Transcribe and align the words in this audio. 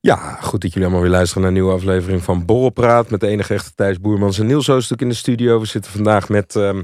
Ja, 0.00 0.38
goed 0.40 0.60
dat 0.60 0.72
jullie 0.72 0.84
allemaal 0.88 1.02
weer 1.02 1.14
luisteren 1.16 1.42
naar 1.42 1.50
een 1.50 1.58
nieuwe 1.58 1.74
aflevering 1.74 2.22
van 2.22 2.44
Borrelpraat. 2.44 3.10
Met 3.10 3.20
de 3.20 3.26
enige 3.26 3.54
echte 3.54 3.74
Thijs 3.74 4.00
Boermans 4.00 4.38
en 4.38 4.46
Niels 4.46 4.70
Oostuk 4.70 5.00
in 5.00 5.08
de 5.08 5.14
studio. 5.14 5.60
We 5.60 5.66
zitten 5.66 5.92
vandaag 5.92 6.28
met 6.28 6.56
ehm, 6.56 6.82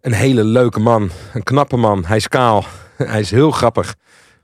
een 0.00 0.12
hele 0.12 0.44
leuke 0.44 0.80
man. 0.80 1.10
Een 1.34 1.42
knappe 1.42 1.76
man. 1.76 2.04
Hij 2.04 2.16
is 2.16 2.28
kaal. 2.28 2.64
Hij 2.96 3.20
is 3.20 3.30
heel 3.30 3.50
grappig. 3.50 3.94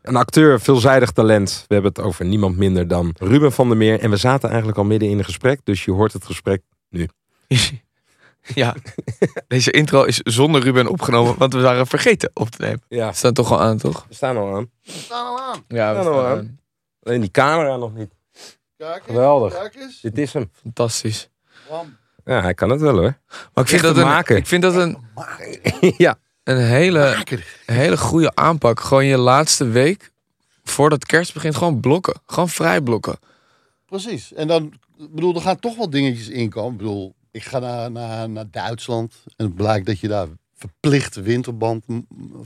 Een 0.02 0.16
acteur, 0.16 0.60
veelzijdig 0.60 1.10
talent. 1.10 1.64
We 1.68 1.74
hebben 1.74 1.92
het 1.94 2.04
over 2.04 2.24
niemand 2.24 2.56
minder 2.56 2.88
dan 2.88 3.14
Ruben 3.18 3.52
van 3.52 3.68
der 3.68 3.76
Meer. 3.76 4.00
En 4.00 4.10
we 4.10 4.16
zaten 4.16 4.48
eigenlijk 4.48 4.78
al 4.78 4.84
midden 4.84 5.08
in 5.08 5.18
een 5.18 5.24
gesprek. 5.24 5.60
Dus 5.64 5.84
je 5.84 5.92
hoort 5.92 6.12
het 6.12 6.24
gesprek 6.24 6.62
nu. 6.90 7.08
Ja, 8.54 8.74
deze 9.48 9.70
intro 9.70 10.02
is 10.02 10.16
zonder 10.16 10.62
Ruben 10.62 10.86
opgenomen, 10.86 11.34
want 11.38 11.52
we 11.52 11.60
waren 11.60 11.86
vergeten 11.86 12.30
op 12.34 12.50
te 12.50 12.62
nemen. 12.62 12.82
Ja, 12.88 13.08
We 13.08 13.14
staan 13.16 13.32
toch 13.32 13.52
al 13.52 13.60
aan, 13.60 13.78
toch? 13.78 14.06
we 14.08 14.14
staan 14.14 14.36
al 14.36 14.54
aan. 14.54 14.70
staan 14.82 15.26
al 15.26 15.40
aan. 15.40 15.64
Ja, 15.68 15.94
we 15.94 16.00
staan 16.00 16.24
aan. 16.24 16.58
Alleen 17.06 17.20
die 17.20 17.30
camera 17.30 17.76
nog 17.76 17.94
niet. 17.94 18.10
Kijk 18.76 18.94
eens. 18.96 19.04
Geweldig. 19.06 19.52
Kijk 19.52 19.74
eens. 19.74 20.00
Dit 20.00 20.18
is 20.18 20.32
hem. 20.32 20.50
Fantastisch. 20.62 21.28
Bam. 21.68 21.96
Ja, 22.24 22.40
hij 22.40 22.54
kan 22.54 22.70
het 22.70 22.80
wel 22.80 22.92
hoor. 22.98 23.18
Maar 23.28 23.64
ik 23.64 23.68
vind, 23.68 23.70
Echt 23.72 23.82
dat 23.82 23.96
een, 23.96 24.02
maken. 24.04 24.36
ik 24.36 24.46
vind 24.46 24.62
dat 24.62 24.74
een, 24.74 24.98
ja. 25.96 26.18
een 26.44 26.56
hele, 26.64 27.24
een 27.66 27.74
hele 27.74 27.96
goede 27.98 28.34
aanpak. 28.34 28.80
Gewoon 28.80 29.04
je 29.06 29.16
laatste 29.18 29.64
week, 29.68 30.12
voordat 30.64 31.04
kerst 31.06 31.34
begint, 31.34 31.56
gewoon 31.56 31.80
blokken. 31.80 32.20
Gewoon 32.26 32.48
vrij 32.48 32.80
blokken. 32.80 33.18
Precies. 33.86 34.32
En 34.32 34.48
dan, 34.48 34.72
ik 34.98 35.14
bedoel, 35.14 35.34
er 35.34 35.40
gaan 35.40 35.58
toch 35.58 35.76
wel 35.76 35.90
dingetjes 35.90 36.28
inkomen. 36.28 36.72
Ik 36.72 36.78
bedoel, 36.78 37.14
ik 37.30 37.44
ga 37.44 37.58
naar, 37.58 37.90
naar, 37.90 38.28
naar 38.30 38.50
Duitsland 38.50 39.14
en 39.36 39.44
het 39.46 39.54
blijkt 39.54 39.86
dat 39.86 39.98
je 40.00 40.08
daar 40.08 40.26
verplicht 40.54 41.14
winterband 41.14 41.84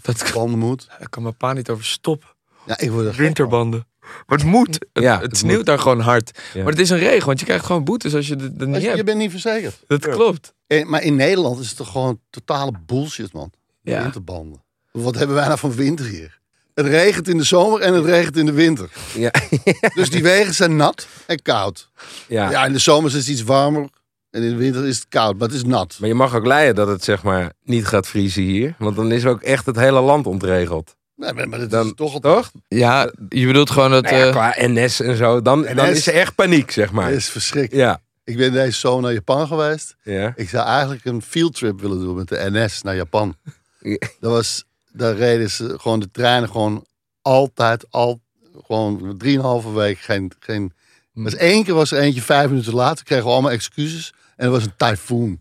Dat- 0.02 0.30
banden 0.34 0.58
moet. 0.58 0.86
Daar 0.98 1.08
kan 1.08 1.22
mijn 1.22 1.36
pa 1.36 1.52
niet 1.52 1.70
over 1.70 1.84
stoppen. 1.84 2.28
Ja, 2.66 2.78
ik 2.78 2.90
word 2.90 3.06
er. 3.06 3.14
Winterbanden. 3.14 3.86
Maar 4.26 4.38
het 4.38 4.46
moet. 4.46 4.74
Het, 4.92 5.02
Ja, 5.02 5.20
het 5.20 5.36
sneeuwt 5.36 5.56
moet. 5.56 5.66
daar 5.66 5.78
gewoon 5.78 6.00
hard. 6.00 6.38
Ja. 6.54 6.62
Maar 6.62 6.72
het 6.72 6.80
is 6.80 6.90
een 6.90 6.98
regel, 6.98 7.26
want 7.26 7.40
je 7.40 7.46
krijgt 7.46 7.64
gewoon 7.64 7.84
boetes 7.84 8.14
als 8.14 8.28
je 8.28 8.34
het 8.34 8.58
Als 8.58 8.66
niet 8.68 8.82
je, 8.96 9.04
bent 9.04 9.18
niet 9.18 9.30
verzekerd. 9.30 9.82
Dat 9.86 10.08
klopt. 10.08 10.54
En, 10.66 10.88
maar 10.90 11.02
in 11.02 11.14
Nederland 11.14 11.58
is 11.60 11.68
het 11.68 11.76
toch 11.76 11.90
gewoon 11.90 12.20
totale 12.30 12.72
bullshit, 12.86 13.32
man. 13.32 13.52
Ja. 13.82 14.02
Winterbanden. 14.02 14.62
Wat 14.92 15.14
hebben 15.14 15.36
wij 15.36 15.46
nou 15.46 15.58
van 15.58 15.72
winter 15.74 16.06
hier? 16.06 16.38
Het 16.74 16.86
regent 16.86 17.28
in 17.28 17.36
de 17.36 17.44
zomer 17.44 17.80
en 17.80 17.94
het 17.94 18.04
regent 18.04 18.36
in 18.36 18.46
de 18.46 18.52
winter. 18.52 18.88
Ja. 19.16 19.30
Dus 19.94 20.10
die 20.10 20.22
wegen 20.22 20.54
zijn 20.54 20.76
nat 20.76 21.06
en 21.26 21.42
koud. 21.42 21.90
ja. 22.28 22.50
Ja, 22.50 22.64
in 22.66 22.72
de 22.72 22.78
zomer 22.78 23.10
is 23.10 23.16
het 23.16 23.26
iets 23.26 23.42
warmer. 23.42 23.88
En 24.30 24.42
in 24.42 24.48
de 24.50 24.56
winter 24.56 24.86
is 24.86 24.96
het 24.96 25.08
koud, 25.08 25.38
maar 25.38 25.48
het 25.48 25.56
is 25.56 25.64
nat. 25.64 25.96
Maar 25.98 26.08
je 26.08 26.14
mag 26.14 26.34
ook 26.34 26.46
leiden 26.46 26.74
dat 26.74 26.88
het 26.88 27.04
zeg 27.04 27.22
maar 27.22 27.52
niet 27.64 27.86
gaat 27.86 28.06
vriezen 28.06 28.42
hier. 28.42 28.74
Want 28.78 28.96
dan 28.96 29.12
is 29.12 29.26
ook 29.26 29.42
echt 29.42 29.66
het 29.66 29.76
hele 29.76 30.00
land 30.00 30.26
ontregeld. 30.26 30.96
Nee, 31.20 31.32
maar, 31.32 31.48
maar 31.48 31.58
dat 31.58 31.70
Dan, 31.70 31.86
is 31.86 31.92
toch 31.94 32.12
al 32.12 32.20
toch? 32.20 32.50
Ja, 32.68 33.12
je 33.28 33.46
bedoelt 33.46 33.70
gewoon 33.70 33.90
dat... 33.90 34.02
Nou 34.02 34.16
ja, 34.16 34.26
eh, 34.26 34.30
qua 34.30 34.54
NS 34.56 35.00
en 35.00 35.16
zo. 35.16 35.42
Dan, 35.42 35.66
dan 35.74 35.86
is 35.86 36.06
er 36.06 36.14
echt 36.14 36.34
paniek, 36.34 36.70
zeg 36.70 36.92
maar. 36.92 37.08
Dat 37.08 37.18
is 37.18 37.28
verschrikkelijk. 37.28 37.86
Ja. 37.86 38.00
Ik 38.24 38.36
ben 38.36 38.52
deze 38.52 38.78
zomer 38.78 39.02
naar 39.02 39.12
Japan 39.12 39.46
geweest. 39.46 39.96
Ja. 40.02 40.32
Ik 40.36 40.48
zou 40.48 40.66
eigenlijk 40.66 41.04
een 41.04 41.22
fieldtrip 41.22 41.80
willen 41.80 42.00
doen 42.00 42.16
met 42.16 42.28
de 42.28 42.48
NS 42.50 42.82
naar 42.82 42.94
Japan. 42.94 43.36
Ja. 43.80 43.98
Dat 44.20 44.32
was, 44.32 44.64
daar 44.92 45.16
reden 45.16 45.50
ze 45.50 45.78
gewoon 45.78 46.00
de 46.00 46.10
treinen 46.10 46.48
gewoon 46.50 46.86
altijd, 47.22 47.86
al, 47.90 48.20
gewoon 48.66 49.14
drieënhalve 49.18 49.72
week 49.72 49.98
geen, 49.98 50.32
geen. 50.38 50.72
Hm. 51.12 51.24
Dus 51.24 51.34
één 51.34 51.64
keer 51.64 51.74
was 51.74 51.90
er 51.90 51.98
eentje 51.98 52.22
vijf 52.22 52.48
minuten 52.48 52.74
later, 52.74 53.04
kregen 53.04 53.24
we 53.24 53.30
allemaal 53.30 53.50
excuses. 53.50 54.12
En 54.36 54.44
er 54.44 54.52
was 54.52 54.64
een 54.64 54.76
tyfoon. 54.76 55.40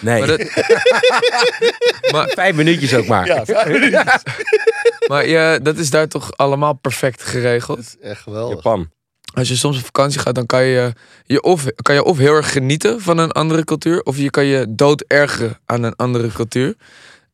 Nee, 0.00 0.18
maar, 0.18 0.28
dat, 0.28 0.38
maar, 2.12 2.28
vijf 2.28 2.54
minuutjes 2.54 2.94
ook 2.94 3.06
maar. 3.06 3.26
Ja, 3.26 3.44
vijf 3.44 3.66
minuten. 3.66 4.04
maar 5.10 5.26
ja, 5.26 5.58
dat 5.58 5.76
is 5.76 5.90
daar 5.90 6.08
toch 6.08 6.36
allemaal 6.36 6.72
perfect 6.72 7.22
geregeld? 7.22 7.76
Dat 7.76 7.86
is 7.86 8.08
echt 8.10 8.22
geweldig. 8.22 8.54
Japan. 8.54 8.90
Als 9.34 9.48
je 9.48 9.56
soms 9.56 9.78
op 9.78 9.84
vakantie 9.84 10.20
gaat, 10.20 10.34
dan 10.34 10.46
kan 10.46 10.64
je 10.64 10.92
je 11.24 11.42
of, 11.42 11.64
kan 11.82 11.94
je 11.94 12.04
of 12.04 12.18
heel 12.18 12.34
erg 12.34 12.52
genieten 12.52 13.00
van 13.00 13.18
een 13.18 13.32
andere 13.32 13.64
cultuur, 13.64 14.02
of 14.02 14.16
je 14.16 14.30
kan 14.30 14.44
je 14.44 14.66
dood 14.68 15.04
ergeren 15.06 15.58
aan 15.66 15.82
een 15.82 15.96
andere 15.96 16.32
cultuur. 16.32 16.74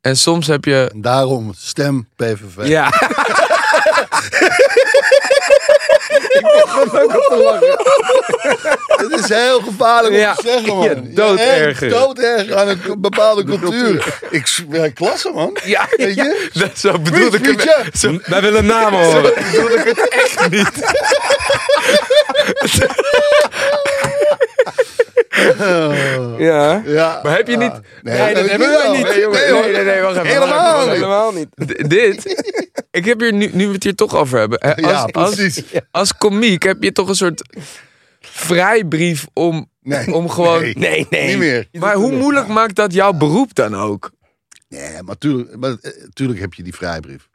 En 0.01 0.17
soms 0.17 0.47
heb 0.47 0.65
je. 0.65 0.89
En 0.93 1.01
daarom 1.01 1.53
stem 1.57 2.09
PVV. 2.17 2.67
Ja. 2.67 2.93
Het 8.87 9.21
is 9.21 9.29
heel 9.29 9.61
gevaarlijk 9.61 10.15
Ja. 10.15 10.31
om 10.31 10.37
te 10.37 10.43
zeggen, 10.49 10.77
man. 10.77 10.85
Ja, 10.85 10.95
dood 11.05 11.39
erger. 11.39 11.89
Dood 11.89 12.19
erger 12.19 12.57
aan 12.57 12.69
een 12.69 12.81
bepaalde 12.99 13.45
cultuur. 13.59 14.19
Ik 14.31 14.49
ja, 14.71 14.89
klasse, 14.89 15.31
man. 15.35 15.57
Ja, 15.65 15.87
Weet 15.97 16.15
je? 16.15 16.49
Dat, 16.53 16.79
zo 16.79 16.99
bedoel 16.99 17.35
ik 17.35 17.47
het. 17.47 17.99
Zo 17.99 18.19
Wij 18.25 18.41
willen 18.41 18.67
namen 18.67 19.05
horen. 19.05 19.33
bedoel 19.53 19.71
ik 19.71 19.85
het 19.85 20.09
echt 20.09 20.51
niet. 20.51 20.71
Ja. 26.39 26.83
Ja. 26.87 27.21
Maar 27.23 27.37
heb 27.37 27.49
je 27.49 27.57
niet. 27.57 27.73
Nee, 28.03 28.19
Nee, 28.19 28.35
dat 28.35 28.49
hebben 28.51 28.69
wij 28.69 28.97
niet. 28.97 29.07
Nee, 29.07 29.21
jongen. 29.21 29.41
Nee, 29.41 29.63
nee, 29.63 29.73
nee, 29.73 29.85
nee, 29.85 30.01
wacht 30.01 30.17
even. 30.17 30.27
Helemaal 30.29 30.77
wacht. 30.77 30.89
Helemaal 30.91 31.33
niet. 31.33 31.49
D- 31.67 31.91
Dit. 31.91 32.45
Ik 32.91 33.05
heb 33.05 33.21
hier 33.21 33.33
nu, 33.33 33.51
nu 33.53 33.67
we 33.67 33.73
het 33.73 33.83
hier 33.83 33.95
toch 33.95 34.15
over 34.17 34.39
hebben. 34.39 34.59
Als, 34.59 34.75
Ja, 34.81 35.03
als, 35.13 35.35
precies. 35.35 35.63
als 35.91 36.17
komiek 36.17 36.63
heb 36.63 36.83
je 36.83 36.93
toch 36.93 37.09
een 37.09 37.15
soort 37.15 37.43
vrijbrief 38.21 39.27
om, 39.33 39.71
Nee. 39.83 40.15
om 40.15 40.29
gewoon. 40.29 40.61
Nee. 40.61 40.75
Nee, 40.77 41.07
nee. 41.11 41.29
Niet 41.29 41.39
meer. 41.39 41.69
Maar 41.73 41.95
hoe 41.95 42.13
moeilijk 42.13 42.47
maakt 42.49 42.75
dat 42.77 42.93
jouw 42.93 43.13
beroep 43.13 43.55
dan 43.55 43.75
ook? 43.77 44.11
Nee, 44.69 45.03
maar 45.03 45.19
tuurlijk, 45.19 45.57
maar, 45.57 45.77
eh, 45.83 45.91
tuurlijk 46.13 46.41
heb 46.41 46.55
je 46.55 46.63
die 46.63 46.75
vrijbrief. 46.75 47.29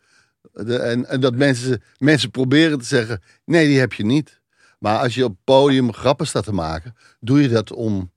De, 0.53 0.77
en, 0.77 1.05
en 1.09 1.19
dat 1.19 1.35
mensen, 1.35 1.83
mensen 1.97 2.31
proberen 2.31 2.79
te 2.79 2.85
zeggen, 2.85 3.21
nee, 3.45 3.67
die 3.67 3.79
heb 3.79 3.93
je 3.93 4.05
niet. 4.05 4.38
Maar 4.79 4.99
als 4.99 5.15
je 5.15 5.23
op 5.23 5.29
het 5.31 5.43
podium 5.43 5.93
grappen 5.93 6.27
staat 6.27 6.43
te 6.43 6.53
maken, 6.53 6.95
doe 7.19 7.41
je 7.41 7.47
dat 7.49 7.71
om 7.71 8.11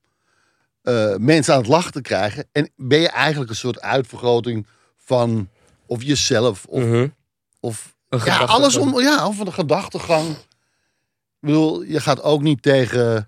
eh, 0.83 1.17
mensen 1.17 1.55
aan 1.55 1.61
het 1.61 1.69
lachen 1.69 1.93
te 1.93 2.01
krijgen. 2.01 2.49
En 2.53 2.71
ben 2.77 3.01
je 3.01 3.09
eigenlijk 3.09 3.51
een 3.51 3.57
soort 3.57 3.81
uitvergroting 3.81 4.67
van 4.97 5.49
of 5.87 6.03
jezelf 6.03 6.65
of, 6.65 6.83
Mhm. 6.85 7.09
of 7.61 7.95
Een 8.09 8.21
ja, 8.25 8.39
alles 8.39 8.77
om, 8.77 9.01
ja, 9.01 9.27
of 9.29 9.39
een 9.39 9.53
gedachtegang. 9.53 10.29
Ik 10.31 11.49
bedoel, 11.49 11.83
je 11.83 12.01
gaat 12.01 12.23
ook 12.23 12.43
niet 12.43 12.63
tegen, 12.63 13.27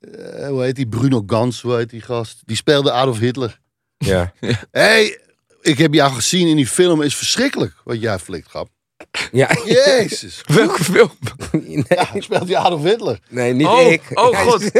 eh, 0.00 0.48
hoe 0.48 0.62
heet 0.62 0.76
die, 0.76 0.86
Bruno 0.88 1.22
Gans, 1.26 1.60
hoe 1.62 1.76
heet 1.76 1.90
die 1.90 2.00
gast? 2.00 2.42
Die 2.44 2.56
speelde 2.56 2.92
Adolf 2.92 3.18
Hitler. 3.18 3.60
Ja. 3.98 4.32
Hé, 4.40 4.54
hey, 4.70 5.18
ik 5.60 5.78
heb 5.78 5.94
jou 5.94 6.12
gezien 6.12 6.48
in 6.48 6.56
die 6.56 6.66
film, 6.66 7.02
is 7.02 7.16
verschrikkelijk 7.16 7.74
wat 7.84 8.00
jij 8.00 8.18
flikt, 8.18 8.48
grap. 8.48 8.68
Ja. 9.32 9.48
Jezus. 9.64 10.40
Welke 10.56 10.84
film? 10.84 11.10
Nee, 11.52 11.84
Ja, 11.88 12.08
speelt 12.18 12.46
die 12.46 12.58
Adolf 12.58 12.82
Hitler. 12.82 13.18
nee, 13.28 13.52
niet 13.52 13.66
Oh, 13.66 13.80
ik. 13.80 14.02
oh 14.14 14.38
god. 14.38 14.62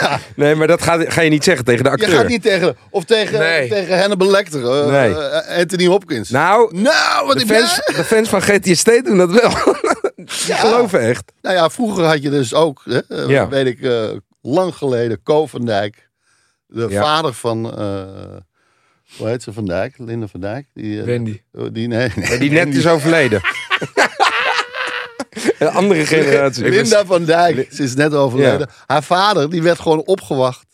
Ja, 0.00 0.20
Nee, 0.36 0.54
maar 0.54 0.66
dat 0.66 0.82
ga, 0.82 1.04
ga 1.10 1.20
je 1.20 1.30
niet 1.30 1.44
zeggen 1.44 1.64
tegen 1.64 1.84
de 1.84 1.90
je 1.90 1.94
acteur. 1.96 2.16
gaat 2.18 2.28
niet 2.28 2.42
tegen, 2.42 2.76
of 2.90 3.04
tegen, 3.04 3.38
Nee. 3.38 3.68
tegen 3.68 3.98
Hannibal 4.00 4.30
Lecter, 4.30 4.60
Nee. 4.90 5.14
eh, 5.14 5.58
Anthony 5.58 5.86
Hopkins. 5.86 6.30
Nou, 6.30 6.76
nou, 6.76 7.26
wat 7.26 7.38
de 7.38 7.46
fans, 7.46 7.76
de 7.96 8.04
fans 8.04 8.28
van 8.28 8.42
GTST 8.42 9.04
doen 9.04 9.18
dat 9.18 9.30
wel. 9.30 9.50
Die 10.16 10.54
geloven 10.54 11.00
echt. 11.00 11.32
Nou 11.42 11.54
ja, 11.56 11.70
vroeger 11.70 12.04
had 12.04 12.22
je 12.22 12.30
dus 12.30 12.54
ook, 12.54 12.82
hè, 12.84 12.98
eh, 13.08 13.28
Ja. 13.28 13.48
weet 13.48 13.66
ik, 13.66 13.80
eh, 13.82 14.08
lang 14.42 14.74
geleden, 14.74 15.22
Ko 15.22 15.46
van 15.46 15.64
Dijk. 15.64 16.08
De 16.66 16.86
Ja. 16.88 17.02
vader 17.02 17.32
van, 17.32 17.78
eh, 17.78 18.36
hoe 19.16 19.28
heet 19.28 19.42
ze 19.42 19.52
van 19.52 19.64
Dijk? 19.66 19.94
Linda 19.98 20.26
van 20.26 20.40
Dijk. 20.40 20.66
Die, 20.74 20.98
eh, 20.98 21.04
Wendy. 21.04 21.40
Die, 21.72 21.88
nee, 21.88 22.10
nee, 22.16 22.38
Die 22.38 22.50
net 22.50 22.74
is 22.74 22.86
overleden. 22.86 23.40
Een 25.58 25.68
andere 25.68 26.06
generatie. 26.06 26.68
Linda 26.68 27.06
van 27.06 27.24
Dijk, 27.24 27.72
ze 27.72 27.82
is 27.82 27.94
net 27.94 28.14
overleden. 28.14 28.68
Haar 28.86 29.02
vader, 29.02 29.50
die 29.50 29.62
werd 29.62 29.78
gewoon 29.80 30.04
opgewacht 30.04 30.66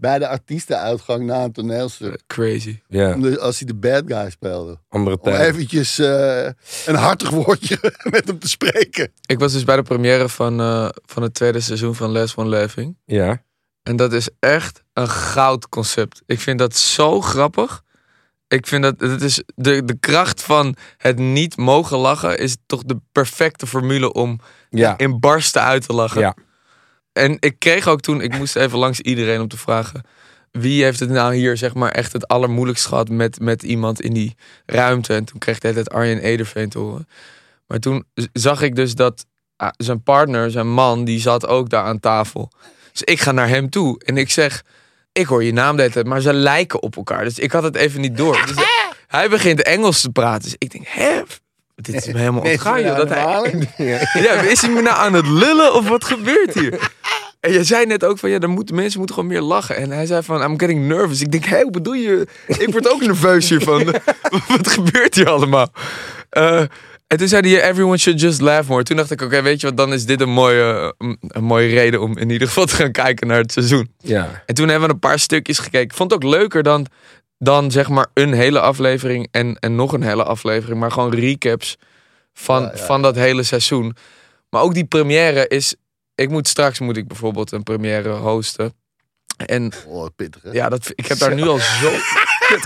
bij 0.00 0.18
de 0.18 0.28
artiestenuitgang 0.28 1.24
na 1.24 1.44
een 1.44 1.52
toneelstuk. 1.52 2.22
Crazy. 2.26 2.78
Ja, 2.88 3.12
Als 3.36 3.58
hij 3.58 3.66
de 3.66 3.74
bad 3.74 4.02
guy 4.06 4.30
speelde. 4.30 4.78
andere 4.88 5.20
Om 5.20 5.32
eventjes 5.32 5.98
eh, 5.98 6.48
een 6.86 6.94
hartig 6.94 7.30
woordje 7.30 7.78
met 8.10 8.26
hem 8.26 8.38
te 8.38 8.48
spreken. 8.48 9.12
Ik 9.26 9.38
was 9.38 9.52
dus 9.52 9.64
bij 9.64 9.76
de 9.76 9.82
première 9.82 10.28
van, 10.28 10.60
eh, 10.60 10.88
van 11.06 11.22
het 11.22 11.34
tweede 11.34 11.60
seizoen 11.60 11.94
van 11.94 12.10
Les 12.12 12.36
One 12.36 12.48
Laughing. 12.48 12.96
Ja. 13.04 13.42
En 13.90 13.96
dat 13.96 14.12
is 14.12 14.28
echt 14.38 14.82
een 14.92 15.08
goud 15.08 15.68
concept. 15.68 16.22
Ik 16.26 16.40
vind 16.40 16.58
dat 16.58 16.76
zo 16.76 17.20
grappig. 17.20 17.82
Ik 18.48 18.66
vind 18.66 18.82
dat 18.82 19.00
het 19.00 19.22
is 19.22 19.42
de, 19.54 19.84
de 19.84 19.98
kracht 20.00 20.42
van 20.42 20.76
het 20.96 21.18
niet 21.18 21.56
mogen 21.56 21.98
lachen 21.98 22.38
is 22.38 22.56
toch 22.66 22.82
de 22.82 23.00
perfecte 23.12 23.66
formule 23.66 24.12
om 24.12 24.40
Ja. 24.68 24.98
in 24.98 25.20
barsten 25.20 25.62
uit 25.62 25.86
te 25.86 25.92
lachen. 25.92 26.20
Ja. 26.20 26.34
en 27.12 27.36
ik 27.40 27.58
kreeg 27.58 27.86
ook 27.86 28.00
toen, 28.00 28.20
ik 28.20 28.38
moest 28.38 28.56
even 28.56 28.78
langs 28.78 29.00
iedereen 29.00 29.40
om 29.40 29.48
te 29.48 29.56
vragen. 29.56 30.02
Wie 30.50 30.82
heeft 30.82 31.00
het 31.00 31.10
nou 31.10 31.34
hier 31.34 31.56
zeg 31.56 31.74
maar 31.74 31.90
echt 31.90 32.12
het 32.12 32.28
allermoeilijkst 32.28 32.86
gehad 32.86 33.08
met, 33.08 33.40
met 33.40 33.62
iemand 33.62 34.00
in 34.00 34.12
die 34.12 34.34
ruimte? 34.66 35.14
En 35.14 35.24
toen 35.24 35.38
kreeg 35.38 35.56
ik 35.56 35.62
het 35.62 35.90
Arjen 35.90 36.18
Ederveen 36.18 36.68
te 36.68 36.78
horen. 36.78 37.08
Maar 37.66 37.78
toen 37.78 38.04
zag 38.32 38.62
ik 38.62 38.74
dus 38.74 38.94
dat 38.94 39.26
ah, 39.56 39.68
zijn 39.76 40.02
partner, 40.02 40.50
zijn 40.50 40.72
man, 40.72 41.04
die 41.04 41.20
zat 41.20 41.46
ook 41.46 41.68
daar 41.68 41.84
aan 41.84 42.00
tafel. 42.00 42.50
Dus 42.92 43.02
ik 43.02 43.20
ga 43.20 43.32
naar 43.32 43.48
hem 43.48 43.70
toe 43.70 44.00
en 44.04 44.16
ik 44.16 44.30
zeg, 44.30 44.62
ik 45.12 45.26
hoor 45.26 45.44
je 45.44 45.52
naam 45.52 45.76
de 45.76 45.82
hele 45.82 45.94
tijd, 45.94 46.06
maar 46.06 46.20
ze 46.20 46.32
lijken 46.32 46.82
op 46.82 46.96
elkaar. 46.96 47.24
Dus 47.24 47.38
ik 47.38 47.52
had 47.52 47.62
het 47.62 47.76
even 47.76 48.00
niet 48.00 48.16
door. 48.16 48.42
Dus 48.46 48.64
hij 49.06 49.28
begint 49.28 49.62
Engels 49.62 50.00
te 50.00 50.10
praten. 50.10 50.42
Dus 50.42 50.54
ik 50.58 50.70
denk, 50.70 50.84
hè? 50.88 51.22
Dit 51.74 51.94
is 51.94 52.06
me 52.06 52.18
helemaal 52.18 52.42
ontgaan, 52.42 52.82
joh. 52.82 52.96
Dat 52.96 53.08
hij, 53.08 53.68
ja, 54.22 54.32
is 54.40 54.60
hij 54.60 54.70
me 54.70 54.82
nou 54.82 54.96
aan 54.96 55.12
het 55.12 55.26
lullen 55.26 55.74
of 55.74 55.88
wat 55.88 56.04
gebeurt 56.04 56.54
hier? 56.54 56.92
En 57.40 57.52
je 57.52 57.64
zei 57.64 57.86
net 57.86 58.04
ook 58.04 58.18
van, 58.18 58.30
ja, 58.30 58.38
dan 58.38 58.50
moeten, 58.50 58.74
mensen 58.74 58.98
moeten 58.98 59.16
gewoon 59.16 59.30
meer 59.30 59.40
lachen. 59.40 59.76
En 59.76 59.90
hij 59.90 60.06
zei 60.06 60.22
van, 60.22 60.42
I'm 60.42 60.58
getting 60.58 60.86
nervous. 60.86 61.20
Ik 61.20 61.32
denk, 61.32 61.44
hé, 61.44 61.62
hoe 61.62 61.70
bedoel 61.70 61.92
je? 61.92 62.26
Ik 62.46 62.68
word 62.70 62.92
ook 62.92 63.00
nerveus 63.00 63.48
hiervan. 63.48 63.84
wat 64.56 64.68
gebeurt 64.68 65.14
hier 65.14 65.28
allemaal? 65.28 65.72
Eh, 66.30 66.62
en 67.10 67.16
toen 67.16 67.28
zei 67.28 67.52
hij, 67.54 67.68
everyone 67.68 67.98
should 67.98 68.20
just 68.20 68.40
laugh 68.40 68.68
more. 68.68 68.82
Toen 68.82 68.96
dacht 68.96 69.10
ik, 69.10 69.20
oké, 69.22 69.42
weet 69.42 69.60
je 69.60 69.66
wat, 69.66 69.76
dan 69.76 69.92
is 69.92 70.06
dit 70.06 70.20
een 70.20 70.30
mooie, 70.30 70.94
een, 70.98 71.18
een 71.20 71.44
mooie 71.44 71.68
reden 71.68 72.00
om 72.00 72.18
in 72.18 72.30
ieder 72.30 72.46
geval 72.48 72.64
te 72.66 72.74
gaan 72.74 72.92
kijken 72.92 73.26
naar 73.26 73.38
het 73.38 73.52
seizoen. 73.52 73.92
Ja. 73.98 74.42
En 74.46 74.54
toen 74.54 74.68
hebben 74.68 74.88
we 74.88 74.94
een 74.94 75.00
paar 75.00 75.18
stukjes 75.18 75.58
gekeken. 75.58 75.80
Ik 75.80 75.94
vond 75.94 76.10
het 76.12 76.24
ook 76.24 76.30
leuker 76.30 76.62
dan, 76.62 76.86
dan 77.38 77.70
zeg 77.70 77.88
maar 77.88 78.06
een 78.14 78.32
hele 78.32 78.60
aflevering 78.60 79.28
en, 79.30 79.56
en 79.58 79.74
nog 79.74 79.92
een 79.92 80.02
hele 80.02 80.24
aflevering. 80.24 80.80
Maar 80.80 80.92
gewoon 80.92 81.14
recaps 81.14 81.76
van, 82.32 82.62
Ja, 82.62 82.70
ja. 82.74 82.84
van 82.84 83.02
dat 83.02 83.14
hele 83.14 83.42
seizoen. 83.42 83.96
Maar 84.50 84.62
ook 84.62 84.74
die 84.74 84.84
première 84.86 85.48
is... 85.48 85.74
Ik 86.14 86.28
moet 86.30 86.48
straks 86.48 86.78
moet 86.80 86.96
ik 86.96 87.08
bijvoorbeeld 87.08 87.52
een 87.52 87.62
première 87.62 88.08
hosten. 88.10 88.72
En 89.46 89.72
Oh, 89.86 90.06
pittig, 90.16 90.42
hè? 90.42 90.50
ja, 90.50 90.68
dat, 90.68 90.92
ik 90.94 91.06
heb 91.06 91.18
daar 91.18 91.34
nu 91.34 91.42
al 91.48 91.58
zo... 91.58 91.90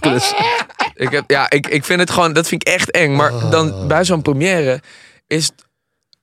Ik 0.94 1.10
heb, 1.10 1.30
ja, 1.30 1.50
ik, 1.50 1.66
ik 1.66 1.84
vind 1.84 2.00
het 2.00 2.10
gewoon... 2.10 2.32
Dat 2.32 2.46
vind 2.48 2.68
ik 2.68 2.74
echt 2.74 2.90
eng. 2.90 3.16
Maar 3.16 3.30
Ah. 3.32 3.50
dan 3.50 3.88
bij 3.88 4.04
zo'n 4.04 4.22
première 4.22 4.80
is... 5.26 5.44
het- 5.46 5.64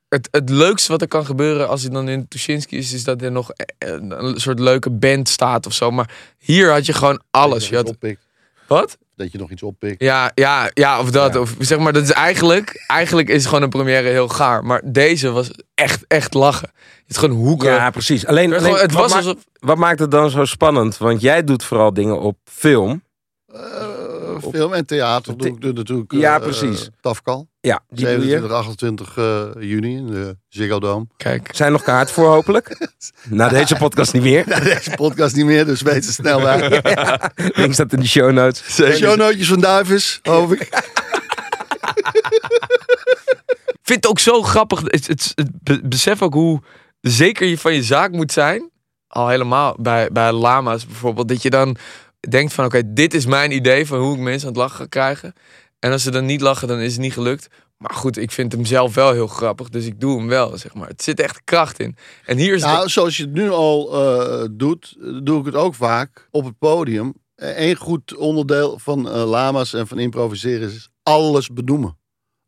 Het, 0.10 0.28
het 0.32 0.50
leukste 0.50 0.92
wat 0.92 1.02
er 1.02 1.08
kan 1.08 1.26
gebeuren 1.26 1.68
als 1.70 1.82
hij 1.82 1.90
dan 1.92 2.10
in 2.10 2.28
Tuschinski 2.28 2.78
is, 2.78 2.94
is 2.94 3.04
dat 3.04 3.22
er 3.22 3.32
nog 3.32 3.52
een, 3.78 4.24
een 4.26 4.40
soort 4.40 4.60
leuke 4.60 4.90
band 4.90 5.30
staat 5.30 5.66
of 5.66 5.74
zo. 5.74 5.92
Maar 5.92 6.10
hier 6.38 6.72
had 6.72 6.86
je 6.86 6.94
gewoon 6.94 7.22
alles. 7.32 7.70
Je 7.70 7.76
Dat 7.76 7.96
je, 8.00 8.08
had, 8.08 8.16
wat? 8.68 8.98
dat 9.16 9.32
je 9.32 9.38
nog 9.38 9.52
iets 9.52 9.64
oppikt. 9.64 10.02
Ja, 10.02 10.32
ja, 10.36 10.70
ja, 10.74 11.00
of 11.00 11.12
dat. 11.12 11.34
Ja. 11.34 11.40
Of 11.40 11.56
zeg 11.60 11.80
maar, 11.80 11.94
dat 11.94 12.04
is 12.04 12.12
eigenlijk, 12.12 12.84
eigenlijk 12.88 13.30
is 13.30 13.46
gewoon 13.46 13.62
een 13.62 13.70
première 13.70 14.08
heel 14.10 14.28
gaar. 14.28 14.64
Maar 14.66 14.82
deze 14.86 15.30
was 15.32 15.52
echt, 15.74 16.04
echt 16.08 16.34
lachen. 16.34 16.70
Het 16.76 17.10
is 17.10 17.18
gewoon 17.18 17.36
hoeken. 17.36 17.72
Ja, 17.72 17.90
precies. 17.90 18.26
Alleen, 18.26 18.52
het 18.52 18.62
wat, 18.64 18.92
was 18.92 19.12
ma- 19.12 19.18
alsof... 19.18 19.36
wat 19.60 19.78
maakt 19.78 20.00
het 20.00 20.12
dan 20.12 20.30
zo 20.30 20.46
spannend? 20.46 20.98
Want 20.98 21.22
jij 21.22 21.44
doet 21.44 21.64
vooral 21.64 21.94
dingen 21.94 22.20
op 22.20 22.38
film. 22.44 23.04
Film 24.40 24.74
en 24.74 24.86
theater 24.86 25.38
doe 25.38 25.48
ik 25.48 25.62
doe 25.62 25.74
natuurlijk. 25.74 26.12
Ja, 26.12 26.36
eh, 26.36 26.42
precies. 26.42 26.90
Tafkal. 27.02 27.48
Ja, 27.62 27.84
die 27.90 28.06
doe 28.06 28.14
je. 28.14 28.20
27, 28.20 28.52
28 28.52 29.18
eh, 29.18 29.46
juni 29.60 29.96
in 29.96 30.08
de 30.08 30.38
Ziggo 30.48 30.80
Dome. 30.80 31.08
Kijk. 31.18 31.50
Zijn 31.54 31.72
nog 31.72 31.84
kaart 31.84 32.12
voor 32.12 32.28
hopelijk? 32.28 32.90
Na 33.30 33.50
deze 33.50 33.76
podcast 33.76 34.14
niet 34.14 34.24
meer. 34.24 34.46
Deze 34.64 34.92
podcast 34.96 35.36
niet 35.36 35.46
meer, 35.46 35.66
dus 35.66 35.82
weet 35.82 36.06
ze 36.06 36.12
snel 36.14 36.40
bij. 36.48 36.82
Link 37.36 37.74
staat 37.74 37.94
in 37.94 38.00
de 38.00 38.08
show 38.08 38.32
notes. 38.32 38.76
Shownootjes 38.98 39.48
van 39.48 39.60
Duivis, 39.60 40.20
hoop 40.24 40.54
ik. 40.54 40.62
Ik 43.68 43.88
vind 43.88 44.04
het 44.04 44.08
ook 44.08 44.20
zo 44.20 44.42
grappig. 44.44 44.82
Het, 44.82 45.08
het, 45.08 45.32
het 45.36 45.50
be- 45.64 45.82
besef 45.84 46.22
ook 46.22 46.34
hoe 46.34 46.62
zeker 47.02 47.48
je 47.48 47.58
van 47.58 47.74
je 47.74 47.84
zaak 47.84 48.12
moet 48.12 48.32
zijn. 48.32 48.70
Al 49.08 49.28
helemaal 49.28 49.76
bij, 49.80 50.10
bij 50.12 50.32
lama's 50.32 50.86
bijvoorbeeld. 50.86 51.28
Dat 51.28 51.42
je 51.42 51.50
dan 51.50 51.76
denkt 52.30 52.54
van 52.54 52.66
oké, 52.66 52.94
dit 52.94 53.14
is 53.14 53.26
mijn 53.26 53.52
idee 53.52 53.88
van 53.88 54.00
hoe 54.00 54.16
ik 54.16 54.22
mensen 54.22 54.48
aan 54.48 54.54
het 54.54 54.62
lachen 54.62 54.78
ga 54.78 54.86
krijgen. 54.86 55.34
En 55.80 55.92
als 55.92 56.04
ze 56.04 56.12
dan 56.12 56.26
niet 56.26 56.42
lachen, 56.42 56.68
dan 56.68 56.80
is 56.80 56.92
het 56.92 57.02
niet 57.02 57.14
gelukt. 57.14 57.48
Maar 57.78 57.94
goed, 57.94 58.18
ik 58.18 58.32
vind 58.32 58.52
hem 58.52 58.66
zelf 58.66 58.96
wel 58.96 59.12
heel 59.12 59.28
grappig. 59.28 59.70
Dus 59.70 59.86
ik 59.86 60.00
doe 60.00 60.18
hem 60.18 60.28
wel, 60.28 60.58
zeg 60.58 60.74
maar. 60.74 60.88
Het 60.88 61.04
zit 61.04 61.20
echt 61.20 61.42
kracht 61.44 61.80
in. 61.80 61.96
En 62.26 62.38
hier 62.38 62.54
is 62.54 62.62
Nou, 62.62 62.90
zoals 62.90 63.18
je 63.18 63.24
het 63.24 63.34
nu 63.34 63.50
al 63.50 63.94
eh, 63.94 64.48
doet, 64.52 64.96
doe 65.24 65.40
ik 65.40 65.46
het 65.46 65.56
ook 65.56 65.76
vaak 65.76 66.28
op 66.32 66.46
het 66.46 66.58
podium. 66.58 67.14
Eén 67.36 67.76
goed 67.76 68.16
onderdeel 68.16 68.80
van 68.80 69.10
eh, 69.10 69.30
lama's 69.30 69.74
en 69.74 69.88
van 69.88 70.00
improviseren 70.00 70.70
is 70.70 70.90
alles 71.04 71.48
benoemen. 71.48 71.98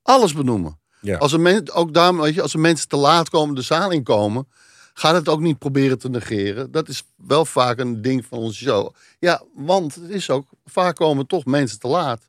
Alles 0.01 0.33
benoemen. 0.33 0.79
Ja. 1.01 1.17
Als, 1.17 1.33
er 1.33 1.39
men, 1.39 1.71
ook 1.71 1.93
daar, 1.93 2.15
weet 2.15 2.33
je, 2.33 2.41
als 2.41 2.53
er 2.53 2.59
mensen 2.59 2.87
te 2.87 2.95
laat 2.95 3.29
komen, 3.29 3.55
de 3.55 3.61
zaal 3.61 3.91
inkomen, 3.91 4.47
ga 4.93 5.13
het 5.13 5.29
ook 5.29 5.39
niet 5.39 5.57
proberen 5.59 5.99
te 5.99 6.09
negeren. 6.09 6.71
Dat 6.71 6.87
is 6.89 7.03
wel 7.15 7.45
vaak 7.45 7.79
een 7.79 8.01
ding 8.01 8.25
van 8.25 8.37
onze 8.37 8.63
show. 8.63 8.89
Ja, 9.19 9.41
want 9.55 9.95
het 9.95 10.09
is 10.09 10.29
ook, 10.29 10.45
vaak 10.65 10.95
komen 10.95 11.27
toch 11.27 11.45
mensen 11.45 11.79
te 11.79 11.87
laat. 11.87 12.21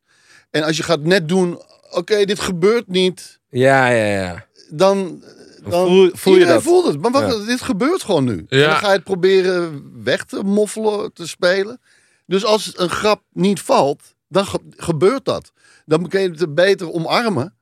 En 0.50 0.62
als 0.62 0.76
je 0.76 0.82
gaat 0.82 1.00
net 1.00 1.28
doen, 1.28 1.62
oké, 1.90 2.24
dit 2.24 2.40
gebeurt 2.40 2.88
niet, 2.88 3.38
Ja, 3.50 3.86
ja, 3.88 4.04
ja. 4.22 4.46
dan, 4.70 5.22
dan 5.62 5.86
voel- 5.86 6.10
voel 6.12 6.32
je 6.32 6.38
iedereen 6.38 6.54
dat? 6.54 6.62
voelt 6.62 6.86
het. 6.86 7.00
Maar 7.00 7.10
wacht, 7.10 7.36
Ja. 7.38 7.44
dit 7.46 7.60
gebeurt 7.60 8.02
gewoon 8.02 8.24
nu. 8.24 8.46
Ja. 8.48 8.62
En 8.62 8.68
dan 8.68 8.78
ga 8.78 8.88
je 8.88 8.94
het 8.94 9.04
proberen 9.04 9.90
weg 10.04 10.24
te 10.24 10.42
moffelen, 10.42 11.12
te 11.12 11.26
spelen. 11.26 11.80
Dus 12.26 12.44
als 12.44 12.72
een 12.76 12.90
grap 12.90 13.22
niet 13.32 13.60
valt, 13.60 14.02
dan 14.28 14.46
ge- 14.46 14.60
gebeurt 14.76 15.24
dat. 15.24 15.52
Dan 15.86 16.08
kun 16.08 16.20
je 16.20 16.30
het 16.30 16.54
beter 16.54 16.92
omarmen. 16.92 17.54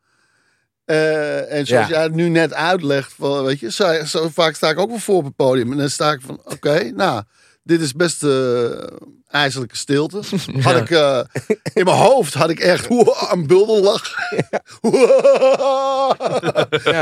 Eh, 0.84 1.52
en 1.52 1.66
zoals 1.66 1.88
Ja. 1.88 1.94
jij 1.94 2.02
het 2.02 2.14
nu 2.14 2.28
net 2.28 2.54
uitlegt, 2.54 3.12
van, 3.18 3.44
weet 3.44 3.60
je, 3.60 3.72
zo, 3.72 4.04
zo 4.04 4.28
vaak 4.34 4.54
sta 4.54 4.70
ik 4.70 4.78
ook 4.78 4.88
wel 4.88 4.98
voor 4.98 5.16
op 5.16 5.24
het 5.24 5.36
podium. 5.36 5.72
En 5.72 5.78
dan 5.78 5.90
sta 5.90 6.12
ik 6.12 6.20
van, 6.26 6.40
oké, 6.44 6.90
nou, 6.94 7.22
dit 7.62 7.80
is 7.80 7.92
best 7.92 8.22
eh 8.22 8.64
ijzerlijke 9.28 9.76
stilte. 9.76 10.20
Had 10.62 10.76
ik, 10.76 10.90
eh, 10.90 11.20
in 11.72 11.84
mijn 11.84 11.96
hoofd 11.96 12.34
had 12.34 12.50
ik 12.50 12.60
echt 12.60 12.86
een 13.32 13.46
buldellach. 13.46 14.14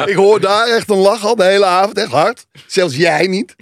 Ik 0.07 0.15
hoor 0.17 0.41
daar 0.41 0.69
echt 0.69 0.91
een 0.91 0.97
lach 0.99 1.25
al 1.25 1.37
de 1.37 1.45
hele 1.45 1.65
avond, 1.65 1.99
echt 1.99 2.11
hard. 2.11 2.47
Zelfs 2.67 2.97
jij 2.97 3.27
niet, 3.27 3.55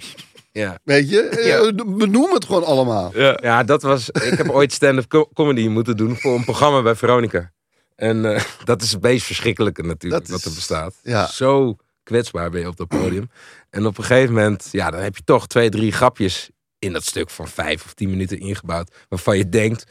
ja. 0.51 0.77
weet 0.83 1.09
je. 1.09 1.71
Benoem 1.87 2.33
het 2.33 2.45
gewoon 2.45 2.63
allemaal. 2.65 3.11
Ja. 3.13 3.37
Ja, 3.41 3.63
dat 3.63 3.81
was. 3.81 4.09
Ik 4.09 4.37
heb 4.37 4.49
ooit 4.49 4.73
stand-up 4.73 5.07
co- 5.07 5.29
comedy 5.33 5.67
moeten 5.67 5.97
doen 5.97 6.17
voor 6.17 6.35
een 6.35 6.43
programma 6.43 6.81
bij 6.81 6.95
Veronica. 6.95 7.51
En 7.99 8.35
eh, 8.35 8.43
dat 8.63 8.81
is 8.81 8.91
het 8.91 9.01
meest 9.01 9.25
verschrikkelijke 9.25 9.83
natuurlijk 9.83 10.25
Dat 10.25 10.31
wat 10.31 10.45
er 10.45 10.53
bestaat. 10.53 10.95
ja. 11.03 11.27
Zo 11.27 11.75
kwetsbaar 12.03 12.49
ben 12.49 12.61
je 12.61 12.67
op 12.67 12.77
dat 12.77 12.87
podium. 12.87 13.29
En 13.69 13.85
op 13.85 13.97
een 13.97 14.03
gegeven 14.03 14.33
moment, 14.33 14.67
ja, 14.71 14.91
dan 14.91 15.01
heb 15.01 15.15
je 15.15 15.23
toch 15.23 15.47
twee, 15.47 15.69
drie 15.69 15.91
grapjes 15.91 16.49
in 16.79 16.93
dat 16.93 17.03
stuk 17.05 17.29
van 17.29 17.47
vijf 17.47 17.85
of 17.85 17.93
tien 17.93 18.09
minuten 18.09 18.39
ingebouwd. 18.39 18.91
Waarvan 19.09 19.37
je 19.37 19.49
denkt, 19.49 19.85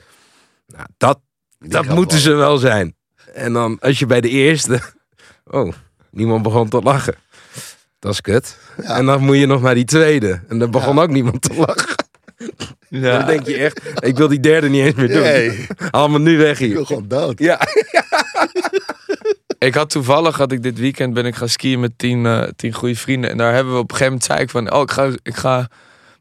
nou, 0.67 0.87
dat, 0.97 1.21
Die 1.59 1.69
dat 1.69 1.87
moeten 1.87 2.19
ze 2.19 2.33
wel 2.33 2.59
zijn. 2.59 2.97
En 3.35 3.53
dan 3.53 3.79
als 3.81 3.99
je 3.99 4.07
bij 4.07 4.21
de 4.21 4.29
eerste, 4.29 4.81
oh, 5.45 5.73
niemand 6.11 6.43
begon 6.43 6.69
te 6.69 6.81
lachen. 6.81 7.15
Dat 7.99 8.13
is 8.13 8.21
kut. 8.21 8.59
Ja. 8.83 8.97
En 8.97 9.07
dan 9.07 9.23
moet 9.23 9.37
je 9.37 9.47
nog 9.47 9.63
naar 9.63 9.75
die 9.75 9.85
tweede. 9.85 10.43
En 10.49 10.59
dan 10.59 10.71
begon 10.71 10.99
ook 10.99 11.11
niemand 11.11 11.43
te 11.43 11.55
lachen. 11.55 11.98
Dan 12.89 13.27
denk 13.27 13.47
je 13.47 13.57
echt, 13.57 13.81
ik 13.99 14.17
wil 14.17 14.29
die 14.29 14.41
derde 14.41 14.69
niet 14.69 14.85
eens 14.85 14.95
meer 14.95 15.09
doen. 15.09 15.23
Nee, 15.23 15.67
Allemaal 15.91 16.21
nu 16.21 16.39
weg 16.39 16.61
ik 16.61 16.67
wil 16.69 16.77
hier. 16.77 16.87
gewoon 16.87 17.09
dood. 17.09 17.39
Ja. 17.39 17.61
Ik 19.59 19.75
had 19.75 19.91
toevallig, 19.91 20.37
had 20.37 20.53
ik 20.53 20.63
dit 20.63 20.79
weekend, 20.79 21.15
ben 21.15 21.25
ik 21.27 21.35
gaan 21.35 21.49
skiën 21.49 21.81
met 21.81 21.93
tien, 21.99 22.27
eh, 22.27 22.43
tien 22.57 22.73
goede 22.73 22.95
vrienden. 22.97 23.31
En 23.31 23.37
daar 23.37 23.55
hebben 23.55 23.73
we 23.73 23.79
op 23.79 23.91
een 23.91 23.97
gegeven 23.97 24.13
moment, 24.13 24.31
zei 24.31 24.41
ik 24.41 24.51
van, 24.51 24.73
oh, 24.73 24.83
ik 24.83 24.91
ga, 24.91 25.11
ik 25.23 25.35
ga, 25.37 25.69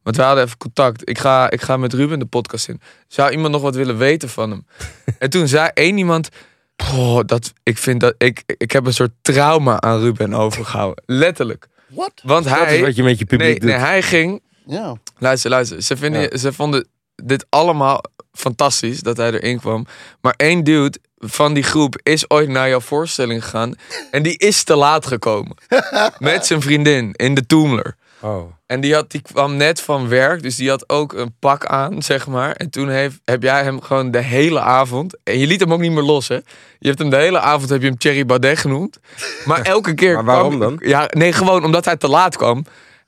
want 0.04 0.16
we 0.16 0.22
hadden 0.22 0.44
even 0.44 0.58
contact. 0.58 1.10
Ik 1.10 1.18
ga, 1.18 1.50
ik 1.52 1.62
ga 1.62 1.78
met 1.78 1.94
Ruben 1.94 2.20
de 2.20 2.26
podcast 2.26 2.68
in. 2.70 2.82
Zou 3.08 3.32
iemand 3.32 3.52
nog 3.52 3.62
wat 3.62 3.76
willen 3.76 3.98
weten 3.98 4.30
van 4.30 4.50
hem? 4.50 4.66
en 5.20 5.30
toen 5.30 5.48
zei 5.48 5.70
één 5.74 5.98
iemand, 5.98 6.30
"Poh, 6.76 7.20
dat, 7.26 7.54
ik 7.64 7.78
vind 7.78 8.00
dat, 8.00 8.16
ik, 8.18 8.44
ik 8.58 8.72
heb 8.72 8.86
een 8.86 8.94
soort 8.94 9.12
trauma 9.22 9.82
aan 9.82 10.00
Ruben 10.00 10.34
overgehouden. 10.34 11.04
Letterlijk. 11.06 11.68
Wat? 11.88 12.12
Dat 12.16 12.24
Want 12.32 12.46
is 12.46 12.52
hij, 12.52 12.82
wat 12.82 12.96
je 12.96 13.04
met 13.04 13.20
je 13.20 13.26
publiek 13.26 13.48
nee, 13.48 13.60
doet. 13.60 13.70
nee, 13.70 13.80
hij 13.80 14.02
ging, 14.02 14.42
Ja. 14.68 14.96
Luister, 15.18 15.50
luister. 15.50 15.82
Ze, 15.82 15.98
vinden, 15.98 16.22
Ja. 16.22 16.38
ze 16.38 16.54
vonden 16.54 16.88
dit 17.24 17.46
allemaal 17.50 18.02
fantastisch 18.34 19.00
dat 19.00 19.18
hij 19.18 19.32
erin 19.32 19.60
kwam. 19.60 19.86
Maar 20.22 20.34
één 20.38 20.64
dude 20.64 20.98
van 21.18 21.54
die 21.54 21.64
groep 21.64 22.00
is 22.04 22.30
ooit 22.30 22.50
naar 22.50 22.70
jouw 22.70 22.80
voorstelling 22.80 23.44
gegaan. 23.44 23.74
En 24.12 24.24
die 24.24 24.38
is 24.38 24.64
te 24.64 24.76
laat 24.76 25.06
gekomen. 25.08 25.58
Met 26.20 26.46
zijn 26.46 26.62
vriendin 26.62 27.12
in 27.14 27.34
de 27.34 27.46
Toomler. 27.46 27.96
Oh. 28.22 28.52
En 28.66 28.82
die, 28.82 28.94
had, 28.94 29.12
die 29.12 29.22
kwam 29.22 29.56
net 29.56 29.82
van 29.82 30.08
werk, 30.08 30.42
dus 30.42 30.56
die 30.56 30.70
had 30.70 30.90
ook 30.90 31.14
een 31.14 31.36
pak 31.40 31.66
aan, 31.66 32.02
zeg 32.02 32.28
maar. 32.28 32.52
En 32.52 32.70
toen 32.70 32.90
heeft, 32.90 33.20
heb 33.26 33.44
jij 33.44 33.64
hem 33.64 33.82
gewoon 33.82 34.12
de 34.12 34.22
hele 34.22 34.60
avond... 34.60 35.18
En 35.24 35.38
je 35.40 35.48
liet 35.48 35.60
hem 35.60 35.74
ook 35.74 35.80
niet 35.80 35.92
meer 35.92 36.04
los, 36.04 36.28
hè? 36.28 36.36
Je 36.80 36.88
hebt 36.88 37.00
hem 37.00 37.10
de 37.10 37.16
hele 37.16 37.40
avond, 37.40 37.70
heb 37.70 37.82
je 37.82 37.88
hem 37.88 37.98
Thierry 37.98 38.26
Baudet 38.26 38.58
genoemd. 38.58 39.00
Maar 39.46 39.62
elke 39.76 39.94
keer 39.94 40.14
Maar 40.14 40.24
waarom 40.26 40.58
kwam- 40.58 40.78
dan? 40.78 40.90
Ja, 40.90 41.08
nee, 41.10 41.34
gewoon 41.34 41.64
omdat 41.64 41.86
hij 41.86 41.98
te 41.98 42.08
laat 42.08 42.38
kwam. 42.38 42.66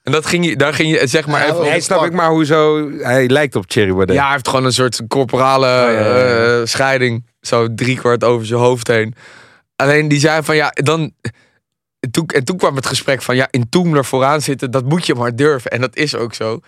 En 0.09 0.15
dat 0.15 0.25
ging 0.25 0.45
je, 0.45 0.55
daar 0.55 0.73
ging 0.73 0.99
je, 0.99 1.07
zeg 1.07 1.27
maar, 1.27 1.39
Ja, 1.39 1.45
even... 1.45 1.57
oh, 1.59 1.63
Nee, 1.65 1.81
snap 1.81 2.05
ik 2.05 2.13
maar 2.13 2.29
hoezo. 2.29 2.89
Hij 2.97 3.27
lijkt 3.27 3.55
op 3.55 3.63
Cherry 3.67 3.93
Baudet. 3.93 4.15
Ja, 4.15 4.23
hij 4.23 4.31
heeft 4.31 4.47
gewoon 4.47 4.65
een 4.65 4.73
soort 4.73 5.01
corporale 5.07 5.67
ja. 5.67 6.15
eh, 6.59 6.65
scheiding. 6.65 7.25
Zo 7.41 7.67
driekwart 7.75 8.23
over 8.23 8.45
zijn 8.45 8.59
hoofd 8.59 8.87
heen. 8.87 9.15
Alleen 9.75 10.07
die 10.07 10.19
zei 10.19 10.43
van 10.43 10.55
ja, 10.55 10.69
dan. 10.73 11.11
en 11.99 12.11
toen, 12.11 12.25
en 12.27 12.43
toen 12.43 12.57
kwam 12.57 12.75
het 12.75 12.85
gesprek 12.85 13.21
van 13.21 13.35
ja, 13.35 13.47
in 13.51 13.69
Toemler 13.69 14.05
vooraan 14.05 14.41
zitten, 14.41 14.71
dat 14.71 14.85
moet 14.85 15.05
je 15.05 15.15
maar 15.15 15.35
durven. 15.35 15.71
En 15.71 15.81
dat 15.81 15.95
is 15.95 16.15
ook 16.15 16.33
zo. 16.33 16.59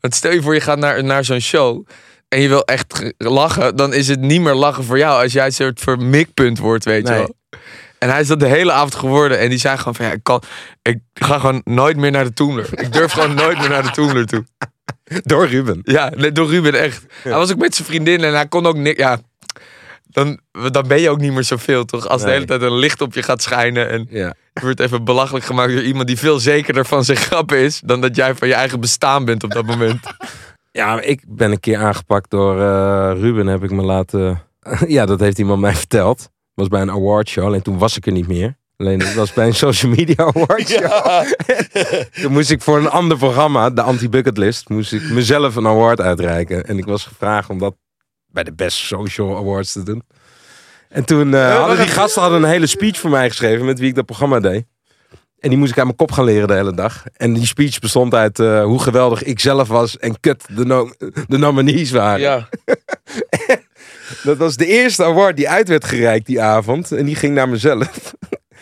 Want 0.00 0.14
stel 0.14 0.32
je 0.32 0.42
voor, 0.42 0.54
je 0.54 0.60
gaat 0.60 0.78
naar, 0.78 1.04
naar 1.04 1.24
zo'n 1.24 1.40
show 1.40 1.86
en 2.28 2.40
je 2.40 2.48
wil 2.48 2.64
echt 2.64 3.12
lachen, 3.18 3.76
dan 3.76 3.92
is 3.94 4.08
het 4.08 4.20
niet 4.20 4.40
meer 4.40 4.54
lachen 4.54 4.84
voor 4.84 4.98
jou 4.98 5.22
als 5.22 5.32
jij 5.32 5.44
een 5.46 5.52
soort 5.52 5.80
vermikpunt 5.80 6.58
wordt, 6.58 6.84
weet 6.84 7.04
Nee. 7.04 7.12
je 7.12 7.18
wel. 7.18 7.60
En 8.06 8.12
hij 8.12 8.20
is 8.20 8.26
dat 8.26 8.40
de 8.40 8.46
hele 8.46 8.72
avond 8.72 8.94
geworden 8.94 9.38
en 9.38 9.48
die 9.48 9.58
zei 9.58 9.76
gewoon 9.76 9.94
van 9.94 10.04
ja, 10.06 10.12
ik, 10.12 10.22
kan, 10.22 10.42
ik 10.82 10.98
ga 11.14 11.38
gewoon 11.38 11.60
nooit 11.64 11.96
meer 11.96 12.10
naar 12.10 12.24
de 12.24 12.32
Toemler. 12.32 12.68
Ik 12.72 12.92
durf 12.92 13.12
gewoon 13.12 13.34
nooit 13.34 13.58
meer 13.58 13.68
naar 13.68 13.82
de 13.82 13.90
Toemler 13.90 14.26
toe. 14.26 14.44
Door 15.22 15.46
Ruben. 15.46 15.80
Ja, 15.82 16.10
door 16.10 16.48
Ruben 16.48 16.74
echt. 16.74 17.04
Hij 17.22 17.32
was 17.32 17.52
ook 17.52 17.58
met 17.58 17.74
zijn 17.74 17.88
vriendin 17.88 18.24
en 18.24 18.34
hij 18.34 18.46
kon 18.46 18.66
ook 18.66 18.76
niks. 18.76 18.98
Ja, 18.98 19.18
dan, 20.06 20.40
dan 20.70 20.88
ben 20.88 21.00
je 21.00 21.10
ook 21.10 21.20
niet 21.20 21.32
meer 21.32 21.44
zoveel, 21.44 21.84
toch? 21.84 22.08
Als 22.08 22.22
de 22.22 22.30
hele 22.30 22.44
tijd 22.44 22.62
een 22.62 22.76
licht 22.78 23.00
op 23.00 23.14
je 23.14 23.22
gaat 23.22 23.42
schijnen 23.42 23.90
en 23.90 24.06
Ja. 24.10 24.34
je 24.52 24.60
wordt 24.60 24.80
even 24.80 25.04
belachelijk 25.04 25.44
gemaakt 25.44 25.72
door 25.72 25.82
iemand 25.82 26.06
die 26.06 26.18
veel 26.18 26.38
zekerder 26.38 26.84
van 26.84 27.04
zijn 27.04 27.18
grappen 27.18 27.58
is 27.58 27.80
dan 27.84 28.00
dat 28.00 28.16
jij 28.16 28.34
van 28.34 28.48
je 28.48 28.54
eigen 28.54 28.80
bestaan 28.80 29.24
bent 29.24 29.44
op 29.44 29.50
dat 29.52 29.66
moment. 29.66 30.00
Ja, 30.72 31.00
ik 31.00 31.22
ben 31.26 31.50
een 31.50 31.60
keer 31.60 31.78
aangepakt 31.78 32.30
door 32.30 32.60
eh, 32.60 33.12
Ruben, 33.20 33.46
heb 33.46 33.62
ik 33.62 33.70
me 33.70 33.82
laten... 33.82 34.42
ja, 34.96 35.06
dat 35.06 35.20
heeft 35.20 35.38
iemand 35.38 35.60
mij 35.60 35.74
verteld. 35.74 36.30
Was 36.56 36.68
bij 36.68 36.80
een 36.80 36.90
awardshow, 36.90 37.44
alleen 37.44 37.62
toen 37.62 37.78
was 37.78 37.96
ik 37.96 38.06
er 38.06 38.12
niet 38.12 38.28
meer. 38.28 38.56
Alleen 38.76 39.00
het 39.00 39.14
was 39.14 39.32
bij 39.32 39.46
een 39.46 39.54
social 39.54 39.92
media 39.92 40.24
awardshow. 40.24 41.26
toen 42.22 42.32
moest 42.32 42.50
ik 42.50 42.62
voor 42.62 42.78
een 42.78 42.90
ander 42.90 43.18
programma, 43.18 43.70
de 43.70 43.82
Anti-Bucket 43.82 44.36
List, 44.38 44.68
moest 44.68 44.92
ik 44.92 45.10
mezelf 45.10 45.56
een 45.56 45.66
award 45.66 46.00
uitreiken. 46.00 46.64
En 46.64 46.78
ik 46.78 46.84
was 46.84 47.04
gevraagd 47.04 47.48
om 47.48 47.58
dat 47.58 47.74
bij 48.26 48.44
de 48.44 48.52
Best 48.52 48.78
Social 48.78 49.36
Awards 49.36 49.72
te 49.72 49.82
doen. 49.82 50.02
En 50.88 51.04
toen 51.04 51.34
eh, 51.34 51.58
hadden 51.58 51.76
die 51.76 51.86
gasten 51.86 52.22
hadden 52.22 52.42
een 52.42 52.48
hele 52.48 52.66
speech 52.66 52.98
voor 52.98 53.10
mij 53.10 53.28
geschreven 53.28 53.66
met 53.66 53.78
wie 53.78 53.88
ik 53.88 53.94
dat 53.94 54.06
programma 54.06 54.40
deed. 54.40 54.64
En 55.38 55.48
die 55.48 55.58
moest 55.58 55.70
ik 55.70 55.78
aan 55.78 55.84
mijn 55.84 55.96
kop 55.96 56.12
gaan 56.12 56.24
leren 56.24 56.48
de 56.48 56.54
hele 56.54 56.74
dag. 56.74 57.04
En 57.12 57.32
die 57.32 57.46
speech 57.46 57.78
bestond 57.78 58.14
uit 58.14 58.38
eh, 58.38 58.64
hoe 58.64 58.80
geweldig 58.80 59.22
ik 59.22 59.40
zelf 59.40 59.68
was 59.68 59.98
en 59.98 60.20
kut 60.20 60.44
de, 60.56 60.64
no- 60.64 60.90
de 61.28 61.38
nominees 61.38 61.90
waren. 61.90 62.20
Ja. 62.20 62.48
Dat 64.22 64.36
was 64.36 64.56
de 64.56 64.66
eerste 64.66 65.04
award 65.04 65.36
die 65.36 65.48
uit 65.48 65.68
werd 65.68 65.84
gereikt 65.84 66.26
die 66.26 66.42
avond. 66.42 66.92
En 66.92 67.04
die 67.04 67.14
ging 67.14 67.34
naar 67.34 67.48
mezelf. 67.48 68.14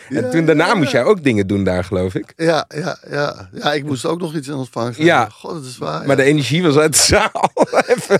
en 0.09 0.29
toen 0.31 0.45
daarna 0.45 0.73
moest 0.73 0.91
jij 0.91 1.03
ook 1.03 1.23
dingen 1.23 1.47
doen 1.47 1.63
daar, 1.63 1.83
geloof 1.83 2.15
ik. 2.15 2.33
Ja, 2.35 2.65
ja, 2.75 2.97
ja. 3.09 3.49
Ja, 3.53 3.73
ik 3.73 3.83
moest 3.83 4.05
ook 4.05 4.19
nog 4.19 4.35
iets 4.35 4.47
in 4.47 4.53
ontvangst 4.53 4.99
Ja. 4.99 5.29
God, 5.29 5.53
dat 5.53 5.65
is 5.65 5.77
waar. 5.77 5.99
Maar 5.99 6.17
ja. 6.17 6.23
de 6.23 6.29
energie 6.29 6.63
was 6.63 6.77
uit 6.77 6.91
de 6.91 6.99
zaal. 6.99 7.51
Even. 7.95 8.19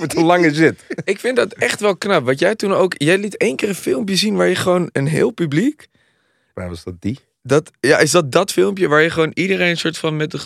Met 0.00 0.16
een 0.16 0.24
lange 0.24 0.54
zit. 0.54 0.84
Ik 1.04 1.20
vind 1.20 1.36
dat 1.36 1.52
echt 1.52 1.80
wel 1.80 1.96
knap. 1.96 2.24
Wat 2.24 2.38
jij 2.38 2.54
toen 2.54 2.72
ook. 2.72 2.94
Jij 2.96 3.18
liet 3.18 3.36
één 3.36 3.56
keer 3.56 3.68
een 3.68 3.74
filmpje 3.74 4.16
zien 4.16 4.36
waar 4.36 4.48
je 4.48 4.54
gewoon 4.54 4.88
een 4.92 5.06
heel 5.06 5.30
publiek. 5.30 5.88
Waar 6.54 6.68
was 6.68 6.84
dat 6.84 6.94
die? 7.00 7.18
Dat, 7.42 7.70
ja, 7.80 7.98
is 7.98 8.10
dat 8.10 8.32
dat 8.32 8.52
filmpje 8.52 8.88
waar 8.88 9.02
je 9.02 9.10
gewoon 9.10 9.30
iedereen 9.34 9.70
een 9.70 9.76
soort 9.76 9.98
van 9.98 10.16
met 10.16 10.30
de, 10.30 10.38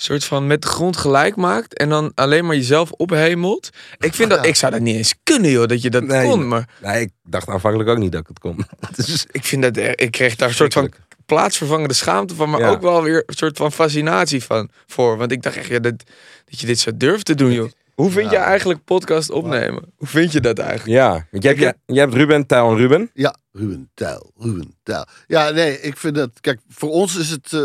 soort 0.00 0.24
van 0.24 0.46
met 0.46 0.62
de 0.62 0.68
grond 0.68 0.96
gelijk 0.96 1.36
maakt 1.36 1.74
en 1.78 1.88
dan 1.88 2.12
alleen 2.14 2.46
maar 2.46 2.56
jezelf 2.56 2.90
ophemelt? 2.92 3.70
Ik 3.98 4.14
vind 4.14 4.30
dat 4.30 4.38
Ja. 4.42 4.48
ik 4.48 4.56
zou 4.56 4.72
dat 4.72 4.80
niet 4.80 4.96
eens 4.96 5.14
kunnen, 5.22 5.50
joh, 5.50 5.66
dat 5.66 5.82
je 5.82 5.90
dat 5.90 6.02
Nee. 6.02 6.28
kon. 6.30 6.48
Maar 6.48 6.68
Nee, 6.82 7.00
ik 7.00 7.10
dacht 7.24 7.48
aanvankelijk 7.48 7.88
ook 7.90 7.98
niet 7.98 8.12
dat 8.12 8.20
ik 8.20 8.26
het 8.28 8.38
kon. 8.38 8.66
Dus, 8.96 9.26
ik 9.30 9.44
vind 9.44 9.62
dat 9.62 9.76
ik 9.76 10.10
kreeg 10.10 10.36
daar 10.36 10.48
een 10.48 10.54
soort 10.54 10.72
van 10.72 10.92
plaatsvervangende 11.26 11.94
schaamte 11.94 12.34
van, 12.34 12.50
maar 12.50 12.60
Ja. 12.60 12.68
ook 12.68 12.80
wel 12.80 13.02
weer 13.02 13.22
een 13.26 13.36
soort 13.36 13.56
van 13.56 13.72
fascinatie 13.72 14.42
van 14.44 14.70
voor. 14.86 15.16
Want 15.16 15.32
ik 15.32 15.42
dacht 15.42 15.56
echt, 15.56 15.68
ja, 15.68 15.78
dat, 15.78 15.94
dat 16.44 16.60
je 16.60 16.66
dit 16.66 16.78
zou 16.78 16.96
durven 16.96 17.24
te 17.24 17.34
doen, 17.34 17.52
joh. 17.52 17.70
Hoe 17.94 18.10
vind 18.10 18.30
Ja. 18.30 18.38
je 18.38 18.44
eigenlijk 18.44 18.84
podcast 18.84 19.30
opnemen? 19.30 19.92
Hoe 19.96 20.08
vind 20.08 20.32
je 20.32 20.40
dat 20.40 20.58
eigenlijk? 20.58 20.90
ja, 20.90 21.26
want 21.30 21.42
jij, 21.42 21.54
hebt, 21.54 21.78
jij 21.86 22.00
hebt 22.02 22.14
Ruben, 22.14 22.46
Tijl 22.46 22.70
en 22.70 22.76
Ruben. 22.76 23.10
Ja, 23.14 23.36
Ruben 23.52 23.90
Tijl, 23.94 24.32
Ruben 24.36 24.74
Tijl. 24.82 25.06
Ja, 25.26 25.50
nee, 25.50 25.80
ik 25.80 25.96
vind 25.96 26.14
dat... 26.14 26.30
Kijk, 26.40 26.60
voor 26.68 26.90
ons 26.90 27.16
is 27.16 27.30
het 27.30 27.52
eh, 27.52 27.60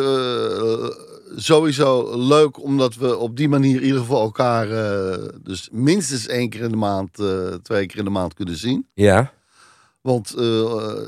sowieso 1.35 2.17
leuk... 2.27 2.61
omdat 2.63 2.95
we 2.95 3.17
op 3.17 3.37
die 3.37 3.49
manier 3.49 3.75
in 3.75 3.83
ieder 3.85 3.99
geval 3.99 4.21
elkaar... 4.21 4.69
eh, 4.71 5.27
dus 5.41 5.69
minstens 5.71 6.27
één 6.27 6.49
keer 6.49 6.61
in 6.61 6.69
de 6.69 6.75
maand, 6.75 7.19
eh, 7.19 7.47
twee 7.53 7.85
keer 7.85 7.97
in 7.97 8.03
de 8.03 8.09
maand 8.09 8.33
kunnen 8.33 8.57
zien. 8.57 8.87
Ja. 8.93 9.33
Want 10.01 10.33
eh, 10.33 11.01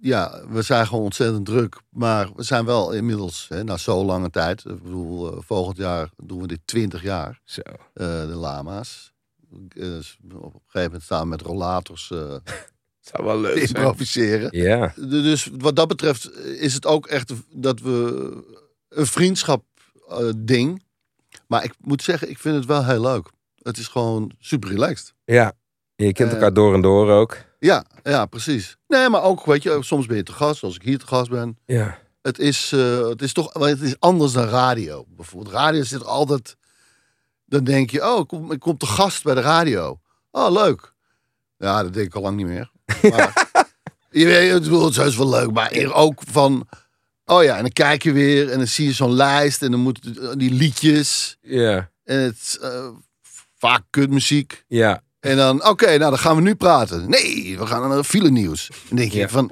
ja, 0.00 0.42
we 0.50 0.62
zijn 0.62 0.86
gewoon 0.86 1.04
ontzettend 1.04 1.46
druk. 1.46 1.80
Maar 1.90 2.28
we 2.36 2.42
zijn 2.42 2.64
wel 2.64 2.92
inmiddels, 2.92 3.46
hè, 3.48 3.64
na 3.64 3.76
zo'n 3.76 4.06
lange 4.06 4.30
tijd... 4.30 4.64
Ik 4.64 4.82
bedoel, 4.82 5.40
volgend 5.42 5.76
jaar 5.76 6.10
doen 6.16 6.40
we 6.40 6.46
dit 6.46 6.60
20 6.64 7.02
jaar, 7.02 7.40
Zo. 7.44 7.60
de 7.94 8.34
lama's. 8.34 9.12
Eh, 9.50 9.58
op 9.58 10.54
een 10.54 10.60
gegeven 10.66 10.82
moment 10.82 11.02
staan 11.02 11.20
we 11.22 11.26
met 11.28 11.42
rollators 11.42 12.06
Zou 13.12 13.24
wel 13.24 13.40
leuk 13.40 13.56
improviseren. 13.56 14.48
Ja. 14.62 14.92
Du- 14.96 15.22
Dus 15.22 15.50
wat 15.58 15.76
dat 15.76 15.88
betreft 15.88 16.30
is 16.38 16.74
het 16.74 16.86
ook 16.86 17.06
echt 17.06 17.32
dat 17.54 17.80
we 17.80 18.32
een 18.88 19.06
vriendschap 19.06 19.64
eh, 20.08 20.28
ding. 20.36 20.84
Maar 21.46 21.64
ik 21.64 21.74
moet 21.80 22.02
zeggen, 22.02 22.30
ik 22.30 22.38
vind 22.38 22.54
het 22.56 22.66
wel 22.66 22.84
heel 22.84 23.00
leuk. 23.00 23.30
Het 23.62 23.78
is 23.78 23.88
gewoon 23.88 24.32
super 24.38 24.68
relaxed. 24.68 25.14
Ja. 25.24 25.52
Je 25.96 26.12
kent 26.12 26.28
Eh, 26.28 26.34
elkaar 26.34 26.52
door 26.52 26.74
en 26.74 26.80
door 26.80 27.10
ook. 27.10 27.36
Ja, 27.58 27.84
ja, 28.02 28.26
precies. 28.26 28.76
Nee, 28.88 29.08
maar 29.08 29.22
ook, 29.22 29.44
weet 29.44 29.62
je, 29.62 29.78
soms 29.80 30.06
ben 30.06 30.16
je 30.16 30.22
te 30.22 30.32
gast, 30.32 30.58
zoals 30.58 30.74
ik 30.74 30.82
hier 30.82 30.98
te 30.98 31.06
gast 31.06 31.30
ben. 31.30 31.58
Ja. 31.66 31.98
Het 32.22 32.38
is, 32.38 32.72
eh, 32.72 33.08
het 33.08 33.22
is 33.22 33.32
toch 33.32 33.52
het 33.52 33.80
is 33.80 34.00
anders 34.00 34.32
dan 34.32 34.48
radio. 34.48 35.04
Bijvoorbeeld, 35.08 35.54
radio 35.54 35.82
zit 35.82 36.04
altijd. 36.04 36.56
Dan 37.44 37.64
denk 37.64 37.90
je, 37.90 38.12
oh, 38.12 38.20
ik 38.20 38.26
kom, 38.26 38.52
ik 38.52 38.60
kom 38.60 38.76
te 38.78 38.86
gast 38.86 39.22
bij 39.22 39.34
de 39.34 39.40
radio. 39.40 40.00
Oh, 40.30 40.52
leuk. 40.52 40.92
Ja, 41.58 41.82
dat 41.82 41.92
denk 41.92 42.06
ik 42.06 42.14
al 42.14 42.22
lang 42.22 42.36
niet 42.36 42.46
meer. 42.46 42.70
Maar, 43.10 43.44
je 44.10 44.24
weet, 44.24 44.52
het 44.52 45.06
is 45.06 45.16
wel 45.16 45.28
leuk, 45.28 45.52
maar 45.52 45.92
ook 45.92 46.22
van. 46.26 46.68
Oh 47.28 47.42
ja, 47.42 47.56
en 47.56 47.62
dan 47.62 47.72
kijk 47.72 48.02
je 48.02 48.12
weer 48.12 48.50
en 48.50 48.58
dan 48.58 48.66
zie 48.66 48.86
je 48.86 48.92
zo'n 48.92 49.12
lijst 49.14 49.62
en 49.62 49.70
dan 49.70 49.80
moeten 49.80 50.38
die 50.38 50.52
liedjes. 50.52 51.36
Ja. 51.40 51.90
En 52.04 52.18
het 52.18 52.36
is 52.42 52.58
eh, 52.58 52.88
vaak 53.58 53.82
kutmuziek. 53.90 54.64
Ja. 54.68 55.02
En 55.20 55.36
dan, 55.36 55.64
oké, 55.66 55.86
nou 55.86 55.98
dan 55.98 56.18
gaan 56.18 56.36
we 56.36 56.42
nu 56.42 56.54
praten. 56.54 57.10
Nee, 57.10 57.58
we 57.58 57.66
gaan 57.66 57.88
naar 57.88 58.04
file 58.04 58.30
nieuws. 58.30 58.68
En 58.70 58.76
dan 58.88 58.98
denk 58.98 59.12
je 59.12 59.18
Ja. 59.18 59.28
van, 59.28 59.50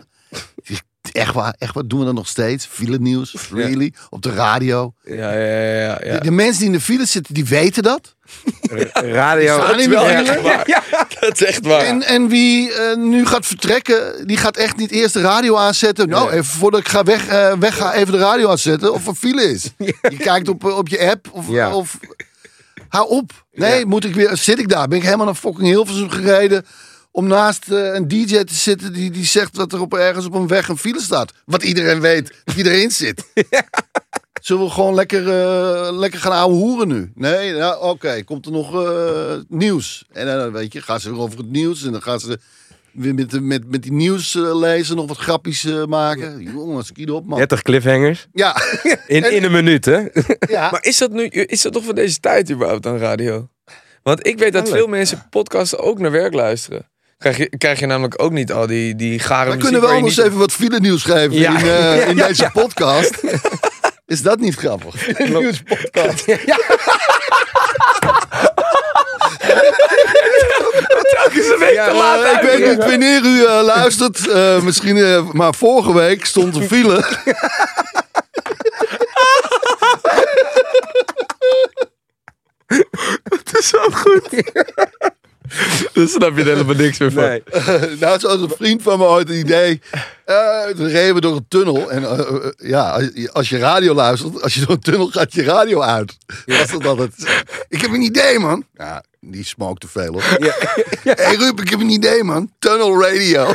echt 1.13 1.35
waar, 1.35 1.55
echt 1.59 1.75
waar, 1.75 1.87
doen 1.87 1.99
we 1.99 2.05
dat 2.05 2.15
nog 2.15 2.29
steeds? 2.29 2.67
File 2.67 2.99
nieuws, 2.99 3.49
really? 3.51 3.93
Op 4.11 4.23
de 4.23 4.31
radio. 4.33 4.95
Ja, 5.05 5.15
ja, 5.15 5.33
ja, 5.33 5.81
ja. 5.81 6.01
ja. 6.05 6.13
De, 6.13 6.21
de 6.21 6.31
mensen 6.31 6.59
die 6.59 6.67
in 6.67 6.73
de 6.73 6.81
file 6.81 7.07
zitten, 7.07 7.35
die 7.35 7.45
weten 7.45 7.83
dat. 7.83 8.14
Radio. 8.93 9.55
Staan 9.63 9.81
in 9.81 9.89
de 9.89 9.95
wel 9.95 10.05
file. 10.07 10.31
echt 10.31 10.43
waar. 10.43 10.67
Dat 11.21 11.41
is 11.41 11.43
echt 11.47 11.67
waar. 11.67 11.81
En, 11.81 12.03
en 12.03 12.29
wie 12.29 12.73
eh, 12.73 12.97
nu 12.97 13.27
gaat 13.27 13.47
vertrekken, 13.47 14.27
die 14.27 14.37
gaat 14.37 14.57
echt 14.57 14.77
niet 14.77 14.91
eerst 14.91 15.15
de 15.15 15.21
radio 15.21 15.57
aanzetten. 15.57 16.09
Nou, 16.09 16.31
even 16.31 16.45
voordat 16.45 16.81
ik 16.81 16.89
ga 16.89 17.03
weg, 17.03 17.27
eh, 17.27 17.53
weg 17.59 17.77
ga, 17.77 17.93
even 17.95 18.13
de 18.13 18.19
radio 18.19 18.51
aanzetten 18.51 18.93
of 18.93 19.07
er 19.07 19.15
file 19.15 19.43
is. 19.43 19.71
Je 20.11 20.17
kijkt 20.19 20.49
op, 20.49 20.65
op 20.65 20.89
je 20.89 21.11
app 21.11 21.29
of, 21.33 21.49
Ja. 21.49 21.75
of 21.75 21.99
hou 22.89 23.09
op. 23.09 23.31
Nee, 23.53 23.87
moet 23.87 24.05
ik 24.05 24.15
weer, 24.15 24.37
zit 24.37 24.59
ik 24.59 24.69
daar? 24.69 24.89
Ben 24.89 24.99
ik 24.99 25.05
helemaal 25.05 25.27
naar 25.27 25.35
fucking 25.35 25.67
Hilversum 25.69 26.11
gereden 26.11 26.67
om 27.11 27.27
naast 27.27 27.71
eh, 27.71 27.95
een 27.95 28.09
DJ 28.09 28.45
te 28.45 28.55
zitten 28.55 28.93
die, 28.93 29.11
die 29.11 29.25
zegt 29.27 29.55
dat 29.55 29.73
er 29.73 29.81
op 29.81 29.95
ergens 29.95 30.27
op 30.27 30.35
een 30.35 30.47
weg 30.47 30.69
een 30.69 30.79
file 30.79 31.01
staat. 31.01 31.33
Wat 31.45 31.63
iedereen 31.63 32.01
weet, 32.01 32.33
dat 32.45 32.57
iedereen 32.57 32.91
zit. 32.91 33.25
Zullen 34.45 34.65
we 34.65 34.71
gewoon 34.71 34.95
lekker, 34.95 35.29
eh, 35.29 35.89
lekker 35.99 36.21
gaan 36.21 36.33
ouwe 36.33 36.55
hoeren 36.55 36.89
nu? 36.89 37.13
Nee, 37.15 37.53
nou, 37.53 37.83
oké, 37.83 38.23
komt 38.25 38.47
er 38.47 38.53
nog 38.53 38.85
eh, 38.87 39.33
nieuws? 39.49 40.05
En 40.13 40.27
dan 40.27 40.53
weet 40.53 40.73
je, 40.73 40.81
gaan 40.83 41.01
ze 41.01 41.11
weer 41.11 41.21
over 41.21 41.39
het 41.39 41.51
nieuws 41.51 41.85
en 41.85 41.93
dan 41.93 42.03
gaan 42.03 42.21
ze 42.21 42.39
weer 42.93 43.15
met, 43.15 43.41
met, 43.43 43.71
met 43.71 43.83
die 43.83 43.93
nieuws 43.93 44.35
eh, 44.35 44.59
lezen 44.59 44.97
nog 44.97 45.07
wat 45.09 45.17
grappies 45.17 45.67
maken. 45.89 46.41
Jongens, 46.43 46.93
kiet 46.93 47.11
op 47.11 47.27
man. 47.27 47.39
30 47.39 47.63
cliffhangers. 47.63 48.27
Ja, 48.33 48.57
In, 49.07 49.33
in 49.37 49.45
een 49.45 49.53
minuut, 49.53 49.85
hè? 49.85 49.99
ja. 50.49 50.71
Maar 50.73 50.85
is 50.85 50.99
dat 50.99 51.11
nu, 51.11 51.25
is 51.27 51.63
dat 51.63 51.73
toch 51.73 51.85
van 51.85 51.95
deze 51.95 52.21
tijd 52.21 52.51
überhaupt 52.51 52.87
aan 52.87 52.99
radio? 52.99 53.49
Want 54.03 54.27
ik 54.27 54.39
weet 54.39 54.53
dat 54.53 54.69
veel 54.69 54.87
mensen 54.87 55.27
podcasten 55.31 55.79
ook 55.79 55.99
naar 55.99 56.11
werk 56.11 56.35
luisteren. 56.35 56.89
Krijg 57.19 57.37
je, 57.37 57.49
krijg 57.59 57.81
je 57.81 57.87
namelijk 57.87 58.23
ook 58.23 58.33
niet 58.33 58.53
al 58.53 58.67
die, 58.67 58.95
die 58.97 59.19
gare 59.19 59.51
We 59.51 59.57
kunnen 59.57 59.81
wel 59.81 59.91
eens 59.93 60.17
niet- 60.17 60.27
even 60.27 60.39
wat 60.39 60.53
file 60.53 60.81
nieuws 60.81 61.03
geven 61.03 61.33
Ja. 61.33 61.59
in, 61.59 61.67
Ja, 61.67 61.93
in 62.05 62.17
ja, 62.17 62.27
deze 62.27 62.43
ja. 62.43 62.49
podcast. 62.51 63.21
Is 64.07 64.23
dat 64.23 64.39
niet 64.39 64.55
grappig? 64.55 65.09
Een 65.19 65.33
nieuwspodcast. 65.33 66.25
Een 71.35 71.59
week 71.59 71.85
te 71.85 71.93
laat 71.95 72.35
ik 72.35 72.41
weet 72.41 72.69
niet 72.69 72.77
wanneer 72.77 73.25
u 73.25 73.45
eh, 73.45 73.63
luistert. 73.63 74.29
eh, 74.29 74.63
misschien, 74.63 74.97
eh, 74.97 75.31
maar 75.33 75.55
vorige 75.55 75.95
week 75.95 76.25
stond 76.25 76.57
er 76.57 76.63
file. 76.63 77.05
Het 83.25 83.59
is 83.59 83.69
zo 83.69 83.79
goed. 83.93 84.29
Dan 85.93 86.09
snap 86.09 86.37
je 86.37 86.43
er 86.43 86.47
helemaal 86.47 86.75
niks 86.75 86.99
meer 86.99 87.13
van. 87.13 87.23
Nee. 87.23 87.43
nou, 88.01 88.19
zo 88.19 88.29
had 88.29 88.41
een 88.41 88.55
vriend 88.57 88.83
van 88.83 88.99
me 88.99 89.05
ooit 89.05 89.29
een 89.29 89.39
idee. 89.39 89.81
Eh 90.25 90.65
toen 90.77 90.89
reden 90.89 91.15
we 91.15 91.21
door 91.21 91.37
een 91.37 91.47
tunnel. 91.49 91.91
En 91.91 92.05
eh, 92.05 92.19
eh, 92.19 92.51
ja, 92.57 93.01
als 93.33 93.49
je- 93.49 93.59
radio 93.59 93.95
luistert, 93.95 94.43
als 94.43 94.55
je 94.55 94.61
door 94.61 94.71
een 94.71 94.81
tunnel 94.81 95.07
gaat 95.11 95.33
je 95.35 95.43
radio 95.43 95.81
uit. 95.83 96.17
Was 96.47 96.71
dat 96.71 96.87
altijd. 96.87 97.13
Ik 97.69 97.81
heb 97.81 97.91
een 97.91 98.03
idee, 98.03 98.39
man. 98.39 98.65
Ja, 98.75 99.03
die 99.21 99.45
smoke 99.45 99.79
te 99.81 99.89
veel, 99.89 100.13
hoor. 100.13 100.23
Ja. 100.39 100.55
Hé 101.03 101.13
hey, 101.25 101.35
Ruud, 101.35 101.61
ik 101.61 101.69
heb 101.71 101.81
een 101.81 101.89
idee, 101.91 102.23
man. 102.25 102.51
Tunnel 102.59 103.03
radio. 103.03 103.45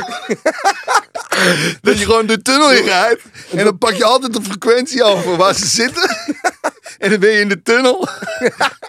dat 1.82 1.98
je 1.98 2.04
gewoon 2.04 2.26
de 2.26 2.42
tunnel 2.42 2.72
in 2.72 2.84
rijdt. 2.84 3.22
En 3.50 3.64
dan 3.64 3.78
pak 3.78 3.92
je 3.92 4.04
altijd 4.04 4.32
de 4.32 4.42
frequentie 4.42 5.02
over 5.02 5.36
waar 5.36 5.54
ze 5.54 5.66
zitten. 5.66 6.08
En 6.98 7.10
dan 7.10 7.18
ben 7.20 7.30
je 7.30 7.40
in 7.40 7.48
de 7.48 7.62
tunnel. 7.62 8.08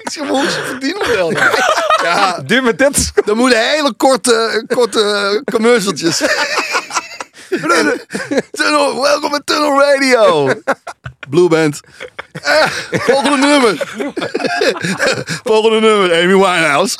Ik 0.02 0.10
zeg, 0.12 0.28
hoe 0.28 0.46
is 0.46 0.56
het 0.56 0.66
verdienmodel 0.66 1.32
nou? 1.32 1.56
Ja, 2.04 2.40
Duur 2.46 2.64
met 2.64 2.78
30 2.78 3.02
seconden. 3.02 3.26
dan 3.26 3.38
moeten 3.38 3.70
hele 3.70 3.94
korte, 3.94 4.64
korte 4.68 5.42
commercialtjes. 5.52 6.22
Tunnel, 8.51 9.01
welkom 9.01 9.29
bij 9.29 9.41
Tunnel 9.43 9.79
Radio. 9.79 10.50
Blue 11.29 11.48
Band. 11.50 11.79
Eh, 12.41 12.65
volgende 12.91 13.38
nummer. 13.48 13.77
volgende 15.43 15.79
nummer, 15.79 16.13
Amy 16.13 16.34
Winehouse. 16.34 16.98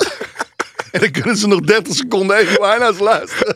En 0.90 1.00
dan 1.00 1.10
kunnen 1.10 1.36
ze 1.36 1.46
nog 1.46 1.60
30 1.60 1.94
seconden 1.94 2.36
Amy 2.36 2.46
Winehouse 2.46 3.02
luisteren. 3.02 3.54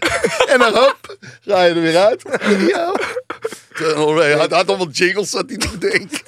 En 0.48 0.58
dan 0.58 0.74
hop, 0.74 1.16
ga 1.40 1.62
je 1.62 1.74
er 1.74 1.80
weer 1.80 1.96
uit. 1.98 2.22
Ja. 2.66 2.94
Tunnel 3.74 4.08
Radio. 4.18 4.36
Hij 4.36 4.46
had 4.48 4.68
allemaal 4.68 4.88
jingles, 4.88 5.30
zat 5.30 5.44
hij 5.46 5.56
te 5.56 5.78
denken. 5.78 6.20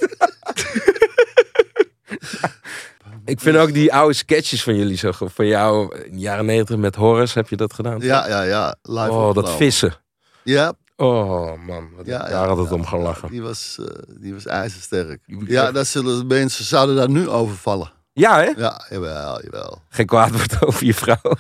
Ik 3.25 3.41
vind 3.41 3.57
ook 3.57 3.73
die 3.73 3.95
oude 3.95 4.15
sketches 4.15 4.63
van 4.63 4.77
jullie 4.77 4.97
zo 4.97 5.13
goed. 5.13 5.33
Van 5.35 5.47
jou, 5.47 5.97
in 6.05 6.13
de 6.13 6.19
jaren 6.19 6.47
90 6.47 6.77
met 6.77 6.95
Horace, 6.95 7.39
heb 7.39 7.49
je 7.49 7.57
dat 7.57 7.73
gedaan? 7.73 8.01
Ja, 8.01 8.29
ja, 8.29 8.43
ja. 8.43 8.77
Live 8.83 9.11
Oh, 9.11 9.35
dat 9.35 9.57
vissen. 9.57 10.07
Ja, 10.45 10.73
Oh 10.97 11.53
man, 11.67 11.89
wat 11.97 12.07
Ja, 12.07 12.19
daar 12.19 12.31
ja, 12.31 12.47
had 12.47 12.59
het 12.59 12.69
ja. 12.69 12.75
om 12.75 12.87
gelachen. 12.87 13.31
Die 13.31 13.43
was, 13.43 13.77
eh, 13.81 13.87
die 14.21 14.35
was 14.35 14.47
ijzersterk. 14.47 15.21
Ja, 15.47 15.73
dat 15.73 15.87
zullen 15.87 16.27
mensen 16.27 16.65
zouden 16.65 16.97
daar 16.97 17.11
nu 17.11 17.29
over 17.29 17.57
vallen. 17.57 17.93
Ja 18.13 18.37
hè? 18.39 18.53
Ja, 18.57 18.87
jawel, 18.91 19.43
jawel. 19.43 19.83
Geen 19.89 20.07
kwaad 20.07 20.31
woord 20.31 20.65
over 20.67 20.85
je 20.87 20.95
vrouw. 20.95 21.21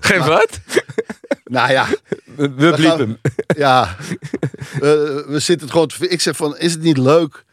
Geen 0.00 0.24
wat? 0.24 0.60
Nou 1.44 1.70
ja, 1.72 1.86
We, 2.36 2.50
we 2.54 2.72
bliepen. 2.72 3.20
ja. 3.56 3.96
we, 4.80 5.24
we 5.28 5.38
zitten 5.38 5.70
gewoon. 5.70 5.86
te- 5.86 6.08
Ik 6.08 6.20
zeg 6.20 6.36
van, 6.36 6.56
is 6.58 6.72
het 6.72 6.82
niet 6.82 6.96
leuk 6.98 7.44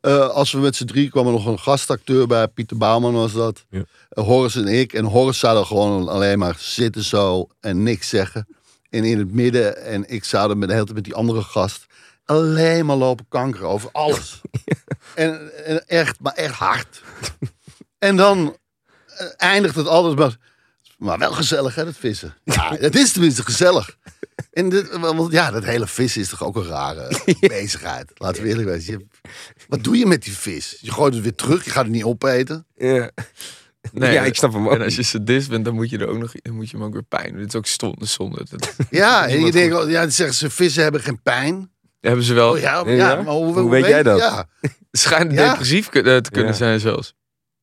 eh, 0.00 0.28
als 0.28 0.52
we 0.52 0.58
met 0.58 0.76
z'n 0.76 0.84
drie 0.84 1.10
kwam 1.10 1.26
er 1.26 1.32
nog 1.32 1.46
een 1.46 1.58
gastacteur 1.58 2.26
bij, 2.26 2.48
Pieter 2.48 2.76
Bouwman 2.76 3.12
was 3.14 3.32
dat. 3.32 3.64
Ja. 3.70 3.82
Eh, 4.08 4.24
Horace 4.24 4.60
en 4.60 4.66
ik. 4.66 4.92
En 4.92 5.04
Horace 5.04 5.38
zou 5.38 5.54
dan 5.54 5.66
gewoon 5.66 6.08
alleen 6.08 6.38
maar 6.38 6.56
zitten 6.58 7.02
zo 7.04 7.48
en 7.60 7.82
niks 7.82 8.08
zeggen. 8.08 8.46
En 8.90 9.04
in 9.04 9.18
het 9.18 9.32
midden, 9.32 9.84
en 9.84 10.08
ik 10.08 10.24
zou 10.24 10.48
dan 10.48 10.58
met 10.58 10.68
de 10.68 10.74
hele 10.74 10.86
tijd 10.86 10.96
met 10.96 11.06
die 11.06 11.14
andere 11.14 11.42
gast 11.42 11.86
alleen 12.24 12.86
maar 12.86 12.96
lopen 12.96 13.26
kankeren 13.28 13.68
over 13.68 13.88
alles. 13.92 14.40
En, 15.14 15.64
en 15.64 15.86
echt, 15.86 16.20
maar 16.20 16.32
echt 16.32 16.54
hard. 16.54 17.02
En 17.98 18.16
dan 18.16 18.56
eh, 19.06 19.26
eindigt 19.36 19.74
het 19.74 19.86
altijd 19.86 20.18
maar. 20.18 20.36
Maar 20.98 21.18
wel 21.18 21.32
gezellig, 21.32 21.74
hè, 21.74 21.84
dat 21.84 21.96
vissen. 21.96 22.34
Ja, 22.44 22.74
het 22.80 22.96
is 22.96 23.12
tenminste 23.12 23.44
gezellig. 23.44 23.96
En 24.52 24.68
dit, 24.68 24.96
want 24.96 25.32
ja, 25.32 25.50
dat 25.50 25.64
hele 25.64 25.86
vissen 25.86 26.20
is 26.20 26.28
toch 26.28 26.44
ook 26.44 26.56
een 26.56 26.66
rare 26.66 27.22
bezigheid. 27.40 28.10
Laten 28.14 28.42
we 28.42 28.48
eerlijk 28.48 28.82
zijn. 28.82 29.10
Wat 29.68 29.84
doe 29.84 29.96
je 29.98 30.06
met 30.06 30.22
die 30.22 30.36
vis? 30.36 30.78
Je 30.80 30.92
gooit 30.92 31.14
het 31.14 31.22
weer 31.22 31.34
terug, 31.34 31.64
je 31.64 31.70
gaat 31.70 31.84
het 31.84 31.92
niet 31.92 32.04
opeten. 32.04 32.66
Ja. 32.76 33.10
Nee, 33.92 34.12
ja, 34.12 34.22
ik 34.22 34.34
snap 34.34 34.52
hem 34.52 34.66
ook. 34.68 34.74
En 34.74 34.82
als 34.82 34.96
je 34.96 35.02
sadist 35.02 35.48
bent, 35.48 35.64
dan 35.64 35.74
moet 35.74 35.90
je 35.90 35.98
er 35.98 36.08
ook 36.08 36.18
nog, 36.18 36.32
dan 36.32 36.54
moet 36.54 36.70
je 36.70 36.76
hem 36.76 36.86
ook 36.86 36.92
weer 36.92 37.02
pijn 37.02 37.28
doen. 37.30 37.38
Dit 37.38 37.48
is 37.48 37.54
ook 37.54 37.66
stonde 37.66 38.06
zonde. 38.06 38.46
Dat 38.50 38.74
Ja, 38.90 39.26
en 39.28 39.44
je 39.44 39.52
denkt, 39.52 39.72
wel, 39.74 39.88
ja, 39.88 40.00
dan 40.00 40.10
zeggen 40.10 40.36
ze 40.36 40.50
vissen 40.50 40.82
hebben 40.82 41.00
geen 41.00 41.22
pijn. 41.22 41.70
hebben 42.00 42.24
ze 42.24 42.34
wel. 42.34 42.50
Oh 42.52 42.58
ja, 42.58 42.82
ja, 42.86 42.92
Ja? 42.92 43.14
maar 43.22 43.34
hoe, 43.34 43.58
Hoe 43.58 43.70
weet 43.70 43.86
jij 43.86 44.02
dat? 44.02 44.18
Ja. 44.18 44.46
Schijnt 44.92 45.32
Ja. 45.32 45.50
depressief 45.50 45.88
eh, 45.88 46.16
te 46.16 46.30
kunnen 46.30 46.50
Ja. 46.50 46.56
zijn 46.56 46.80
zelfs. 46.80 47.14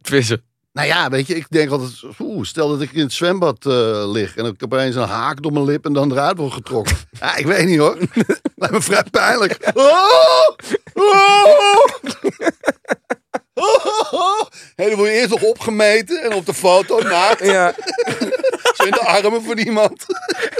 Vissen. 0.02 0.42
Nou 0.74 0.88
ja, 0.88 1.10
weet 1.10 1.28
je, 1.28 1.36
ik 1.36 1.46
denk 1.50 1.70
altijd, 1.70 2.02
oeh, 2.20 2.44
stel 2.46 2.70
dat 2.70 2.82
ik 2.82 2.92
in 2.92 3.02
het 3.02 3.14
zwembad 3.14 3.66
eh, 3.66 4.12
lig 4.12 4.36
en 4.36 4.46
ik 4.46 4.60
heb 4.60 4.74
opeens 4.74 4.96
een 4.96 5.02
haak 5.08 5.42
door 5.42 5.54
mijn 5.54 5.66
lip 5.66 5.86
en 5.86 5.94
dan 5.94 6.12
eruit 6.12 6.38
word 6.38 6.54
getrokken. 6.54 6.96
Ja, 7.20 7.36
ik 7.36 7.46
weet 7.46 7.66
niet 7.66 7.78
hoor. 7.80 7.98
Lijkt 8.56 8.74
me 8.76 8.82
vrij 8.82 9.04
pijnlijk. 9.12 9.72
Oh! 9.74 10.56
Oh! 10.94 11.86
En 14.76 14.88
dan 14.90 14.96
word 14.96 15.10
je 15.10 15.16
eerst 15.16 15.30
nog 15.30 15.42
opgemeten 15.44 16.24
en 16.24 16.34
op 16.34 16.46
de 16.46 16.54
foto 16.54 17.00
naakt. 17.00 17.46
Ja, 17.46 17.74
Zo 18.76 18.84
in 18.84 18.92
de 18.92 19.06
armen 19.06 19.44
van 19.44 19.58
iemand. 19.58 20.06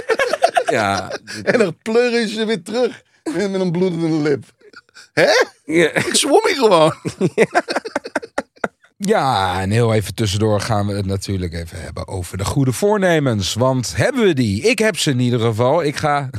ja, 0.76 1.18
En 1.42 1.58
dan 1.58 1.76
pleuren 1.82 2.28
ze 2.28 2.44
weer 2.44 2.62
terug. 2.62 3.02
Met 3.34 3.50
met 3.50 3.60
een 3.60 3.72
bloedende 3.72 4.08
lip. 4.08 4.44
Hè? 5.12 5.30
ja. 5.64 5.92
Ik 5.92 6.14
zwom 6.14 6.46
hier 6.46 6.56
gewoon. 6.56 6.94
Ja, 8.98 9.60
en 9.60 9.70
heel 9.70 9.94
even 9.94 10.14
tussendoor 10.14 10.60
gaan 10.60 10.86
we 10.86 10.94
het 10.94 11.06
natuurlijk 11.06 11.52
even 11.52 11.80
hebben 11.80 12.08
over 12.08 12.38
de 12.38 12.44
goede 12.44 12.72
voornemens. 12.72 13.54
Want 13.54 13.96
hebben 13.96 14.24
we 14.24 14.32
die? 14.32 14.62
Ik 14.62 14.78
heb 14.78 14.98
ze 14.98 15.10
in 15.10 15.20
ieder 15.20 15.40
geval. 15.40 15.82
Ik 15.82 15.96
ga 15.96 16.30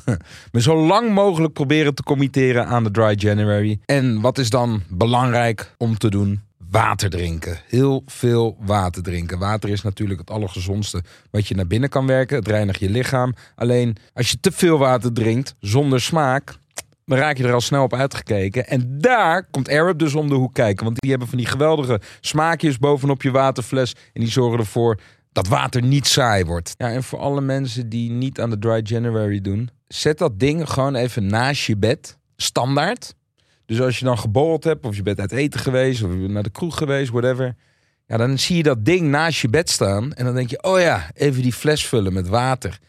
me 0.51 0.61
zo 0.61 0.85
lang 0.85 1.13
mogelijk 1.13 1.53
proberen 1.53 1.95
te 1.95 2.03
committeren 2.03 2.65
aan 2.65 2.83
de 2.83 2.91
Dry 2.91 3.13
January. 3.17 3.79
En 3.85 4.21
wat 4.21 4.37
is 4.37 4.49
dan 4.49 4.83
belangrijk 4.89 5.75
om 5.77 5.97
te 5.97 6.09
doen? 6.09 6.46
Water 6.71 7.09
drinken. 7.09 7.59
Heel 7.67 8.03
veel 8.05 8.57
water 8.59 9.03
drinken. 9.03 9.39
Water 9.39 9.69
is 9.69 9.81
natuurlijk 9.81 10.19
het 10.19 10.29
allergezondste 10.29 11.03
wat 11.31 11.47
je 11.47 11.55
naar 11.55 11.67
binnen 11.67 11.89
kan 11.89 12.07
werken. 12.07 12.37
Het 12.37 12.47
reinigt 12.47 12.79
je 12.79 12.89
lichaam. 12.89 13.33
Alleen 13.55 13.95
als 14.13 14.31
je 14.31 14.39
te 14.39 14.51
veel 14.51 14.77
water 14.77 15.13
drinkt 15.13 15.55
zonder 15.59 16.01
smaak, 16.01 16.57
dan 17.05 17.17
raak 17.17 17.37
je 17.37 17.43
er 17.43 17.53
al 17.53 17.61
snel 17.61 17.83
op 17.83 17.93
uitgekeken. 17.93 18.67
En 18.67 18.97
daar 18.99 19.47
komt 19.51 19.69
Arab 19.69 19.99
dus 19.99 20.15
om 20.15 20.29
de 20.29 20.35
hoek 20.35 20.53
kijken. 20.53 20.85
Want 20.85 20.99
die 21.01 21.09
hebben 21.09 21.27
van 21.27 21.37
die 21.37 21.47
geweldige 21.47 22.01
smaakjes 22.21 22.77
bovenop 22.77 23.21
je 23.21 23.31
waterfles. 23.31 23.93
En 24.13 24.21
die 24.21 24.31
zorgen 24.31 24.59
ervoor 24.59 24.99
dat 25.31 25.47
water 25.47 25.83
niet 25.83 26.07
saai 26.07 26.45
wordt. 26.45 26.73
Ja, 26.77 26.91
en 26.91 27.03
voor 27.03 27.19
alle 27.19 27.41
mensen 27.41 27.89
die 27.89 28.11
niet 28.11 28.39
aan 28.39 28.49
de 28.49 28.59
Dry 28.59 28.81
January 28.83 29.41
doen... 29.41 29.69
zet 29.87 30.17
dat 30.17 30.39
ding 30.39 30.69
gewoon 30.69 30.95
even 30.95 31.27
naast 31.27 31.65
je 31.65 31.77
bed. 31.77 32.17
Standaard. 32.35 33.15
Dus 33.67 33.81
als 33.81 33.99
je 33.99 34.05
dan 34.05 34.17
geborreld 34.17 34.63
hebt, 34.63 34.85
of 34.85 34.95
je 34.95 35.03
bent 35.03 35.19
uit 35.19 35.31
eten 35.31 35.59
geweest... 35.59 36.03
of 36.03 36.11
je 36.11 36.17
bent 36.17 36.31
naar 36.31 36.43
de 36.43 36.49
kroeg 36.49 36.77
geweest, 36.77 37.11
whatever... 37.11 37.55
Ja, 38.07 38.17
dan 38.17 38.39
zie 38.39 38.57
je 38.57 38.63
dat 38.63 38.85
ding 38.85 39.01
naast 39.01 39.41
je 39.41 39.49
bed 39.49 39.69
staan. 39.69 40.13
En 40.13 40.25
dan 40.25 40.35
denk 40.35 40.49
je, 40.49 40.63
oh 40.63 40.79
ja, 40.79 41.09
even 41.13 41.41
die 41.41 41.53
fles 41.53 41.85
vullen 41.85 42.13
met 42.13 42.27
water. 42.27 42.79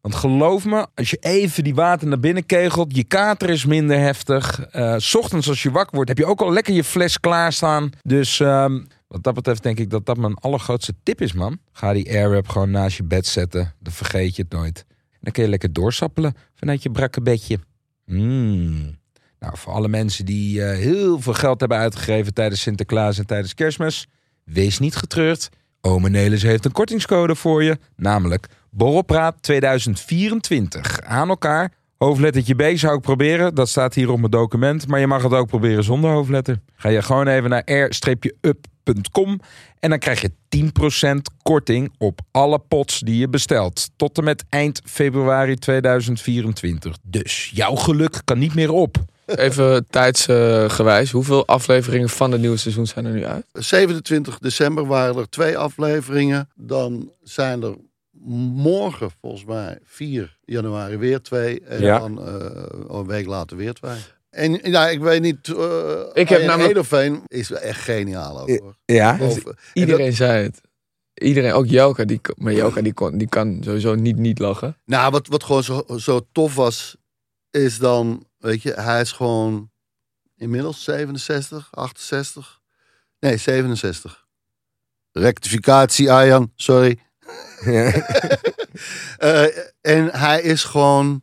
Want 0.00 0.14
geloof 0.14 0.64
me, 0.64 0.86
als 0.94 1.10
je 1.10 1.16
even 1.20 1.64
die 1.64 1.74
water 1.74 2.08
naar 2.08 2.20
binnen 2.20 2.46
kegelt, 2.46 2.96
je 2.96 3.04
kater 3.04 3.50
is 3.50 3.64
minder 3.64 3.98
heftig. 3.98 4.66
S 4.96 5.14
ochtends 5.14 5.48
als 5.48 5.62
je 5.62 5.70
wakker 5.70 5.94
wordt, 5.94 6.08
heb 6.08 6.18
je 6.18 6.26
ook 6.26 6.40
al 6.40 6.52
lekker 6.52 6.74
je 6.74 6.84
fles 6.84 7.20
klaarstaan. 7.20 7.90
Dus 8.02 8.40
ehm, 8.40 8.80
wat 9.08 9.22
dat 9.22 9.34
betreft 9.34 9.62
denk 9.62 9.78
ik 9.78 9.90
dat 9.90 10.06
dat 10.06 10.16
mijn 10.16 10.34
allergrootste 10.34 10.94
tip 11.02 11.20
is, 11.20 11.32
man. 11.32 11.58
Ga 11.72 11.92
die 11.92 12.10
airwrap 12.10 12.48
gewoon 12.48 12.70
naast 12.70 12.96
je 12.96 13.04
bed 13.04 13.26
zetten. 13.26 13.74
Dan 13.80 13.92
vergeet 13.92 14.36
je 14.36 14.42
het 14.42 14.52
nooit. 14.52 14.84
En 14.88 15.18
dan 15.20 15.32
kun 15.32 15.42
je 15.42 15.48
lekker 15.48 15.72
doorsappelen 15.72 16.34
vanuit 16.54 16.82
je 16.82 16.90
brakke 16.90 17.20
bedje. 17.20 17.58
Mm. 18.04 18.98
Nou, 19.38 19.56
voor 19.56 19.72
alle 19.72 19.88
mensen 19.88 20.24
die 20.24 20.62
eh, 20.62 20.78
heel 20.78 21.20
veel 21.20 21.34
geld 21.34 21.60
hebben 21.60 21.78
uitgegeven 21.78 22.34
tijdens 22.34 22.60
Sinterklaas 22.60 23.18
en 23.18 23.26
tijdens 23.26 23.54
Kerstmis, 23.54 24.06
wees 24.44 24.78
niet 24.78 24.96
getreurd. 24.96 25.48
Ome 25.80 26.08
Nelis 26.08 26.42
heeft 26.42 26.64
een 26.64 26.72
kortingscode 26.72 27.34
voor 27.34 27.62
je, 27.62 27.78
namelijk 27.96 28.46
Borrelpraat 28.70 29.42
2024. 29.42 31.00
Aan 31.00 31.28
elkaar. 31.28 31.72
Hoofdlettertje 31.98 32.54
B 32.54 32.78
zou 32.78 32.96
ik 32.96 33.00
proberen. 33.02 33.54
Dat 33.54 33.68
staat 33.68 33.94
hier 33.94 34.10
op 34.10 34.18
mijn 34.18 34.30
document. 34.30 34.86
Maar 34.86 35.00
je 35.00 35.06
mag 35.06 35.22
het 35.22 35.32
ook 35.32 35.46
proberen 35.46 35.84
zonder 35.84 36.10
hoofdletter. 36.10 36.60
Ga 36.74 36.88
je 36.88 37.02
gewoon 37.02 37.26
even 37.26 37.50
naar 37.50 37.62
r-up.com. 37.64 39.40
En 39.78 39.90
dan 39.90 39.98
krijg 39.98 40.20
je 40.20 40.30
10% 41.06 41.16
korting 41.42 41.92
op 41.98 42.20
alle 42.30 42.58
pots 42.58 43.00
die 43.00 43.18
je 43.18 43.28
bestelt. 43.28 43.90
Tot 43.96 44.18
en 44.18 44.24
met 44.24 44.44
eind 44.48 44.80
februari 44.84 45.54
2024. 45.54 46.96
Dus 47.02 47.50
jouw 47.54 47.74
geluk 47.74 48.20
kan 48.24 48.38
niet 48.38 48.54
meer 48.54 48.72
op. 48.72 49.04
Even 49.26 49.86
tijdsgewijs. 49.90 51.10
hoeveel 51.10 51.46
afleveringen 51.46 52.08
van 52.08 52.32
het 52.32 52.40
nieuwe 52.40 52.56
seizoen 52.56 52.86
zijn 52.86 53.04
er 53.04 53.12
nu 53.12 53.24
uit? 53.24 53.46
27 53.52 54.38
december 54.38 54.86
waren 54.86 55.16
er 55.16 55.28
twee 55.30 55.58
afleveringen. 55.58 56.48
Dan 56.54 57.10
zijn 57.22 57.62
er 57.62 57.74
morgen 58.54 59.10
volgens 59.20 59.44
mij 59.44 59.78
4 59.84 60.38
januari 60.44 60.96
weer 60.96 61.20
twee. 61.22 61.60
En 61.60 61.80
Ja. 61.80 61.98
dan 61.98 62.26
eh, 62.26 62.62
een 62.88 63.06
week 63.06 63.26
later 63.26 63.56
weer 63.56 63.72
twee. 63.72 63.96
En 64.30 64.58
ja, 64.62 64.88
ik 64.88 65.00
weet 65.00 65.22
niet. 65.22 65.48
eh 65.48 66.00
Ik 66.12 66.28
heb 66.28 66.42
namelijk- 66.44 67.20
is 67.28 67.50
echt 67.50 67.80
geniaal 67.80 68.40
ook, 68.40 68.48
hoor. 68.48 68.76
Ja, 68.84 69.18
Iedereen 69.72 70.12
zei 70.12 70.42
het. 70.42 70.60
Iedereen, 71.14 71.52
ook 71.52 71.66
Jelka, 71.66 72.04
die, 72.04 72.20
maar 72.36 72.52
Jelka 72.52 72.82
die, 72.82 72.92
kon, 72.92 73.18
die 73.18 73.28
kan 73.28 73.58
sowieso 73.64 73.94
niet 73.94 74.16
niet 74.16 74.38
lachen. 74.38 74.76
Nou, 74.84 75.10
wat, 75.10 75.26
wat 75.26 75.44
gewoon 75.44 75.62
zo, 75.62 75.84
zo 75.96 76.26
tof 76.32 76.54
was, 76.54 76.96
is 77.50 77.78
dan, 77.78 78.26
weet 78.46 78.62
je, 78.62 78.72
hij 78.72 79.00
is 79.00 79.12
gewoon 79.12 79.70
inmiddels 80.36 80.84
67, 80.84 81.68
68. 81.70 82.60
Nee, 83.20 83.36
67. 83.36 84.26
Rectificatie, 85.12 86.12
Arjan, 86.12 86.52
sorry. 86.56 86.98
Eh, 89.16 89.44
en 89.80 90.10
hij 90.18 90.42
is 90.42 90.64
gewoon, 90.64 91.22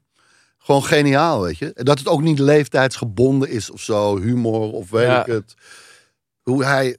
gewoon 0.57 0.83
geniaal, 0.83 1.41
weet 1.41 1.57
je. 1.57 1.71
Dat 1.75 1.99
het 1.99 2.07
ook 2.07 2.21
niet 2.21 2.39
leeftijdsgebonden 2.39 3.49
is 3.49 3.69
of 3.69 3.81
zo, 3.81 4.19
humor 4.19 4.71
of 4.71 4.89
weet 4.89 5.05
Ja. 5.07 5.19
ik 5.21 5.25
het. 5.33 5.53
Hoe 6.41 6.63
hij 6.65 6.97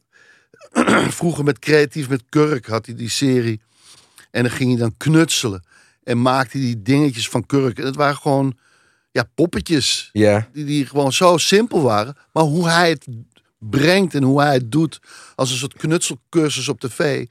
vroeger 1.18 1.44
met 1.44 1.58
Creatief 1.58 2.08
met 2.08 2.22
Kurk 2.28 2.66
had 2.66 2.86
hij 2.86 2.94
die 2.94 3.08
serie. 3.08 3.60
En 4.30 4.42
dan 4.42 4.52
ging 4.52 4.70
hij 4.70 4.78
dan 4.78 4.96
knutselen. 4.96 5.64
En 6.02 6.22
maakte 6.22 6.56
hij 6.58 6.66
die 6.66 6.82
dingetjes 6.82 7.28
van 7.28 7.46
Kurk. 7.46 7.78
En 7.78 7.84
het 7.86 7.96
waren 7.96 8.16
gewoon, 8.16 8.58
ja, 9.14 9.28
poppetjes. 9.34 10.08
Ja. 10.12 10.48
Die, 10.52 10.64
die 10.64 10.86
gewoon 10.86 11.12
zo 11.12 11.36
simpel 11.38 11.82
waren. 11.82 12.16
Maar 12.32 12.42
hoe 12.44 12.68
hij 12.68 12.88
het 12.90 13.06
brengt 13.58 14.14
en 14.14 14.22
hoe 14.22 14.40
hij 14.42 14.54
het 14.54 14.72
doet. 14.72 14.98
Als 15.34 15.50
een 15.50 15.56
soort 15.56 15.74
knutselcursus 15.76 16.68
op 16.68 16.80
tv. 16.80 17.26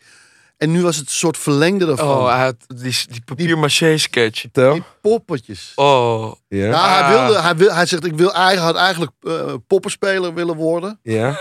En 0.57 0.71
nu 0.71 0.81
was 0.81 0.95
het 0.95 1.05
een 1.05 1.11
soort 1.13 1.37
verlengde 1.37 1.85
daarvan. 1.85 2.17
Oh, 2.17 2.27
hij 2.35 2.43
had 2.43 2.55
die, 2.67 2.95
die 3.09 3.21
papier-maché 3.25 3.97
sketch. 3.97 4.45
Die 4.51 4.83
poppetjes. 5.01 5.71
Oh, 5.75 6.33
Ja. 6.47 6.65
Ja, 6.65 6.93
hij, 6.93 7.01
Ah. 7.01 7.09
wilde, 7.25 7.41
hij, 7.41 7.55
wil, 7.55 7.73
hij 7.73 7.85
zegt, 7.85 8.05
ik 8.05 8.13
wil, 8.15 8.33
hij 8.33 8.55
had 8.55 8.75
eigenlijk 8.75 9.11
eh, 9.21 9.53
poppenspeler 9.67 10.33
willen 10.33 10.55
worden. 10.55 10.99
Ja. 11.03 11.39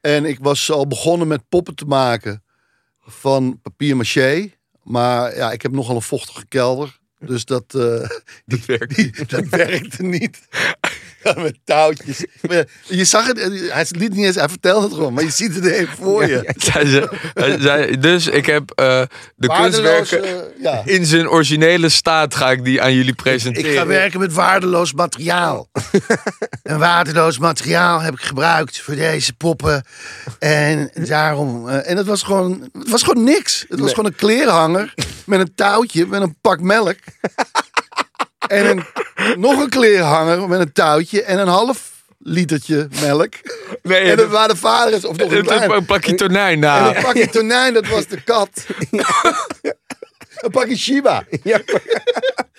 En 0.00 0.24
ik 0.24 0.38
was 0.40 0.70
al 0.70 0.86
begonnen 0.86 1.28
met 1.28 1.48
poppen 1.48 1.74
te 1.74 1.84
maken 1.84 2.42
van 3.00 3.60
papier 3.62 3.96
maché. 3.96 4.50
Maar 4.82 5.36
ja, 5.36 5.50
ik 5.52 5.62
heb 5.62 5.72
nogal 5.72 5.94
een 5.96 6.02
vochtige 6.02 6.46
kelder. 6.46 6.98
Dus 7.26 7.44
dat, 7.44 7.74
eh, 7.74 8.08
dat 8.46 8.64
werkt. 8.66 8.96
die, 8.96 9.26
dat 9.26 9.48
werkte 9.48 10.02
niet. 10.02 10.38
Ja, 11.22 11.34
met 11.36 11.58
touwtjes. 11.64 12.24
Je 12.84 13.04
zag 13.04 13.26
het, 13.26 13.38
hij 13.70 13.86
liet 13.88 14.14
niet 14.14 14.24
eens, 14.26 14.34
hij 14.34 14.48
vertelde 14.48 14.86
het 14.86 14.94
gewoon, 14.94 15.12
maar 15.12 15.24
je 15.24 15.30
ziet 15.30 15.54
het 15.54 15.64
even 15.66 15.96
voor 15.96 16.26
je. 16.26 17.98
Dus 18.00 18.26
ik 18.26 18.46
heb 18.46 18.70
eh, 18.70 19.02
de 19.36 19.48
kunstwerken 19.48 20.24
eh, 20.24 20.62
ja. 20.62 20.82
in 20.84 21.06
zijn 21.06 21.28
originele 21.28 21.88
staat 21.88 22.34
ga 22.34 22.50
ik 22.50 22.64
die 22.64 22.82
aan 22.82 22.94
jullie 22.94 23.14
presenteren. 23.14 23.70
Ik 23.70 23.76
ga 23.76 23.86
werken 23.86 24.20
met 24.20 24.32
waardeloos 24.32 24.92
materiaal. 24.92 25.68
en 26.62 26.78
waardeloos 26.78 27.38
materiaal 27.38 28.00
heb 28.00 28.14
ik 28.14 28.20
gebruikt 28.20 28.80
voor 28.80 28.94
deze 28.94 29.32
poppen. 29.32 29.84
En 30.38 30.90
daarom. 30.94 31.68
eh, 31.68 31.90
en 31.90 31.96
het 31.96 32.06
was 32.06 32.22
gewoon, 32.22 32.70
het 32.72 32.90
was 32.90 33.02
gewoon 33.02 33.24
niks. 33.24 33.64
Het 33.68 33.80
was 33.80 33.90
gewoon 33.90 34.06
een 34.06 34.16
kleerhanger 34.16 34.94
met 35.26 35.40
een 35.40 35.54
touwtje, 35.54 36.06
met 36.06 36.22
een 36.22 36.36
pak 36.40 36.60
melk. 36.60 36.96
En 38.50 38.66
een, 38.70 38.84
nog 39.40 39.60
een 39.62 39.68
kleerhanger 39.68 40.48
met 40.48 40.60
een 40.60 40.72
touwtje 40.72 41.22
en 41.22 41.38
een 41.38 41.48
half 41.48 41.90
litertje 42.18 42.88
melk. 43.00 43.32
Nee, 43.82 44.10
En 44.10 44.16
dat 44.16 44.28
waren 44.28 44.48
de 44.48 44.56
vaders, 44.60 45.04
of 45.04 45.16
nog 45.16 45.30
een 45.30 45.36
een, 45.38 45.44
klein. 45.44 45.70
een 45.70 45.84
plakje 45.84 46.14
tonijn 46.14 46.52
En 46.52 46.58
na. 46.60 46.96
een 46.96 47.02
pakje 47.02 47.28
tonijn, 47.28 47.74
dat 47.74 47.86
was 47.88 48.06
de 48.06 48.22
kat. 48.22 48.48
een 50.40 50.50
pakje 50.50 50.76
Shiba. 50.76 51.24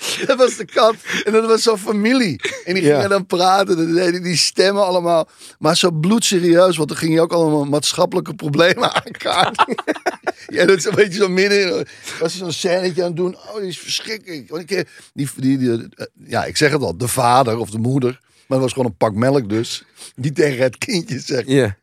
Dat 0.27 0.37
was 0.37 0.57
de 0.57 0.65
kat. 0.65 0.95
En 1.23 1.31
dat 1.31 1.45
was 1.45 1.63
zo'n 1.63 1.77
familie. 1.77 2.39
En 2.65 2.73
die 2.73 2.83
gingen 2.83 3.01
Ja. 3.01 3.07
dan 3.07 3.25
praten. 3.25 3.77
En 3.77 3.93
deden 3.93 4.23
die 4.23 4.37
stemmen 4.37 4.85
allemaal. 4.85 5.29
Maar 5.59 5.77
zo 5.77 5.91
bloedserieus. 5.91 6.77
Want 6.77 6.89
dan 6.89 6.97
ging 6.97 7.13
je 7.13 7.21
ook 7.21 7.33
allemaal 7.33 7.65
maatschappelijke 7.65 8.33
problemen 8.33 8.93
aankaarten. 9.05 9.75
ja, 10.55 10.65
dat 10.65 10.77
is 10.77 10.85
een 10.85 10.95
beetje 10.95 11.19
zo 11.19 11.27
midden. 11.29 11.87
Was 12.19 12.37
zo'n 12.37 12.51
scènetje 12.51 13.01
aan 13.01 13.07
het 13.07 13.17
doen. 13.17 13.35
Oh, 13.35 13.59
die 13.59 13.67
is 13.67 13.79
verschrikkelijk. 13.79 14.49
Want 14.49 14.61
ik, 14.61 14.71
eh, 14.71 14.83
die, 15.13 15.29
die, 15.35 15.57
die, 15.57 15.71
eh, 15.71 16.05
ja, 16.25 16.43
ik 16.45 16.57
zeg 16.57 16.71
het 16.71 16.81
al. 16.81 16.97
De 16.97 17.07
vader 17.07 17.57
of 17.57 17.69
de 17.69 17.77
moeder. 17.79 18.19
Maar 18.47 18.59
het 18.59 18.59
was 18.59 18.71
gewoon 18.73 18.85
een 18.87 18.97
pak 18.97 19.13
melk 19.13 19.49
dus. 19.49 19.83
Die 20.15 20.31
tegen 20.31 20.63
het 20.63 20.77
kindje 20.77 21.19
zegt. 21.19 21.47
Ja. 21.47 21.75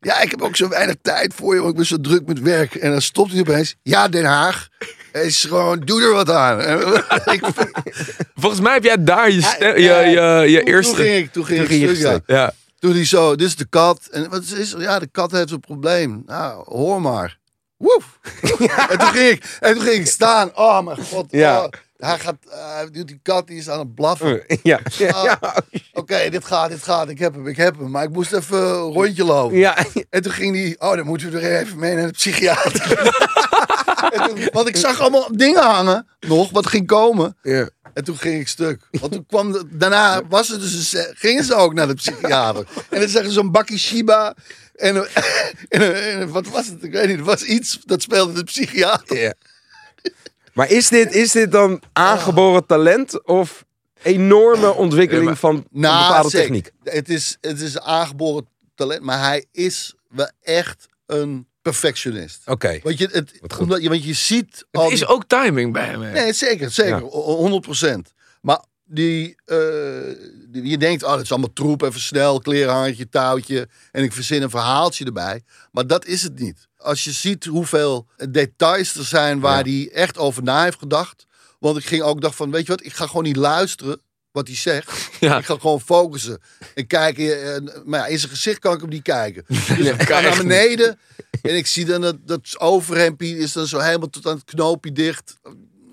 Ja, 0.00 0.20
ik 0.20 0.30
heb 0.30 0.42
ook 0.42 0.56
zo 0.56 0.68
weinig 0.68 0.94
tijd 1.02 1.34
voor 1.34 1.54
je, 1.54 1.58
want 1.60 1.70
ik 1.70 1.76
ben 1.76 1.86
zo 1.86 2.00
druk 2.00 2.26
met 2.26 2.40
werk. 2.40 2.74
En 2.74 2.90
dan 2.90 3.02
stopt 3.02 3.30
hij 3.32 3.40
opeens. 3.40 3.74
Ja, 3.82 4.08
Den 4.08 4.24
Haag. 4.24 4.68
Is 5.22 5.44
gewoon, 5.44 5.80
doe 5.80 6.02
er 6.02 6.12
wat 6.12 6.30
aan. 6.30 6.60
Volgens 8.34 8.60
mij 8.60 8.72
heb 8.72 8.84
jij 8.84 9.04
daar 9.04 9.30
je, 9.30 9.42
stem- 9.42 9.78
je, 9.78 10.62
eerste... 10.64 10.94
Toen 10.94 11.04
ging 11.04 11.16
ik, 11.16 11.32
toen 11.32 11.44
ging 11.44 11.60
ik 11.60 11.68
ging 11.68 11.96
stuk, 11.96 12.22
ja. 12.26 12.52
Toen 12.78 12.92
hij 12.92 13.04
zo, 13.04 13.36
dit 13.36 13.46
is 13.46 13.56
de 13.56 13.64
kat. 13.64 14.08
En 14.10 14.30
wat 14.30 14.42
is? 14.42 14.74
Ja, 14.78 14.98
de 14.98 15.06
kat 15.06 15.30
heeft 15.30 15.50
een 15.50 15.60
probleem. 15.60 16.22
Nou, 16.26 16.64
hoor 16.66 17.00
maar. 17.00 17.38
Woef. 17.76 18.18
en, 18.90 18.98
toen 18.98 19.08
ging 19.08 19.30
ik, 19.30 19.56
en 19.60 19.74
toen 19.74 19.82
ging 19.82 19.94
ik 19.94 20.06
staan. 20.06 20.50
Oh 20.54 20.80
mijn 20.84 20.98
god. 20.98 21.26
Ja. 21.30 21.64
oh, 21.64 21.68
hij 21.96 22.18
gaat, 22.18 22.36
hij 22.48 22.88
die 22.90 23.20
kat, 23.22 23.46
die 23.46 23.58
is 23.58 23.68
aan 23.68 23.78
het 23.78 23.94
blaffen. 23.94 24.44
Ja. 24.62 24.80
Ah, 25.12 25.56
Oké, 25.92 26.30
dit 26.30 26.44
gaat, 26.44 26.70
dit 26.70 26.82
gaat. 26.82 27.08
Ik 27.08 27.18
heb 27.18 27.34
hem, 27.34 27.46
ik 27.46 27.56
heb 27.56 27.78
hem. 27.78 27.90
Maar 27.90 28.04
ik 28.04 28.10
moest 28.10 28.32
even 28.32 28.58
een 28.58 28.92
rondje 28.92 29.24
lopen. 29.24 29.58
Ja. 29.58 29.76
En 30.10 30.22
toen 30.22 30.32
ging 30.32 30.52
die, 30.52 30.80
oh, 30.80 30.96
dan 30.96 31.06
moeten 31.06 31.30
we 31.30 31.40
er 31.40 31.60
even 31.60 31.78
mee 31.78 31.94
naar 31.94 32.06
de 32.06 32.12
psychiater. 32.12 33.12
Toen- 34.26 34.48
want 34.52 34.68
ik 34.68 34.76
zag 34.76 35.00
allemaal 35.00 35.28
dingen 35.36 35.62
hangen, 35.62 36.06
nog, 36.20 36.50
wat 36.50 36.66
ging 36.66 36.86
komen. 36.86 37.36
Ja. 37.42 37.68
En 37.94 38.04
toen 38.04 38.16
ging 38.16 38.40
ik 38.40 38.48
stuk. 38.48 38.88
Want 38.90 39.12
toen 39.12 39.26
kwam, 39.26 39.52
de- 39.52 39.64
daarna 39.70 40.26
was 40.28 40.48
het 40.48 40.60
dus 40.60 40.94
gingen 41.14 41.44
ze 41.44 41.54
ook 41.54 41.74
naar 41.74 41.86
de 41.86 41.94
psychiater. 41.94 42.66
En 42.90 43.00
dan 43.00 43.08
zeggen 43.08 43.30
ze 43.30 43.36
zo'n 43.38 43.50
bakkie 43.50 43.78
Shiba. 43.78 44.34
En, 44.74 44.96
en, 45.68 45.94
en 46.20 46.28
wat 46.28 46.46
was 46.48 46.66
het? 46.66 46.82
Ik 46.84 46.92
weet 46.92 47.06
niet. 47.06 47.16
Het 47.16 47.26
was 47.26 47.42
iets 47.42 47.78
dat 47.84 48.02
speelde 48.02 48.32
de 48.32 48.44
psychiater. 48.44 49.18
Ja. 49.18 49.34
Maar 50.52 50.70
is 50.70 50.88
dit, 50.88 51.14
is 51.14 51.32
dit 51.32 51.52
dan 51.52 51.82
aangeboren 51.92 52.66
talent 52.66 53.24
of 53.26 53.64
enorme 54.02 54.74
ontwikkeling 54.74 55.24
Ja, 55.24 55.30
maar- 55.30 55.38
van 55.38 55.66
Nou, 55.70 56.06
bepaalde 56.06 56.30
techniek? 56.30 56.70
Het 56.84 57.08
is, 57.08 57.36
het 57.40 57.60
is 57.60 57.80
aangeboren 57.80 58.46
talent, 58.74 59.02
maar 59.02 59.18
hij 59.18 59.44
is 59.52 59.94
wel 60.08 60.30
echt 60.42 60.86
een 61.06 61.46
perfectionist. 61.64 62.42
Oké. 62.46 62.80
Want 62.82 62.98
je, 62.98 63.08
het, 63.12 63.32
omdat 63.58 63.82
je, 63.82 63.88
want 63.88 64.04
je 64.04 64.12
ziet 64.12 64.66
al 64.70 64.82
Er 64.82 64.88
die- 64.88 64.96
is 64.98 65.06
ook 65.06 65.24
timing 65.26 65.72
bij 65.72 65.86
hem. 65.86 66.02
hè? 66.02 66.12
Nee, 66.12 66.32
zeker, 66.32 66.70
zeker. 66.70 66.96
Ja. 66.96 67.06
o- 67.10 67.36
100%. 67.36 68.12
Maar 68.40 68.64
die, 68.84 69.36
eh, 69.44 69.58
die- 70.48 70.66
je 70.66 70.78
denkt, 70.78 71.02
oh, 71.02 71.12
het 71.12 71.20
is 71.22 71.30
allemaal 71.30 71.52
troep, 71.52 71.82
even 71.82 72.00
snel, 72.00 72.38
klerenhangertje, 72.40 73.08
touwtje. 73.08 73.68
En 73.92 74.02
ik 74.02 74.12
verzin 74.12 74.42
een 74.42 74.50
verhaaltje 74.50 75.04
erbij. 75.04 75.42
Maar 75.72 75.86
dat 75.86 76.06
is 76.06 76.22
het 76.22 76.38
niet. 76.38 76.68
Als 76.76 77.04
je 77.04 77.12
ziet 77.12 77.44
hoeveel 77.44 78.06
details 78.30 78.94
er 78.94 79.04
zijn 79.04 79.40
waar 79.40 79.66
Ja. 79.68 79.72
hij 79.72 79.90
echt 79.92 80.18
over 80.18 80.42
na 80.42 80.62
heeft 80.64 80.78
gedacht. 80.78 81.26
Want 81.58 81.76
ik 81.76 81.84
ging 81.86 82.02
ook 82.02 82.20
dacht 82.20 82.36
van, 82.36 82.50
weet 82.50 82.66
je 82.66 82.72
wat, 82.72 82.84
ik 82.84 82.92
ga 82.92 83.06
gewoon 83.06 83.22
niet 83.24 83.36
luisteren 83.36 84.00
wat 84.34 84.46
hij 84.46 84.56
zegt. 84.56 84.92
Ja. 85.20 85.38
Ik 85.38 85.44
ga 85.44 85.56
gewoon 85.58 85.80
focussen. 85.80 86.40
En 86.74 86.86
kijken, 86.86 87.54
eh, 87.54 87.84
maar 87.84 88.00
ja, 88.00 88.06
in 88.06 88.18
zijn 88.18 88.30
gezicht 88.30 88.58
kan 88.58 88.74
ik 88.74 88.80
hem 88.80 88.88
niet 88.88 89.02
kijken. 89.02 89.44
Dus 89.48 89.68
ik 89.68 90.02
ga 90.02 90.20
naar 90.20 90.36
beneden. 90.36 90.98
En 91.42 91.56
ik 91.56 91.66
zie 91.66 91.84
dan 91.84 92.00
dat, 92.00 92.16
dat 92.26 92.60
overhempie 92.60 93.38
is 93.38 93.52
dan 93.52 93.66
zo 93.66 93.78
helemaal 93.78 94.10
tot 94.10 94.26
aan 94.26 94.34
het 94.34 94.44
knoopje 94.44 94.92
dicht. 94.92 95.36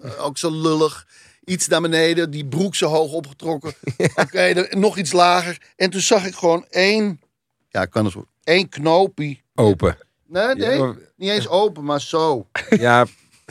Eh, 0.02 0.26
Ook 0.26 0.38
zo 0.38 0.52
lullig. 0.62 1.08
Iets 1.46 1.68
naar 1.68 1.82
beneden, 1.82 2.32
die 2.32 2.46
broek 2.46 2.76
zo 2.76 2.88
hoog 2.88 3.12
opgetrokken. 3.12 3.74
Oké, 4.16 4.68
nog 4.70 4.98
iets 4.98 5.12
lager. 5.12 5.58
En 5.76 5.90
toen 5.90 6.02
zag 6.02 6.26
ik 6.26 6.36
gewoon 6.36 6.66
één, 6.70 7.22
ja, 7.70 7.82
ik 7.82 7.90
kan 7.90 8.04
het 8.04 8.14
zo, 8.14 8.26
één 8.44 8.70
knoopje. 8.70 9.38
Open. 9.56 9.98
Nee, 10.28 10.56
nee, 10.56 10.82
niet 11.16 11.30
eens 11.30 11.48
open, 11.48 11.84
maar 11.84 12.02
zo. 12.02 12.48
Ja, 12.70 13.06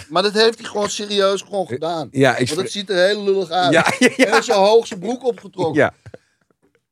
Maar 0.08 0.22
dat 0.22 0.32
heeft 0.32 0.58
hij 0.58 0.68
gewoon 0.68 0.90
serieus 0.90 1.42
gewoon 1.42 1.66
gedaan. 1.66 2.08
ja, 2.10 2.36
ik... 2.36 2.48
Want 2.48 2.60
het 2.60 2.70
ziet 2.70 2.90
er 2.90 3.06
heel 3.06 3.24
lullig 3.24 3.50
uit. 3.50 3.72
Ja, 3.72 3.92
ja, 3.98 4.10
ja. 4.16 4.40
Zo 4.42 4.52
hoog 4.52 4.86
zijn 4.86 5.00
broek 5.00 5.24
opgetrokken. 5.24 5.74
Ja, 5.82 5.94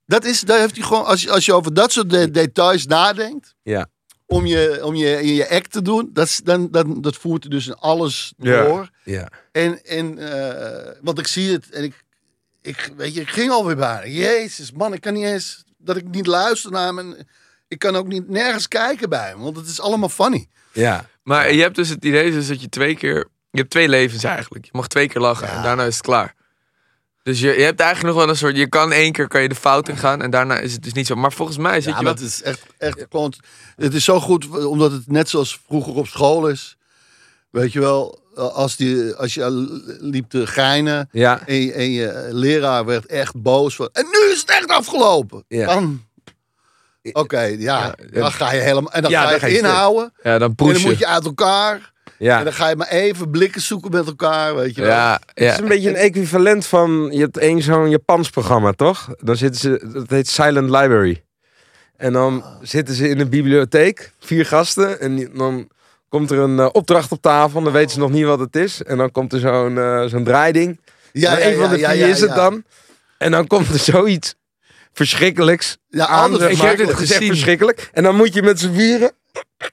Dat 0.07 0.25
is, 0.25 0.41
daar 0.41 0.59
heeft 0.59 0.77
hij 0.77 0.85
gewoon, 0.87 1.05
als 1.05 1.23
je, 1.23 1.31
als 1.31 1.45
je 1.45 1.53
over 1.53 1.75
dat 1.75 1.93
soort 1.93 2.11
de- 2.11 2.31
details 2.31 2.87
nadenkt, 2.87 3.55
ja. 3.63 3.87
om 4.27 4.47
je, 4.47 4.81
om 4.85 4.95
je, 4.95 5.23
in 5.23 5.35
je 5.35 5.49
act 5.51 5.73
te 5.73 5.83
doen, 5.83 6.11
dat, 6.13 6.27
is- 6.27 6.41
dan, 6.45 6.69
dat 7.01 7.17
voert 7.17 7.43
hij 7.43 7.51
dus 7.53 7.67
in 7.67 7.75
alles 7.75 8.33
door. 8.37 8.91
ja. 9.05 9.29
En, 9.53 9.85
en 9.85 10.19
eh, 10.19 10.93
want 11.03 11.19
ik 11.19 11.27
zie 11.27 11.53
het 11.53 11.71
en 11.71 11.83
ik, 11.85 12.05
ik, 12.63 12.93
weet 12.97 13.15
je, 13.15 13.21
ik 13.21 13.29
ging 13.31 13.51
alweer 13.51 13.77
bijna. 13.77 14.07
Jezus, 14.07 14.73
man, 14.73 14.93
ik 14.93 15.01
kan 15.01 15.13
niet 15.15 15.25
eens, 15.25 15.65
dat 15.79 15.97
ik 15.97 16.09
niet 16.09 16.27
luister 16.27 16.71
naar 16.71 16.87
hem. 16.87 16.99
En 16.99 17.29
ik 17.69 17.79
kan 17.79 17.97
ook 17.97 18.07
niet 18.07 18.29
nergens 18.29 18.69
kijken 18.69 19.09
bij 19.09 19.29
hem, 19.29 19.39
want 19.41 19.57
het 19.57 19.67
is 19.67 19.81
allemaal 19.81 20.09
funny. 20.09 20.49
ja. 20.73 21.07
Maar 21.29 21.53
je 21.53 21.61
hebt 21.61 21.77
dus 21.77 21.89
het 21.89 22.05
idee 22.05 22.31
dus 22.31 22.49
dat 22.49 22.61
je 22.61 22.69
twee 22.69 22.97
keer... 22.97 23.29
Je 23.51 23.59
hebt 23.59 23.71
twee 23.71 23.89
levens 23.89 24.25
eigenlijk. 24.25 24.65
Je 24.65 24.71
mag 24.73 24.87
twee 24.89 25.09
keer 25.09 25.21
lachen 25.21 25.49
en 25.49 25.63
daarna 25.63 25.85
is 25.85 25.95
het 25.95 26.05
klaar. 26.05 26.35
Dus 27.23 27.41
je, 27.41 27.47
je 27.47 27.63
hebt 27.63 27.81
eigenlijk 27.81 28.15
nog 28.15 28.25
wel 28.25 28.33
een 28.33 28.39
soort... 28.39 28.57
Je 28.57 28.69
kan 28.69 28.93
één 28.93 29.13
keer 29.13 29.29
kan 29.29 29.43
je 29.43 29.49
de 29.49 29.55
fout 29.55 29.89
in 29.89 29.97
gaan 29.97 30.23
en 30.23 30.31
daarna 30.31 30.59
is 30.59 30.73
het 30.73 30.83
dus 30.83 30.93
niet 30.93 31.07
zo. 31.07 31.15
Maar 31.15 31.33
volgens 31.33 31.59
mij 31.59 31.81
zit 31.81 31.93
Ja, 31.93 31.99
je 31.99 32.05
maar 32.05 32.15
wel... 32.15 32.23
het 32.23 32.33
is 32.33 32.43
echt, 32.43 32.63
echt 32.79 33.07
gewoon, 33.11 33.33
het 33.77 33.95
is 33.95 34.05
zo 34.05 34.21
goed, 34.21 34.65
omdat 34.65 34.93
het 34.93 35.07
net 35.07 35.29
zoals 35.29 35.61
vroeger 35.67 35.95
op 35.95 36.07
school 36.07 36.49
is. 36.49 36.77
Weet 37.51 37.73
je 37.73 37.81
wel, 37.81 38.21
als, 38.35 38.77
die, 38.77 39.15
als 39.15 39.35
je 39.35 39.51
liep 40.01 40.31
te 40.31 40.47
geinen 40.47 41.09
Ja, 41.13 41.47
en 41.47 41.61
je, 41.61 41.73
en 41.73 41.91
je 41.91 42.29
leraar 42.31 42.85
werd 42.85 43.07
echt 43.07 43.43
boos. 43.43 43.77
Van, 43.77 43.89
en 43.93 44.05
nu 44.05 44.33
is 44.33 44.41
het 44.41 44.51
echt 44.51 44.69
afgelopen. 44.69 45.45
Ja. 45.49 45.67
Dan, 45.67 46.08
oké, 47.13 47.41
ja, 47.41 47.95
dan 48.13 48.33
ga 48.33 48.53
je 48.53 48.61
helemaal, 48.61 48.93
en 48.93 49.03
dan 49.03 49.11
Ja, 49.11 49.23
ga 49.27 49.39
dan 49.39 49.51
je 49.51 49.59
inhouden. 49.59 50.13
Ja, 50.23 50.23
dan 50.23 50.33
En 50.33 50.39
dan 50.39 50.55
push 50.55 50.85
moet 50.85 50.99
je. 50.99 51.07
uit 51.07 51.25
elkaar. 51.25 51.93
En 52.05 52.25
ja. 52.27 52.43
dan 52.45 52.53
ga 52.53 52.69
je 52.69 52.77
maar 52.77 52.89
even 52.89 53.31
blikken 53.31 53.61
zoeken 53.61 53.91
met 53.91 54.07
elkaar, 54.07 54.55
weet 54.55 54.75
je 54.75 54.81
wel. 54.81 54.91
Ja, 54.91 55.21
Het 55.35 55.53
is 55.53 55.59
een 55.59 55.69
beetje 55.69 55.89
een 55.89 55.95
equivalent 55.97 56.67
van, 56.67 57.09
je 57.13 57.21
hebt 57.21 57.37
één 57.39 57.63
zo'n 57.63 57.91
Japans 57.91 58.31
programma, 58.31 58.73
toch? 58.73 59.09
Dan 59.19 59.37
zitten 59.37 59.61
ze, 59.61 59.91
dat 59.93 60.11
heet 60.11 60.29
Silent 60.29 60.71
Library. 60.71 61.23
En 61.97 62.13
dan 62.13 62.45
zitten 62.63 62.95
ze 62.95 63.09
in 63.09 63.21
een 63.21 63.29
bibliotheek, 63.29 64.13
vier 64.19 64.47
gasten, 64.47 65.01
en 65.01 65.31
dan 65.35 65.69
komt 66.09 66.31
er 66.31 66.39
een 66.39 66.59
eh, 66.59 66.69
opdracht 66.73 67.13
op 67.13 67.23
tafel, 67.23 67.63
dan 67.63 67.73
weten 67.73 67.91
ze 67.91 67.99
nog 67.99 68.11
niet 68.11 68.25
wat 68.25 68.39
het 68.39 68.57
is. 68.57 68.83
En 68.83 68.97
dan 68.97 69.11
komt 69.11 69.33
er 69.33 69.39
zo'n 69.41 69.79
eh, 69.79 70.05
zo'n 70.05 70.25
draaiding. 70.25 70.81
Ja, 71.13 71.39
ja, 71.39 71.47
een 71.47 71.57
van 71.57 71.71
de 71.71 71.79
vier 71.79 72.09
is 72.09 72.21
het 72.21 72.35
dan. 72.35 72.65
En 73.19 73.31
dan 73.31 73.47
komt 73.47 73.69
er 73.69 73.79
zoiets 73.79 74.35
verschrikkelijks 74.99 75.77
Ja, 75.89 76.07
aan. 76.07 76.37
zeg 76.37 76.51
Ik 76.51 76.59
heb 76.61 76.77
dit 76.77 76.89
Het 76.89 76.97
is 76.99 77.03
echt 77.03 77.13
gezien. 77.13 77.29
verschrikkelijk. 77.29 77.91
En 77.93 78.03
dan 78.03 78.17
moet 78.17 78.35
je 78.35 78.43
met 78.43 78.61
z'n 78.61 78.73
vieren 78.73 79.11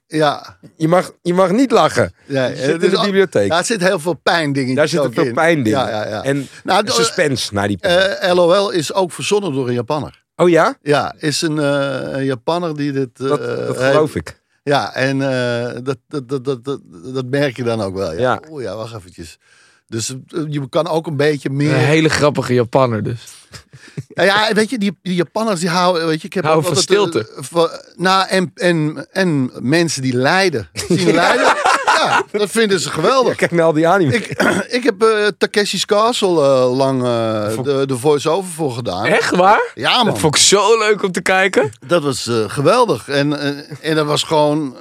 Ja, 0.08 0.58
Je 0.76 0.88
mag, 0.88 1.12
je 1.22 1.34
mag 1.34 1.52
niet 1.52 1.72
lachen. 1.72 2.14
ja 2.26 2.46
Je 2.46 2.56
zit 2.56 2.66
het 2.66 2.76
in 2.76 2.82
is 2.82 2.90
de 2.92 2.98
al- 2.98 3.04
bibliotheek. 3.04 3.48
Ja, 3.52 3.58
er 3.58 3.66
zit 3.66 3.82
heel 3.82 4.00
veel 4.00 4.14
pijn 4.14 4.54
dingen. 4.54 4.76
Daar 4.76 4.88
zitten 4.88 5.14
veel 5.14 5.34
pijndingen. 5.34 5.80
Ja, 5.80 5.90
ja, 5.90 6.08
ja. 6.08 6.24
En 6.24 6.48
nou, 6.64 6.88
suspense 6.90 7.54
naar 7.54 7.68
die 7.68 7.80
eh, 7.82 8.34
LOL 8.34 8.72
is 8.72 8.94
ook 8.94 9.12
verzonnen 9.12 9.54
door 9.54 9.68
een 9.68 9.74
Japanner. 9.74 10.24
Oh 10.36 10.50
ja? 10.50 10.78
Ja, 10.82 11.16
is 11.20 11.42
een, 11.42 11.60
eh, 11.60 12.00
een 12.18 12.26
Japanner 12.26 12.76
die 12.76 12.92
dit. 12.92 13.10
eh, 13.20 13.28
Dat, 13.28 13.40
dat 13.40 13.78
heeft. 13.78 13.92
geloof 13.92 14.16
ik. 14.16 14.42
Ja, 14.64 14.94
en 14.94 15.22
eh, 15.22 15.78
dat, 15.84 15.98
dat, 16.08 16.30
dat, 16.30 16.44
dat, 16.66 16.80
dat, 17.14 17.26
merk 17.26 17.56
je 17.56 17.64
dan 17.64 17.82
ook 17.82 17.96
wel. 17.96 18.12
Ja. 18.14 18.20
Ja. 18.20 18.42
Oeh, 18.50 18.64
ja, 18.64 18.76
wacht 18.76 18.96
eventjes. 18.96 19.38
Dus 19.88 20.10
eh, 20.10 20.42
je 20.50 20.70
kan 20.70 20.88
ook 20.88 21.08
een 21.08 21.18
beetje 21.18 21.50
meer. 21.50 21.74
Een 21.74 21.80
hele 21.80 22.10
grappige 22.10 22.54
Japanner 22.54 23.04
dus. 23.04 23.20
Ja, 24.08 24.24
ja, 24.32 24.54
weet 24.54 24.70
je, 24.70 24.78
die, 24.78 24.98
die 25.02 25.16
Japanners 25.16 25.60
die 25.60 25.70
houden, 25.70 26.08
weet 26.08 26.22
je, 26.22 26.28
ik 26.28 26.34
heb 26.34 26.44
Houden 26.44 26.64
van 26.66 26.76
altijd, 26.76 26.98
stilte. 27.00 27.20
eh, 27.38 27.44
van- 27.44 27.70
nou, 27.96 28.28
en, 28.28 28.52
en, 28.56 29.08
en 29.12 29.52
mensen 29.60 30.02
die 30.02 30.16
lijden. 30.16 30.70
Zien 30.90 31.14
lijden. 31.14 31.54
Ja, 31.86 32.24
dat 32.32 32.50
vinden 32.50 32.80
ze 32.80 32.90
geweldig. 32.90 33.36
Kijk 33.36 33.52
naar 33.52 33.66
al 33.66 33.74
die 33.74 33.88
anime. 33.88 34.16
Ik, 34.16 34.28
ik 34.78 34.84
heb 34.84 35.02
eh 35.04 35.28
Takeshi's 35.38 35.86
Castle 35.86 36.44
eh, 36.44 36.76
lang 36.76 37.04
eh, 37.04 37.64
de, 37.64 37.84
de 37.86 37.98
voice-over 37.98 38.52
voor 38.52 38.72
gedaan. 38.72 39.06
Echt 39.06 39.36
waar? 39.36 39.72
Ja, 39.76 39.96
man. 39.96 40.06
Dat 40.06 40.20
vond 40.20 40.36
ik 40.36 40.42
zo 40.42 40.78
leuk 40.80 41.04
om 41.04 41.12
te 41.12 41.22
kijken. 41.22 41.72
Dat 41.88 42.04
was 42.04 42.28
eh, 42.28 42.44
geweldig. 42.50 43.08
En, 43.08 43.40
eh, 43.40 43.90
en 43.90 43.96
dat 43.96 44.06
was 44.06 44.24
gewoon. 44.24 44.76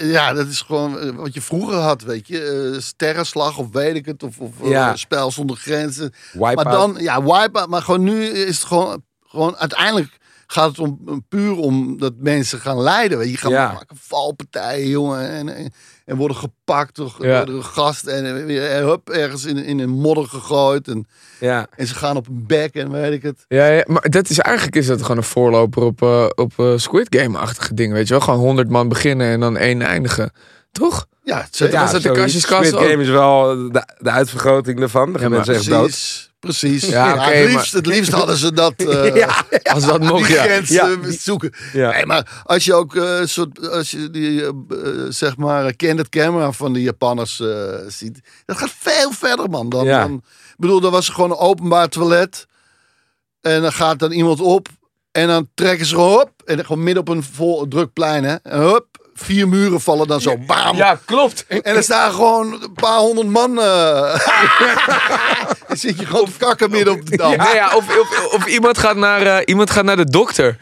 Ja, 0.00 0.32
dat 0.32 0.46
is 0.46 0.60
gewoon 0.60 0.98
eh, 0.98 1.10
wat 1.10 1.34
je 1.34 1.40
vroeger 1.42 1.76
had, 1.76 2.02
weet 2.02 2.28
je. 2.28 2.70
eh, 2.74 2.80
sterrenslag 2.80 3.58
of 3.58 3.66
weet 3.72 3.94
ik 3.96 4.06
het. 4.06 4.22
Of, 4.22 4.38
of 4.38 4.62
eh, 4.62 4.70
Ja. 4.70 4.96
spel 4.96 5.30
zonder 5.30 5.56
grenzen. 5.56 6.12
Maar 6.54 6.64
dan, 6.72 6.96
ja, 6.98 7.22
wipe 7.22 7.66
Maar 7.68 7.82
gewoon 7.82 8.02
nu 8.04 8.24
is 8.24 8.56
het 8.58 8.66
gewoon. 8.66 9.02
gewoon 9.26 9.56
uiteindelijk 9.56 10.16
gaat 10.46 10.68
het 10.68 10.78
om, 10.78 11.24
puur 11.28 11.56
om 11.56 11.98
dat 11.98 12.12
mensen 12.18 12.58
gaan 12.60 12.80
lijden. 12.80 13.30
Je, 13.30 13.36
gaat 13.36 13.50
Ja. 13.50 13.72
maken 13.72 13.96
valpartijen, 14.00 14.88
jongen. 14.88 15.28
En, 15.30 15.48
en, 15.56 15.72
en 16.04 16.16
worden 16.16 16.36
gepakt 16.36 16.96
door, 16.96 17.16
Ja. 17.20 17.44
door 17.44 17.56
een 17.56 17.64
gast. 17.64 18.06
En 18.06 18.46
weer 18.46 18.70
hup, 18.84 19.08
ergens 19.08 19.44
in, 19.44 19.56
in 19.56 19.78
een 19.78 19.90
modder 19.90 20.26
gegooid. 20.26 20.88
En, 20.88 21.06
Ja. 21.40 21.66
en 21.76 21.86
ze 21.86 21.94
gaan 21.94 22.16
op 22.16 22.26
hun 22.26 22.44
bek 22.46 22.74
en 22.74 22.90
weet 22.90 23.12
ik 23.12 23.22
het. 23.22 23.44
Ja, 23.48 23.66
ja, 23.66 23.84
maar 23.86 24.10
dat 24.10 24.28
is 24.28 24.38
eigenlijk 24.38 24.76
is 24.76 24.86
dat 24.86 25.02
gewoon 25.02 25.16
een 25.16 25.22
voorloper 25.22 25.82
op, 25.82 26.02
eh, 26.02 26.26
op 26.34 26.52
eh, 26.56 26.72
Squid 26.76 27.16
Game-achtige 27.16 27.74
dingen. 27.74 27.94
Weet 27.94 28.06
je 28.06 28.12
wel, 28.14 28.22
gewoon 28.22 28.40
100 28.40 28.70
man 28.70 28.88
beginnen 28.88 29.26
en 29.30 29.40
dan 29.40 29.56
één 29.56 29.82
eindigen. 29.82 30.32
Toch? 30.78 31.06
Ja, 31.22 31.46
zeker. 31.50 31.78
was 31.80 31.92
dat 31.92 32.02
de 32.02 32.06
zoiets. 32.08 32.22
Kastjes 32.22 32.46
Castle 32.46 32.66
Squid 32.66 32.82
ook? 32.84 32.90
Game 32.90 33.02
is 33.02 33.08
wel 33.08 33.46
de, 33.72 33.86
de 33.98 34.10
uitvergroting 34.10 34.80
ervan. 34.80 35.12
Dan 35.12 35.20
gaan 35.20 35.30
maar 35.30 35.38
mensen 35.38 35.54
echt 35.54 35.68
dood. 35.68 35.82
Precies, 35.88 36.30
precies. 36.40 36.88
Ja, 36.88 37.14
Ja, 37.14 37.20
het, 37.30 37.38
liefst, 37.50 37.54
maar- 37.72 37.82
het 37.82 37.86
liefst 37.86 38.12
hadden 38.12 38.36
ze 38.36 38.52
dat, 38.52 38.72
eh 38.92 39.14
Ja, 39.16 39.44
Als 39.72 39.84
dat 39.86 40.00
die 40.00 40.10
mocht, 40.10 40.28
ja. 40.28 40.42
grens 40.42 40.68
Ja, 40.68 40.88
eh, 40.90 41.02
die- 41.02 41.18
zoeken. 41.20 41.52
ja. 41.72 41.90
Nee, 41.90 42.06
maar 42.06 42.42
als 42.44 42.64
je 42.64 42.74
ook 42.74 42.96
eh, 42.96 43.20
soort, 43.24 43.68
als 43.70 43.90
je 43.90 44.10
die, 44.10 44.42
zeg 45.12 45.36
maar, 45.36 45.76
candid 45.76 46.08
camera 46.08 46.52
van 46.52 46.72
de 46.72 46.82
Japanners 46.82 47.40
eh, 47.40 47.48
ziet, 47.88 48.20
dat 48.44 48.56
gaat 48.58 48.72
veel 48.78 49.12
verder, 49.12 49.50
man. 49.50 49.68
Dan, 49.68 49.84
Ja. 49.84 50.00
dan, 50.00 50.14
ik 50.48 50.54
bedoel, 50.56 50.80
dat 50.80 50.92
was 50.92 51.08
gewoon 51.08 51.30
een 51.30 51.36
openbaar 51.36 51.88
toilet. 51.88 52.46
En 53.40 53.62
dan 53.62 53.72
gaat 53.72 53.98
dan 53.98 54.12
iemand 54.12 54.40
op 54.40 54.68
en 55.12 55.26
dan 55.26 55.48
trekken 55.54 55.86
ze 55.86 55.94
gewoon 55.94 56.20
op. 56.20 56.30
En 56.44 56.56
dan 56.56 56.64
gewoon 56.66 56.82
midden 56.82 57.02
op 57.02 57.08
een 57.08 57.22
vol 57.22 57.68
druk 57.68 57.92
plein, 57.92 58.24
hè. 58.24 58.34
En 58.42 58.60
hup, 58.60 58.86
vier 59.16 59.48
muren 59.48 59.80
vallen 59.80 60.06
dan 60.08 60.20
zo, 60.20 60.36
bam. 60.38 60.76
Ja, 60.76 61.00
klopt. 61.04 61.44
En 61.48 61.62
er 61.76 61.82
staan 61.82 62.12
gewoon 62.12 62.52
een 62.62 62.72
paar 62.72 62.98
honderd 62.98 63.28
man. 63.28 63.60
eh 63.60 64.20
dan 65.68 65.76
zit 65.76 65.98
je 66.00 66.06
gewoon 66.06 66.24
te 66.24 66.30
kakken 66.38 66.70
midden 66.70 66.92
op 66.94 67.10
de 67.10 67.16
dam. 67.16 67.30
Ja, 67.32 67.70
of, 67.76 67.98
of, 67.98 68.32
of 68.32 68.46
iemand, 68.46 68.78
gaat 68.78 68.96
naar, 68.96 69.22
eh, 69.22 69.38
iemand 69.44 69.70
gaat 69.70 69.84
naar 69.84 69.96
de 69.96 70.10
dokter. 70.10 70.56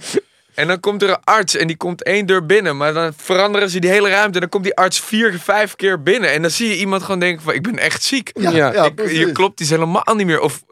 En 0.55 0.67
dan 0.69 0.81
komt 0.81 1.03
er 1.03 1.09
een 1.09 1.25
arts 1.25 1.57
en 1.57 1.67
die 1.67 1.77
komt 1.77 2.03
één 2.03 2.27
deur 2.27 2.47
binnen. 2.47 2.77
Maar 2.77 2.93
dan 2.93 3.13
veranderen 3.17 3.71
ze 3.71 3.79
die 3.79 3.91
hele 3.91 4.09
ruimte. 4.09 4.35
En 4.35 4.41
dan 4.41 4.49
komt 4.49 4.65
die 4.65 4.77
arts 4.77 5.01
vier, 5.01 5.39
vijf 5.43 5.77
keer 5.77 6.03
binnen. 6.03 6.33
En 6.33 6.43
dan 6.43 6.51
zie 6.51 6.69
je 6.69 6.77
iemand 6.79 7.03
gewoon 7.03 7.19
denken 7.21 7.43
van, 7.43 7.55
ik 7.55 7.63
ben 7.63 7.79
echt 7.79 8.03
ziek. 8.03 8.31
Ja, 8.35 8.51
Ja, 8.51 8.73
ja, 8.73 8.91
Ik- 8.97 9.33
klopt 9.35 9.61
iets 9.61 9.71
helemaal 9.71 10.15
niet 10.15 10.27
meer. 10.27 10.41
Of 10.41 10.63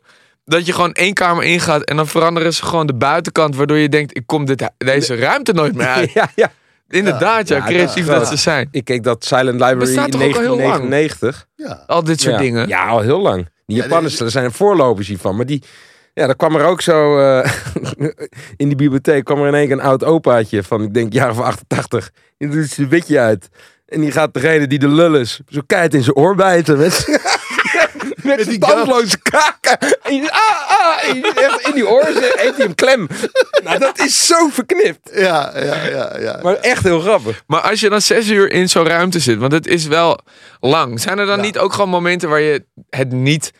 dat 0.44 0.66
je 0.66 0.72
gewoon 0.72 0.92
één 0.92 1.14
kamer 1.14 1.44
ingaat 1.44 1.82
en 1.82 1.96
dan 1.96 2.06
veranderen 2.08 2.54
ze 2.54 2.64
gewoon 2.64 2.86
de 2.86 2.94
buitenkant. 2.94 3.56
Waardoor 3.56 3.76
je 3.76 3.88
denkt, 3.88 4.16
ik 4.16 4.22
kom 4.26 4.44
dit, 4.44 4.68
deze 4.78 5.14
ruimte 5.16 5.52
nooit 5.52 5.74
meer 5.74 5.86
uit. 5.86 6.12
Ja, 6.20 6.30
ja. 6.34 6.52
Inderdaad, 6.92 7.48
ja, 7.48 7.56
Ja, 7.56 7.64
creatief 7.64 8.06
dat 8.06 8.28
ze 8.28 8.36
zijn. 8.36 8.68
Ik 8.70 8.84
keek 8.84 9.02
dat 9.02 9.24
Silent 9.24 9.60
Library 9.60 9.96
in 9.96 10.10
toch 10.10 10.22
ook 10.22 10.34
al 10.36 10.40
heel 10.40 10.56
lang? 10.56 10.88
1999. 10.88 11.46
Ja. 11.56 11.84
Al 11.86 12.04
dit 12.04 12.20
soort 12.20 12.34
ja. 12.34 12.40
dingen. 12.40 12.68
Ja, 12.68 12.86
al 12.86 13.00
heel 13.00 13.20
lang. 13.20 13.48
Die 13.66 13.76
Ja, 13.76 13.82
Japanners, 13.82 14.12
dit- 14.12 14.22
er 14.22 14.30
zijn 14.30 14.52
voorlopers 14.52 15.08
hiervan. 15.08 15.36
Maar 15.36 15.46
die, 15.46 15.62
ja, 16.14 16.26
daar 16.26 16.36
kwam 16.36 16.56
er 16.56 16.64
ook 16.64 16.80
zo, 16.80 17.18
eh, 17.18 17.52
in 18.56 18.68
die 18.68 18.76
bibliotheek 18.76 19.24
kwam 19.24 19.40
er 19.40 19.48
in 19.48 19.54
één 19.54 19.66
keer 19.66 19.76
een 19.76 19.82
oud 19.82 20.04
opaatje 20.04 20.62
van, 20.62 20.82
ik 20.82 20.94
denk, 20.94 21.12
jaar 21.12 21.30
of 21.30 21.40
88. 21.40 22.10
Die 22.38 22.48
doet 22.48 22.68
zijn 22.68 22.88
witje 22.88 23.18
uit. 23.18 23.48
En 23.86 24.00
die 24.00 24.10
gaat 24.12 24.34
degene 24.34 24.66
die 24.66 24.78
de 24.78 24.88
lul 24.88 25.14
is, 25.14 25.40
zo 25.48 25.60
keihard 25.66 25.94
in 25.94 26.02
zijn 26.02 26.16
oor 26.16 26.34
bijten. 26.34 26.78
Met, 28.22 28.36
met 28.36 28.46
die 28.48 28.58
tandloze 28.58 29.18
kaken. 29.22 29.78
En 30.02 30.14
je, 30.14 30.30
ah, 30.32 30.70
ah, 30.70 31.08
en 31.08 31.16
je- 31.16 31.32
echt 31.34 31.66
in 31.68 31.74
die 31.74 31.88
oren 31.88 32.12
zit- 32.14 32.34
heeft 32.40 32.56
hij 32.56 32.64
hem 32.66 32.74
klem. 32.74 33.08
Nou, 33.64 33.78
dat 33.78 33.98
is 33.98 34.26
zo 34.26 34.48
verknipt. 34.48 35.10
Ja, 35.14 35.52
ja, 35.58 35.84
ja, 35.86 36.18
ja. 36.18 36.38
Maar 36.42 36.54
echt 36.56 36.82
heel 36.82 37.00
grappig. 37.00 37.42
Maar 37.46 37.60
als 37.60 37.80
je 37.80 37.88
dan 37.88 38.00
zes 38.02 38.28
uur 38.28 38.50
in 38.50 38.68
zo'n 38.68 38.86
ruimte 38.86 39.18
zit, 39.20 39.38
want 39.38 39.52
het 39.52 39.66
is 39.66 39.86
wel 39.86 40.18
lang. 40.60 41.00
Zijn 41.00 41.18
er 41.18 41.26
dan 41.26 41.36
Ja. 41.36 41.42
niet 41.42 41.58
ook 41.58 41.72
gewoon 41.72 41.88
momenten 41.90 42.28
waar 42.28 42.40
je 42.40 42.64
het 42.90 43.12
niet 43.12 43.52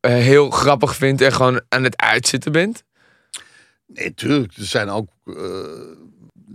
eh, 0.00 0.12
heel 0.12 0.50
grappig 0.50 0.94
vindt 0.96 1.20
en 1.22 1.32
gewoon 1.32 1.60
aan 1.68 1.84
het 1.84 1.96
uitzitten 1.96 2.52
bent? 2.52 2.82
Nee, 3.86 4.14
tuurlijk. 4.14 4.52
Er 4.56 4.64
zijn 4.64 4.90
ook... 4.90 5.08
eh, 5.24 5.34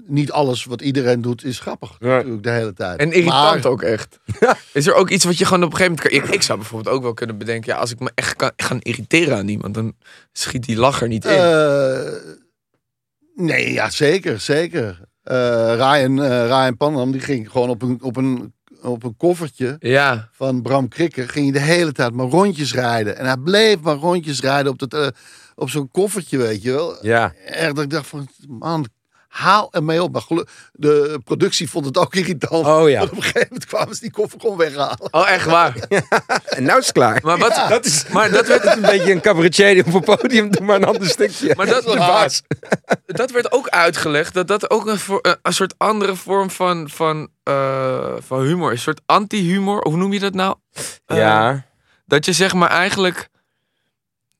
niet 0.07 0.31
alles 0.31 0.65
wat 0.65 0.81
iedereen 0.81 1.21
doet 1.21 1.43
is 1.43 1.59
grappig. 1.59 1.99
Natuurlijk, 1.99 2.43
de 2.43 2.49
hele 2.49 2.73
tijd. 2.73 2.99
En 2.99 3.11
irritant 3.11 3.63
Maar, 3.63 3.71
ook 3.71 3.81
echt. 3.81 4.19
Is 4.73 4.87
er 4.87 4.93
ook 4.93 5.09
iets 5.09 5.25
wat 5.25 5.37
je 5.37 5.45
gewoon 5.45 5.63
op 5.63 5.71
een 5.71 5.77
gegeven 5.77 5.95
moment... 6.03 6.15
kan- 6.21 6.29
Ik, 6.29 6.35
ik 6.35 6.41
zou 6.41 6.57
bijvoorbeeld 6.59 6.95
ook 6.95 7.01
wel 7.03 7.13
kunnen 7.13 7.37
bedenken... 7.37 7.73
Ja, 7.73 7.79
als 7.79 7.91
ik 7.91 7.99
me 7.99 8.11
echt 8.15 8.35
kan 8.35 8.51
gaan 8.55 8.79
irriteren 8.79 9.37
aan 9.37 9.47
iemand... 9.47 9.73
dan 9.73 9.93
schiet 10.31 10.65
die 10.65 10.77
lacher 10.77 11.07
niet 11.07 11.25
in. 11.25 11.31
eh, 11.31 12.11
nee, 13.35 13.71
ja, 13.73 13.89
zeker, 13.89 14.39
zeker. 14.39 14.99
Eh, 15.23 15.73
Ryan, 15.75 16.21
eh 16.23 16.45
Ryan 16.45 16.77
Panam, 16.77 17.11
die 17.11 17.21
ging 17.21 17.51
gewoon 17.51 17.69
op 17.69 17.81
een, 17.81 17.97
op 18.01 18.15
een, 18.17 18.53
op 18.81 19.03
een 19.03 19.17
koffertje 19.17 19.75
ja, 19.79 20.29
van 20.31 20.61
Bram 20.61 20.87
Krikker... 20.87 21.29
ging 21.29 21.51
hij 21.51 21.61
de 21.61 21.65
hele 21.73 21.91
tijd 21.91 22.13
maar 22.13 22.25
rondjes 22.27 22.73
rijden. 22.73 23.17
En 23.17 23.25
hij 23.25 23.37
bleef 23.37 23.79
maar 23.79 23.95
rondjes 23.95 24.41
rijden 24.41 24.71
op, 24.71 24.79
dat, 24.79 24.93
eh, 24.93 25.07
op 25.55 25.69
zo'n 25.69 25.91
koffertje, 25.91 26.37
weet 26.37 26.61
je 26.61 26.71
wel. 26.71 26.97
Ja. 27.05 27.33
Echt, 27.45 27.75
dat 27.75 27.83
ik 27.83 27.89
dacht 27.89 28.07
van, 28.07 28.27
man, 28.47 28.85
haal 29.33 29.67
ermee 29.71 30.03
op. 30.03 30.11
Maar 30.13 30.45
de 30.71 31.19
productie 31.23 31.69
vond 31.69 31.85
het 31.85 31.97
ook 31.97 32.15
irritant. 32.21 32.65
Oh 32.65 32.89
ja. 32.89 32.99
Want 32.99 33.11
op 33.11 33.17
een 33.17 33.23
gegeven 33.23 33.47
moment 33.49 33.65
kwamen 33.65 33.95
ze 33.95 34.01
die 34.01 34.11
koffer 34.11 34.39
gewoon 34.39 34.57
weghalen. 34.57 34.97
oh 35.11 35.29
echt 35.29 35.45
waar. 35.45 35.75
En 36.45 36.63
nou 36.63 36.79
is 36.79 36.85
het 36.85 36.93
klaar. 36.93 37.19
Maar, 37.23 37.37
wat, 37.37 37.65
Dat 37.69 37.85
is, 37.85 38.05
maar 38.07 38.31
dat 38.31 38.47
werd 38.47 38.65
een 38.75 38.81
beetje 38.81 39.11
een 39.11 39.21
cabaretier 39.21 39.73
die 39.73 39.85
op 39.85 39.93
een 39.93 40.17
podium 40.17 40.51
doet, 40.51 40.59
maar 40.61 40.75
een 40.75 40.83
ander 40.83 41.07
stukje. 41.07 41.53
Maar 41.55 41.65
dat, 41.65 41.83
de 41.83 41.95
baas. 41.97 42.41
dat 43.05 43.31
werd 43.31 43.51
ook 43.51 43.67
uitgelegd. 43.67 44.33
Dat 44.33 44.47
dat 44.47 44.69
ook 44.69 44.87
een, 44.87 44.99
voor, 44.99 45.19
een, 45.21 45.37
een 45.41 45.53
soort 45.53 45.73
andere 45.77 46.15
vorm 46.15 46.49
van, 46.51 46.89
van, 46.89 47.29
eh, 47.43 48.13
van 48.19 48.41
humor 48.41 48.71
is. 48.71 48.77
Een 48.77 48.83
soort 48.83 49.01
anti-humor. 49.05 49.87
Hoe 49.87 49.97
noem 49.97 50.13
je 50.13 50.19
dat 50.19 50.33
nou? 50.33 50.55
Eh, 51.05 51.17
Ja. 51.17 51.65
Dat 52.05 52.25
je 52.25 52.33
zeg 52.33 52.53
maar 52.53 52.69
eigenlijk... 52.69 53.29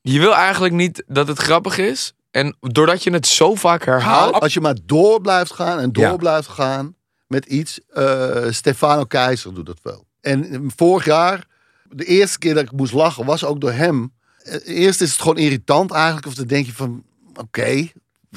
Je 0.00 0.18
wil 0.18 0.34
eigenlijk 0.34 0.74
niet 0.74 1.02
dat 1.06 1.28
het 1.28 1.38
grappig 1.38 1.78
is. 1.78 2.14
En 2.34 2.56
doordat 2.60 3.02
je 3.02 3.10
het 3.10 3.26
zo 3.26 3.54
vaak 3.54 3.84
herhaalt... 3.84 4.34
Als 4.40 4.54
je 4.54 4.60
maar 4.60 4.76
door 4.84 5.20
blijft 5.20 5.52
gaan 5.52 5.78
en 5.78 5.92
door 5.92 6.04
Ja. 6.04 6.16
blijft 6.16 6.48
gaan 6.48 6.96
met 7.26 7.44
iets. 7.46 7.80
eh, 7.88 8.46
Stefano 8.50 9.04
Keizer 9.04 9.54
doet 9.54 9.66
dat 9.66 9.78
wel. 9.82 10.04
En 10.20 10.44
eh, 10.52 10.58
vorig 10.76 11.04
jaar, 11.04 11.46
de 11.90 12.04
eerste 12.04 12.38
keer 12.38 12.54
dat 12.54 12.62
ik 12.62 12.72
moest 12.72 12.92
lachen, 12.92 13.24
was 13.24 13.44
ook 13.44 13.60
door 13.60 13.72
hem. 13.72 14.12
Eh, 14.38 14.78
Eerst 14.82 15.00
is 15.00 15.10
het 15.12 15.20
gewoon 15.20 15.36
irritant 15.38 15.90
eigenlijk. 15.92 16.26
Of 16.26 16.34
dan 16.34 16.46
denk 16.46 16.66
je 16.66 16.72
van, 16.74 17.04
oké. 17.34 17.88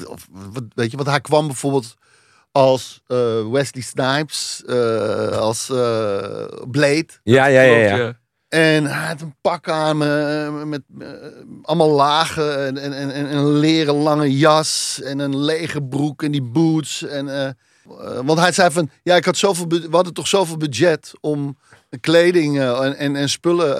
Of 0.06 0.26
wat- 0.30 0.64
Weet 0.74 0.90
je, 0.90 0.96
want 0.96 1.08
hij 1.08 1.20
kwam 1.20 1.46
bijvoorbeeld 1.46 1.94
als 2.52 3.02
eh, 3.06 3.50
Wesley 3.50 3.82
Snipes, 3.82 4.62
eh, 4.66 5.28
als 5.28 5.70
eh, 5.70 6.44
Blade. 6.70 7.06
Ja, 7.22 7.46
ja, 7.46 7.60
ja. 7.62 7.96
ja. 7.96 8.18
En 8.48 8.84
hij 8.84 9.06
had 9.06 9.20
een 9.20 9.34
pak 9.40 9.68
aan 9.68 10.02
eh, 10.04 10.62
met 10.62 10.82
eh, 10.98 11.08
allemaal 11.62 11.90
lagen 11.90 12.66
en, 12.66 12.76
en, 12.78 12.92
en, 12.92 13.10
en 13.10 13.36
een 13.36 13.58
leren 13.58 13.94
lange 13.94 14.36
jas 14.36 15.00
en 15.04 15.18
een 15.18 15.38
lege 15.38 15.82
broek 15.82 16.22
en 16.22 16.30
die 16.30 16.42
boots. 16.42 17.02
En, 17.02 17.44
eh, 17.44 17.50
want 18.24 18.38
hij 18.38 18.52
zei 18.52 18.70
van, 18.70 18.90
ja, 19.02 19.16
ik 19.16 19.24
had 19.24 19.36
zoveel, 19.36 19.68
we 19.68 19.88
hadden 19.90 20.12
toch 20.12 20.28
zoveel 20.28 20.56
budget 20.56 21.12
om 21.20 21.58
kleding 22.00 22.60
en, 22.60 22.96
en, 22.96 23.16
en 23.16 23.28
spullen 23.28 23.76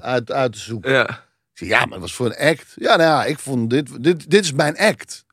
uit, 0.00 0.30
uit 0.32 0.52
te 0.52 0.58
zoeken. 0.58 0.92
Ja. 0.92 1.08
Ik 1.08 1.62
zei, 1.66 1.70
ja, 1.70 1.78
maar 1.78 1.88
dat 1.88 2.00
was 2.00 2.14
voor 2.14 2.26
een 2.26 2.48
act. 2.48 2.72
Ja, 2.74 2.96
nou 2.96 3.10
ja, 3.10 3.24
ik 3.24 3.38
vond 3.38 3.70
dit, 3.70 4.02
dit, 4.02 4.30
dit 4.30 4.44
is 4.44 4.52
mijn 4.52 4.78
act. 4.78 5.24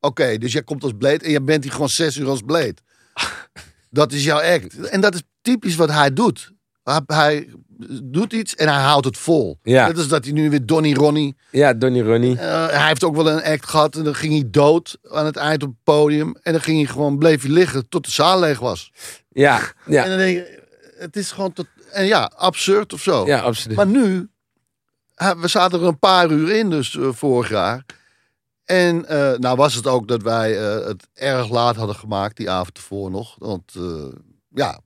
Oké, 0.00 0.38
dus 0.38 0.52
jij 0.52 0.62
komt 0.62 0.82
als 0.82 0.92
Blade 0.98 1.24
en 1.24 1.30
jij 1.30 1.42
bent 1.42 1.62
hier 1.62 1.72
gewoon 1.72 1.88
zes 1.88 2.16
uur 2.16 2.28
als 2.28 2.42
Blade. 2.42 2.76
dat 3.90 4.12
is 4.12 4.24
jouw 4.24 4.40
act. 4.40 4.88
En 4.88 5.00
dat 5.00 5.14
is 5.14 5.22
typisch 5.42 5.76
wat 5.76 5.90
hij 5.90 6.12
doet. 6.12 6.56
Hij, 6.88 7.00
hij 7.06 7.48
doet 8.02 8.32
iets 8.32 8.54
en 8.54 8.68
hij 8.68 8.82
houdt 8.82 9.04
het 9.06 9.16
vol. 9.18 9.58
Ja. 9.62 9.86
Net 9.86 9.96
als 9.96 10.08
dat 10.08 10.24
hij 10.24 10.32
nu 10.32 10.50
weer 10.50 10.66
Donny 10.66 10.94
Ronnie. 10.94 11.36
Ja, 11.50 11.74
Donny 11.74 12.00
Ronnie. 12.00 12.38
eh, 12.38 12.66
hij 12.68 12.86
heeft 12.88 13.04
ook 13.04 13.14
wel 13.16 13.28
een 13.30 13.42
act 13.42 13.66
gehad 13.68 13.96
en 13.96 14.04
dan 14.04 14.14
ging 14.14 14.32
hij 14.32 14.44
dood 14.50 14.98
aan 15.10 15.24
het 15.26 15.36
eind 15.36 15.62
op 15.62 15.68
het 15.68 15.82
podium. 15.84 16.36
En 16.42 16.52
dan 16.52 16.60
ging 16.62 16.76
hij 16.76 16.86
gewoon, 16.86 17.18
bleef 17.18 17.42
hij 17.42 17.50
liggen 17.50 17.88
tot 17.88 18.04
de 18.04 18.10
zaal 18.10 18.40
leeg 18.40 18.58
was. 18.58 18.92
Ja, 19.28 19.58
En 19.58 19.92
ja, 19.92 20.04
dan 20.08 20.18
denk 20.18 20.36
je, 20.36 20.62
het 20.98 21.16
is 21.16 21.30
gewoon 21.32 21.52
tot, 21.52 21.66
en 21.92 22.04
ja, 22.06 22.30
absurd 22.36 22.92
of 22.92 23.02
zo. 23.02 23.26
ja, 23.26 23.40
absoluut. 23.40 23.76
Maar 23.76 23.86
nu, 23.86 24.28
we 25.16 25.48
zaten 25.48 25.80
er 25.80 25.86
een 25.86 25.98
paar 25.98 26.30
uur 26.30 26.50
in, 26.56 26.70
dus 26.70 26.96
eh, 26.96 27.08
vorig 27.12 27.48
jaar. 27.48 27.84
En 28.64 29.06
eh, 29.08 29.38
nou 29.38 29.56
was 29.56 29.74
het 29.74 29.86
ook 29.86 30.08
dat 30.08 30.22
wij 30.22 30.52
het 30.52 31.08
erg 31.14 31.50
laat 31.50 31.76
hadden 31.76 31.96
gemaakt, 31.96 32.36
die 32.36 32.50
avond 32.50 32.76
ervoor 32.76 33.10
nog. 33.10 33.36
Want 33.38 33.72
ja, 34.54 34.80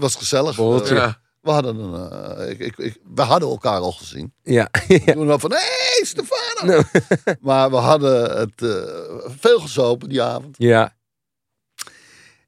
was 0.00 0.14
gezellig. 0.14 0.58
Eh, 0.58 0.80
Ja. 0.86 1.18
we, 1.40 1.50
hadden 1.50 1.76
een, 1.78 2.10
eh, 2.38 2.50
ik, 2.50 2.58
ik, 2.58 2.76
ik, 2.78 2.96
we 3.14 3.22
hadden 3.22 3.48
elkaar 3.48 3.78
al 3.78 3.92
gezien. 3.92 4.34
Ja, 4.42 4.68
Toen 5.04 5.26
wel 5.26 5.38
van, 5.38 5.50
hé, 5.50 5.58
hey, 5.58 6.04
Stefano! 6.04 6.82
Maar 7.40 7.70
we 7.70 7.76
hadden 7.76 8.38
het 8.38 8.62
eh, 8.62 8.94
veel 9.40 9.60
gezopen 9.60 10.08
die 10.08 10.22
avond. 10.22 10.54
ja, 10.58 10.94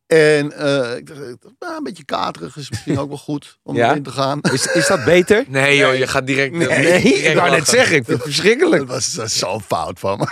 En 0.07 0.53
eh, 0.53 0.97
ik 0.97 1.07
dacht, 1.07 1.21
nou, 1.59 1.77
een 1.77 1.83
beetje 1.83 2.05
katerig 2.05 2.57
is 2.57 2.71
misschien 2.71 2.99
ook 2.99 3.09
wel 3.09 3.19
goed 3.19 3.59
om 3.63 3.77
Ja? 3.77 3.91
erin 3.91 4.03
te 4.03 4.11
gaan. 4.11 4.41
is, 4.53 4.67
is 4.67 4.87
dat 4.87 5.05
beter? 5.05 5.45
Nee 5.49 5.77
joh, 5.77 5.95
je 5.97 6.07
gaat 6.07 6.27
direct... 6.27 6.53
Nee, 6.55 6.69
direct 6.69 7.27
ik 7.27 7.35
wou 7.37 7.51
net 7.51 7.69
zeggen, 7.69 7.97
ik 7.97 8.05
vind 8.05 8.17
het 8.19 8.27
verschrikkelijk. 8.27 8.87
Dat 8.87 8.95
was, 8.95 9.13
dat 9.13 9.27
is 9.27 9.39
zo'n 9.39 9.61
fout 9.63 9.99
van 9.99 10.19
me. 10.19 10.27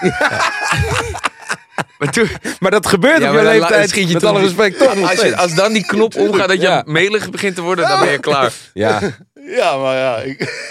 Maar 1.98 2.12
toen, 2.12 2.28
Maar 2.60 2.70
dat 2.70 2.86
gebeurt 2.86 3.20
Ja, 3.20 3.30
op 3.30 3.36
je 3.36 3.42
leeftijd, 3.44 3.88
schiet 3.90 4.08
je 4.08 4.14
met 4.14 4.24
alle 4.24 4.38
niet- 4.38 4.46
respect, 4.48 4.78
toch 4.78 4.94
nog 4.94 5.10
als, 5.10 5.20
je, 5.20 5.36
als 5.36 5.54
dan 5.54 5.72
die 5.72 5.86
knop 5.86 6.14
omgaat 6.16 6.48
dat 6.48 6.56
je 6.60 6.62
Ja. 6.62 6.82
melig 6.86 7.30
begint 7.30 7.54
te 7.54 7.60
worden, 7.62 7.88
dan 7.88 8.00
ben 8.00 8.10
je 8.10 8.18
klaar. 8.18 8.52
Ja, 8.74 9.00
Ja, 9.34 9.76
maar 9.76 9.96
ja. 9.96 10.16
Ik... 10.18 10.68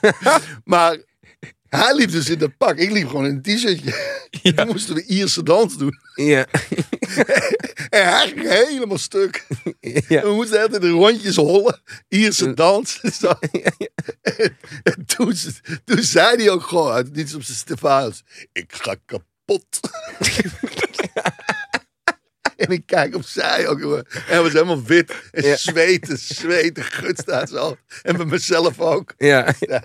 maar 0.64 0.96
hij 1.68 1.94
liep 1.94 2.10
dus 2.10 2.28
in 2.28 2.38
dat 2.38 2.56
pak. 2.56 2.76
Ik 2.76 2.90
liep 2.90 3.06
gewoon 3.08 3.26
in 3.26 3.30
een 3.30 3.56
t-shirtje. 3.56 3.94
Toen 4.54 4.66
moesten 4.66 4.94
we 4.94 5.04
Ierse 5.06 5.42
dans 5.42 5.76
doen. 5.76 5.94
ja, 6.14 6.46
En 7.90 8.08
hij 8.08 8.26
ging 8.34 8.48
helemaal 8.48 8.98
stuk. 8.98 9.46
ja. 10.08 10.22
We 10.22 10.32
moesten 10.34 10.60
altijd 10.62 10.82
de 10.82 10.88
rondjes 10.90 11.36
hollen. 11.36 11.82
Ierse 12.08 12.54
dans. 12.54 13.00
En, 14.22 14.56
en 14.82 15.04
toen, 15.06 15.34
toen 15.84 16.02
zei 16.02 16.36
hij 16.36 16.50
ook 16.50 16.62
gewoon 16.62 16.92
uit 16.92 17.14
niets 17.14 17.34
op 17.34 17.42
zijn 17.42 17.56
Stefanos. 17.58 18.22
Ik 18.52 18.72
ga 18.74 18.94
kapot. 19.06 19.26
En 22.56 22.68
ik 22.70 22.82
kijk 22.86 23.14
opzij 23.14 23.68
ook, 23.68 23.80
jongen. 23.80 24.04
En 24.12 24.20
hij 24.26 24.42
was 24.42 24.52
helemaal 24.52 24.82
wit. 24.82 25.14
En 25.30 25.44
Ja. 25.44 25.56
zweten, 25.56 26.18
zweten, 26.18 26.84
uit 27.26 27.48
zijn 27.48 27.60
hoofd. 27.62 27.76
En 28.02 28.16
bij 28.16 28.26
mezelf 28.26 28.80
ook. 28.80 29.14
ja. 29.18 29.54
Ja, 29.60 29.82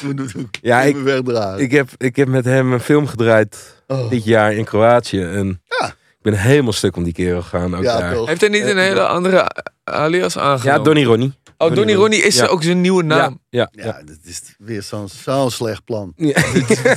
toen, 0.00 0.16
toen 0.32 0.50
Ja, 0.62 0.82
ik- 0.82 0.96
me 0.96 1.02
wegdragen. 1.02 1.58
Ik, 1.60 1.70
heb, 1.72 1.88
ik 1.96 2.16
heb 2.16 2.28
met 2.28 2.44
hem 2.44 2.72
een 2.72 2.80
film 2.80 3.06
gedraaid 3.06 3.56
Oh. 3.86 4.10
dit 4.10 4.24
jaar 4.24 4.52
in 4.54 4.64
Kroatië. 4.64 5.22
En 5.22 5.62
Ja. 5.80 5.86
ik 5.86 6.22
ben 6.22 6.34
helemaal 6.34 6.72
stuk 6.72 6.96
om 6.96 7.04
die 7.04 7.12
kerel 7.12 7.42
gegaan. 7.42 7.76
Ook 7.76 7.82
ja, 7.82 7.98
daar. 7.98 8.26
Heeft 8.26 8.40
hij 8.40 8.50
niet 8.50 8.64
een 8.64 8.78
hele 8.78 9.06
andere 9.06 9.50
alias 9.84 10.38
aangenomen? 10.38 10.78
Ja, 10.78 10.84
Donny 10.84 11.04
Ronnie. 11.04 11.32
Oh, 11.62 11.74
Donny 11.74 11.94
Ronnie 11.94 12.22
is 12.22 12.36
Ja. 12.36 12.46
ook 12.46 12.62
zijn 12.62 12.80
nieuwe 12.80 13.02
naam. 13.02 13.40
Ja, 13.48 13.68
ja, 13.72 13.84
Ja, 13.84 13.96
ja. 13.98 14.04
dat 14.04 14.18
is 14.24 14.42
weer 14.58 14.82
zo'n 14.82 15.08
zo'n 15.08 15.50
slecht 15.50 15.84
plan. 15.84 16.12
Ja. 16.16 16.32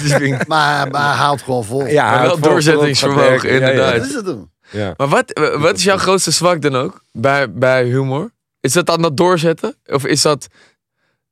Maar, 0.47 0.87
maar 0.91 1.07
hij 1.15 1.17
houdt 1.23 1.41
gewoon 1.41 1.63
vol. 1.65 1.85
Ja, 1.85 2.21
wel 2.21 2.39
doorzettingsvermogen, 2.39 3.39
vol- 3.39 3.49
Ja, 3.49 3.55
ja, 3.55 3.69
inderdaad. 3.69 3.95
Dat 3.97 4.05
is 4.05 4.13
het. 4.13 4.37
Ja. 4.71 4.93
Maar 4.97 5.07
wat, 5.07 5.39
wat 5.57 5.75
is 5.77 5.83
jouw 5.83 5.97
grootste 5.97 6.31
zwak 6.31 6.61
dan 6.61 6.75
ook 6.75 7.03
bij, 7.11 7.51
bij 7.51 7.83
humor? 7.85 8.31
Is 8.59 8.73
dat 8.73 8.85
dan 8.85 9.01
dat 9.01 9.17
doorzetten? 9.17 9.75
Of 9.85 10.05
is 10.05 10.21
dat, 10.21 10.47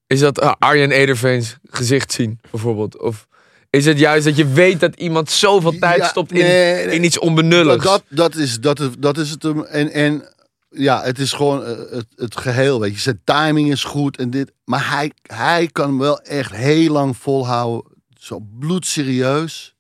is 0.08 0.20
dat 0.20 0.40
ah, 0.42 0.54
Arjen 0.60 0.92
Ederveens 0.92 1.58
gezicht 1.70 2.12
zien, 2.12 2.40
bijvoorbeeld? 2.52 3.00
Of 3.00 3.28
is 3.70 3.86
het 3.86 4.00
juist 4.00 4.26
dat 4.26 4.36
je 4.38 4.48
weet 4.48 4.80
dat 4.80 4.96
iemand 4.96 5.30
zoveel 5.32 5.78
tijd 5.80 5.98
Ja, 5.98 6.08
stopt 6.08 6.32
in, 6.32 6.38
nee, 6.38 6.86
nee. 6.86 6.96
in 6.96 7.04
iets 7.04 7.20
onbenulligs? 7.20 7.84
Dat, 7.84 8.04
dat, 8.10 8.36
is, 8.36 8.60
dat, 8.60 8.80
is, 8.80 8.88
dat 9.00 9.18
is 9.18 9.30
het. 9.30 9.44
hem. 9.44 9.64
En, 9.64 9.92
en 9.92 10.34
ja, 10.74 11.04
het 11.04 11.20
is 11.20 11.34
gewoon 11.34 11.64
eh, 11.66 11.78
het, 11.92 12.06
het 12.16 12.38
geheel. 12.38 12.80
Weet 12.80 12.94
je. 12.94 13.00
Zijn 13.00 13.22
timing 13.24 13.72
is 13.72 13.84
goed 13.84 14.18
en 14.18 14.30
dit. 14.30 14.52
Maar 14.66 14.90
hij, 14.90 15.12
hij 15.22 15.68
kan 15.72 15.88
hem 15.88 15.98
wel 16.00 16.20
echt 16.22 16.52
heel 16.52 16.92
lang 16.92 17.18
volhouden. 17.18 17.92
Zo 18.20 18.40
bloedserieus. 18.60 19.76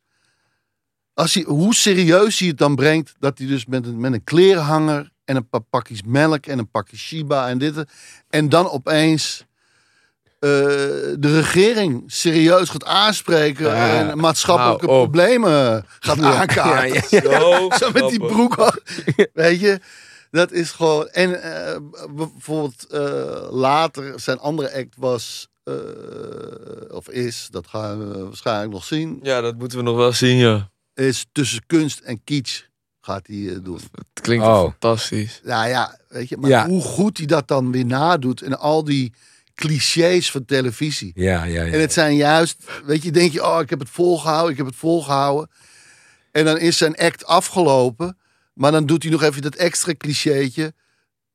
Als 1.13 1.33
hij, 1.33 1.43
hoe 1.47 1.75
serieus 1.75 2.39
hij 2.39 2.47
het 2.47 2.57
dan 2.57 2.75
brengt. 2.75 3.13
Dat 3.19 3.37
hij 3.37 3.47
dus 3.47 3.65
met 3.65 3.85
een, 3.85 3.99
met 3.99 4.13
een 4.13 4.23
klerenhanger. 4.23 5.09
En 5.25 5.35
een 5.35 5.49
paar 5.49 5.61
pakjes 5.69 6.01
melk. 6.05 6.45
En 6.45 6.59
een 6.59 6.69
pakje 6.71 6.97
Shiba 6.97 7.49
en 7.49 7.57
dit. 7.57 7.83
En 8.29 8.49
dan 8.49 8.69
opeens. 8.69 9.45
eh, 10.39 10.49
de 11.19 11.35
regering 11.39 12.03
serieus 12.07 12.69
gaat 12.69 12.85
aanspreken. 12.85 13.65
Ja. 13.65 14.09
en 14.09 14.17
maatschappelijke 14.17 14.87
op. 14.87 14.97
problemen 15.01 15.85
gaat 15.99 16.21
aankaarten. 16.21 16.93
Ja, 16.93 17.29
ja, 17.29 17.39
Zo, 17.39 17.69
Zo 17.79 17.91
met 17.91 18.09
die 18.09 18.19
broek. 18.19 18.81
Weet 19.33 19.59
je, 19.59 19.79
dat 20.31 20.51
is 20.51 20.71
gewoon. 20.71 21.07
En 21.07 21.43
eh, 21.43 21.77
bijvoorbeeld 22.15 22.85
eh, 22.87 23.47
later, 23.51 24.19
zijn 24.19 24.39
andere 24.39 24.73
act 24.73 24.95
was. 24.97 25.49
eh, 25.63 25.73
of 26.89 27.09
is, 27.09 27.47
dat 27.51 27.67
gaan 27.67 28.11
we 28.11 28.23
waarschijnlijk 28.23 28.71
nog 28.71 28.83
zien. 28.83 29.19
Ja, 29.23 29.41
dat 29.41 29.57
moeten 29.57 29.77
we 29.77 29.83
nog 29.83 29.95
wel 29.95 30.13
zien, 30.13 30.37
ja. 30.37 30.69
Is 30.93 31.25
tussen 31.31 31.63
kunst 31.67 31.99
en 31.99 32.23
kitsch 32.23 32.61
gaat 33.01 33.27
hij 33.27 33.59
doen. 33.63 33.79
Het 33.91 34.21
klinkt 34.21 34.45
Oh. 34.45 34.61
fantastisch. 34.61 35.41
Nou 35.43 35.67
ja, 35.69 35.99
weet 36.07 36.29
je, 36.29 36.37
maar 36.37 36.49
Ja. 36.49 36.67
hoe 36.67 36.81
goed 36.81 37.17
hij 37.17 37.25
dat 37.25 37.47
dan 37.47 37.71
weer 37.71 37.85
nadoet. 37.85 38.41
En 38.41 38.59
al 38.59 38.83
die 38.83 39.13
clichés 39.55 40.31
van 40.31 40.45
televisie. 40.45 41.11
Ja, 41.15 41.43
ja, 41.43 41.63
ja. 41.63 41.73
En 41.73 41.79
het 41.79 41.93
zijn 41.93 42.15
juist, 42.15 42.63
weet 42.85 43.03
je, 43.03 43.11
denk 43.11 43.31
je, 43.31 43.45
oh, 43.45 43.59
ik 43.61 43.69
heb 43.69 43.79
het 43.79 43.89
volgehouden, 43.89 44.51
ik 44.51 44.57
heb 44.57 44.65
het 44.65 44.75
volgehouden. 44.75 45.49
En 46.31 46.45
dan 46.45 46.57
is 46.57 46.77
zijn 46.77 46.95
act 46.95 47.25
afgelopen, 47.25 48.17
maar 48.53 48.71
dan 48.71 48.85
doet 48.85 49.03
hij 49.03 49.11
nog 49.11 49.23
even 49.23 49.41
dat 49.41 49.55
extra 49.55 49.93
clichétje. 49.97 50.73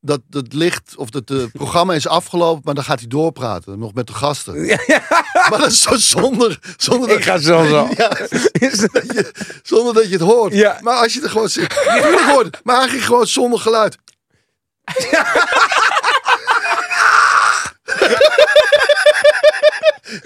Dat 0.01 0.21
het 0.29 0.53
licht, 0.53 0.95
of 0.95 1.09
dat 1.09 1.29
het 1.29 1.51
programma 1.51 1.93
is 1.93 2.07
afgelopen, 2.07 2.61
maar 2.63 2.73
dan 2.73 2.83
gaat 2.83 2.99
hij 2.99 3.07
doorpraten, 3.07 3.79
nog 3.79 3.93
met 3.93 4.07
de 4.07 4.13
gasten. 4.13 4.65
Maar 5.49 5.59
dat 5.59 5.71
is 5.71 5.81
zo 5.81 5.95
zonder, 5.95 6.59
zonder 6.77 7.07
dat, 7.09 7.17
Ik 7.17 7.23
ga 7.23 7.37
zo 7.37 7.65
zo. 7.67 7.87
Ja, 7.97 8.17
Is 8.69 8.81
het- 8.81 8.93
dat 8.93 9.03
je, 9.05 9.31
zonder 9.63 9.93
dat 9.93 10.03
je 10.05 10.11
het 10.11 10.21
hoort. 10.21 10.53
Ja. 10.53 10.77
Maar 10.81 10.95
als 10.95 11.13
je 11.13 11.21
er 11.21 11.29
gewoon 11.29 11.49
zit, 11.49 11.85
natuurlijk 11.85 12.21
hoort, 12.21 12.59
maar 12.63 12.89
ging 12.89 13.05
gewoon 13.05 13.27
zonder 13.27 13.59
geluid. 13.59 13.97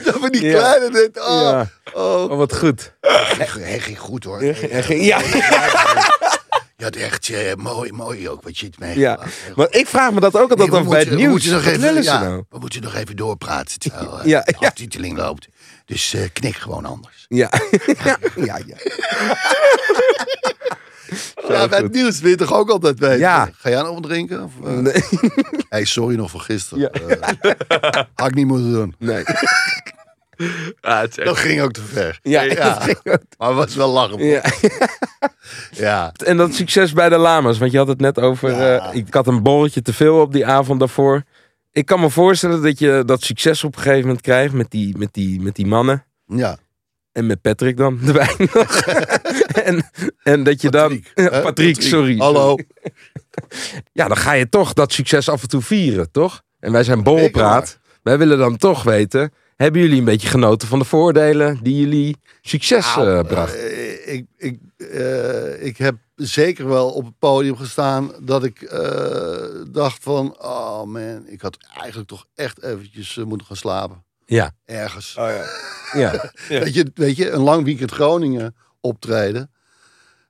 Dat 0.04 0.20
we 0.20 0.30
die 0.30 0.42
Ja. 0.46 0.58
kleine 0.58 0.90
denkt, 0.92 1.20
oh, 1.20 1.26
Ja. 1.42 1.68
oh, 1.94 2.32
Oh, 2.32 2.38
wat 2.38 2.56
goed. 2.58 2.94
hij 3.02 3.80
ging 3.80 4.00
goed 4.00 4.24
hoor. 4.24 4.40
Ging- 4.54 5.16
Ja, 6.82 6.88
had 6.88 6.96
echt 6.96 7.30
eh, 7.30 7.56
mooi, 7.56 7.92
mooi 7.92 8.30
ook 8.30 8.44
wat 8.44 8.58
je 8.58 8.66
het 8.66 8.80
mee. 8.80 9.00
ja. 9.00 9.20
Maar 9.56 9.68
ik 9.70 9.88
vraag 9.88 10.12
me 10.12 10.20
dat 10.20 10.36
ook 10.38 10.50
altijd 10.50 10.70
Nee, 10.72 10.80
af 10.80 10.88
bij 10.88 11.00
het 11.00 11.10
nieuws. 11.16 11.32
moeten 11.32 11.52
nog 11.52 11.64
Wat 11.64 11.70
even, 11.74 11.82
willen 11.82 12.04
ze 12.04 12.10
ja, 12.10 12.22
nou? 12.24 12.44
we 12.50 12.60
moeten 12.60 12.82
nog 12.82 12.96
even 12.96 13.16
doorpraten 13.16 13.80
terwijl 13.80 14.20
uh, 14.20 14.26
Ja, 14.34 14.42
de 14.42 14.56
ja. 14.60 14.68
aftiteling 14.68 15.18
loopt. 15.18 15.48
Dus 15.86 16.14
eh, 16.14 16.22
knik 16.34 16.56
gewoon 16.56 16.86
anders. 16.86 17.26
Ja. 17.28 17.50
ja, 18.04 18.18
ja, 18.36 18.60
ja. 18.66 18.76
Ja, 21.48 21.68
bij 21.68 21.80
het 21.80 21.92
nieuws 21.94 22.20
wil 22.20 22.30
je 22.30 22.36
toch 22.36 22.54
ook 22.54 22.70
altijd 22.70 23.00
weten. 23.00 23.18
Ja. 23.20 23.50
Ga 23.58 23.70
jij 23.70 23.82
nog 23.82 23.94
wat 23.94 24.04
drinken? 24.04 24.44
Of, 24.44 24.52
eh? 24.68 24.74
Nee. 24.74 25.04
hey, 25.70 25.86
sorry 25.86 26.16
nog 26.16 26.32
voor 26.32 26.40
gisteren. 26.40 26.80
Ja. 26.80 26.90
Eh, 26.90 28.04
had 28.16 28.28
ik 28.28 28.34
niet 28.36 28.48
moeten 28.48 28.72
doen. 28.72 28.96
nee. 29.00 29.24
Ja, 30.82 31.00
het 31.02 31.10
is 31.12 31.18
echt- 31.18 31.28
Dat 31.28 31.38
ging 31.38 31.62
ook 31.62 31.72
te 31.72 31.82
ver. 31.82 32.20
Ja, 32.22 32.42
Ja. 32.42 32.56
dat 32.74 32.84
ging 32.84 32.98
ook. 33.04 33.22
Maar 33.38 33.48
het 33.50 33.58
was 33.58 33.76
wel 33.76 33.90
lachen. 33.92 34.24
ja. 34.26 34.42
Ja. 35.72 36.14
En 36.26 36.38
dat 36.38 36.54
succes 36.54 36.94
bij 36.94 37.10
de 37.10 37.18
lama's. 37.18 37.58
Want 37.58 37.72
je 37.72 37.78
had 37.78 37.88
het 37.88 38.00
net 38.00 38.20
over. 38.20 38.52
Ja. 38.52 38.90
eh, 38.92 38.96
ik 38.96 39.14
had 39.14 39.28
een 39.28 39.44
borreltje 39.44 39.82
te 39.82 39.94
veel 39.94 40.22
op 40.22 40.34
die 40.34 40.46
avond 40.46 40.80
daarvoor. 40.80 41.24
Ik 41.72 41.86
kan 41.86 42.00
me 42.00 42.10
voorstellen 42.10 42.62
dat 42.62 42.80
je 42.80 43.04
dat 43.06 43.22
succes 43.24 43.64
op 43.64 43.76
een 43.76 43.82
gegeven 43.82 44.02
moment 44.06 44.22
krijgt 44.22 44.54
met 44.54 44.72
die, 44.72 44.98
met 44.98 45.14
die, 45.14 45.42
met 45.42 45.56
die 45.56 45.66
mannen. 45.68 46.06
ja. 46.28 46.58
En 47.12 47.26
met 47.26 47.42
Patrick 47.42 47.78
dan 47.78 48.00
erbij 48.06 48.36
nog. 48.54 48.78
en, 49.64 49.90
en 50.24 50.44
dat 50.44 50.62
je 50.62 50.70
Patrick, 50.70 51.12
dan. 51.16 51.26
hè? 51.26 51.42
Patrick, 51.42 51.82
sorry. 51.82 52.18
Hallo. 52.18 52.56
Ja, 53.94 54.08
dan 54.08 54.18
ga 54.18 54.32
je 54.34 54.50
toch 54.50 54.74
dat 54.74 54.92
succes 54.94 55.30
af 55.30 55.42
en 55.42 55.48
toe 55.48 55.62
vieren, 55.62 56.12
toch? 56.12 56.42
En 56.60 56.72
wij 56.72 56.84
zijn 56.84 57.04
Borrelpraat. 57.04 57.68
Zeker 57.68 57.82
Wij 58.04 58.18
willen 58.18 58.38
dan 58.38 58.58
toch 58.58 58.84
weten. 58.84 59.34
Hebben 59.62 59.82
jullie 59.82 60.00
een 60.00 60.06
beetje 60.06 60.28
genoten 60.28 60.68
van 60.68 60.80
de 60.80 60.86
voordelen 60.86 61.60
die 61.64 61.80
jullie 61.80 62.18
succes 62.42 62.96
Nou, 62.96 63.18
eh, 63.18 63.24
bracht? 63.28 63.56
eh, 63.56 64.14
ik, 64.14 64.26
ik, 64.38 64.60
eh, 64.78 65.66
ik 65.66 65.78
heb 65.78 65.96
zeker 66.16 66.68
wel 66.68 66.90
op 66.90 67.06
het 67.06 67.20
podium 67.20 67.58
gestaan 67.58 68.12
dat 68.22 68.44
ik 68.44 68.62
eh, 68.62 69.46
dacht 69.72 70.04
van, 70.04 70.36
oh 70.42 70.84
man, 70.84 71.28
ik 71.28 71.42
had 71.42 71.58
eigenlijk 71.78 72.10
toch 72.10 72.26
echt 72.36 72.64
eventjes 72.64 73.16
moeten 73.16 73.48
gaan 73.48 73.56
slapen. 73.56 74.04
Ja. 74.26 74.52
Ergens. 74.66 75.14
ja. 75.94 76.32
Weet, 76.48 76.74
je, 76.74 76.92
weet 76.94 77.16
je, 77.16 77.30
een 77.30 77.42
lang 77.42 77.64
weekend 77.64 77.92
Groningen 77.92 78.56
optreden. 78.80 79.52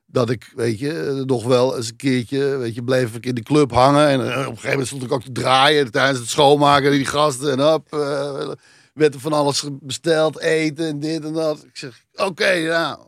dat 0.06 0.30
ik, 0.30 0.52
weet 0.54 0.78
je, 0.78 1.22
nog 1.26 1.44
wel 1.44 1.76
eens 1.76 1.88
een 1.88 1.96
keertje, 1.96 2.56
weet 2.56 2.74
je, 2.74 2.84
bleef 2.84 3.14
ik 3.14 3.26
in 3.26 3.34
de 3.34 3.42
club 3.42 3.70
hangen. 3.72 4.08
En 4.08 4.20
op 4.20 4.26
een 4.26 4.44
gegeven 4.44 4.68
moment 4.70 4.86
stond 4.86 5.02
ik 5.02 5.12
ook 5.12 5.22
te 5.22 5.32
draaien 5.32 5.90
tijdens 5.90 6.18
het 6.18 6.28
schoonmaken. 6.28 6.90
Die 6.90 7.04
gasten 7.04 7.50
en 7.52 7.72
op. 7.74 7.92
eh, 7.92 8.50
werd 8.92 9.14
er 9.14 9.20
van 9.20 9.32
alles 9.32 9.64
besteld, 9.70 10.40
eten 10.40 10.86
en 10.86 11.00
dit 11.00 11.24
en 11.24 11.32
dat. 11.32 11.64
Ik 11.64 11.76
zeg, 11.76 12.04
oké, 12.14 12.60
nou. 12.60 12.98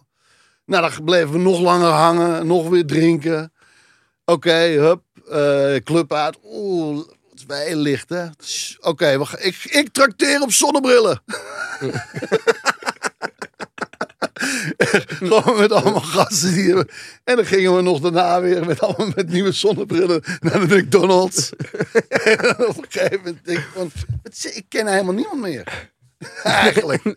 Nou, 0.66 0.91
dan 0.91 1.05
bleven 1.05 1.32
we 1.32 1.39
nog 1.39 1.61
langer 1.61 1.91
hangen, 1.91 2.47
nog 2.47 2.68
weer 2.68 2.87
drinken. 2.87 3.53
Oké, 4.24 4.55
hup, 4.55 5.03
eh, 5.30 5.74
club 5.85 6.12
uit. 6.12 6.39
Oeh, 6.45 7.07
het 7.30 7.45
is 7.49 7.57
heel 7.57 7.76
licht, 7.76 8.09
hè? 8.09 8.26
Oké, 8.80 9.18
ik, 9.39 9.64
ik 9.64 9.89
trakteer 9.93 10.41
op 10.41 10.53
zonnebrillen. 10.53 11.22
Gewoon 15.09 15.59
met 15.59 15.72
allemaal 15.72 16.01
gasten 16.01 16.53
die 16.55 16.64
hebben. 16.66 16.88
En 17.24 17.36
dan 17.36 17.45
gingen 17.47 17.76
we 17.76 17.82
nog 17.82 18.01
daarna 18.01 18.40
weer 18.40 18.66
met 18.66 18.80
allemaal 18.80 19.12
met 19.16 19.28
nieuwe 19.28 19.53
zonnebrillen 19.53 20.22
naar 20.40 20.68
de 20.68 20.76
McDonald's. 20.76 21.51
en 22.09 22.36
dan 22.36 22.66
op 22.66 22.76
een 22.76 22.84
gegeven 22.88 23.18
moment 23.24 23.45
denk 23.45 23.59
ik 23.59 23.68
van, 23.74 23.90
wat 24.22 24.51
ik 24.55 24.64
ken 24.68 24.86
helemaal 24.86 25.14
niemand 25.14 25.40
meer. 25.40 25.92
Eigenlijk. 26.42 27.14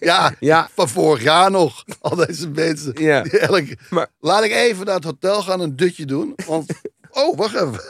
Ja, 0.00 0.34
Ja. 0.40 0.68
van 0.74 0.88
vorig 0.88 1.22
jaar 1.22 1.50
nog. 1.50 1.84
Al 2.00 2.16
deze 2.16 2.48
mensen. 2.48 2.92
Ja. 3.02 3.24
Elke, 3.24 3.76
Maar- 3.90 4.08
Laat 4.20 4.44
ik 4.44 4.52
even 4.52 4.86
naar 4.86 4.94
het 4.94 5.04
hotel 5.04 5.42
gaan, 5.42 5.60
een 5.60 5.76
dutje 5.76 6.04
doen. 6.06 6.32
Want, 6.46 6.72
oh, 7.10 7.36
wacht 7.36 7.54
even. 7.54 7.80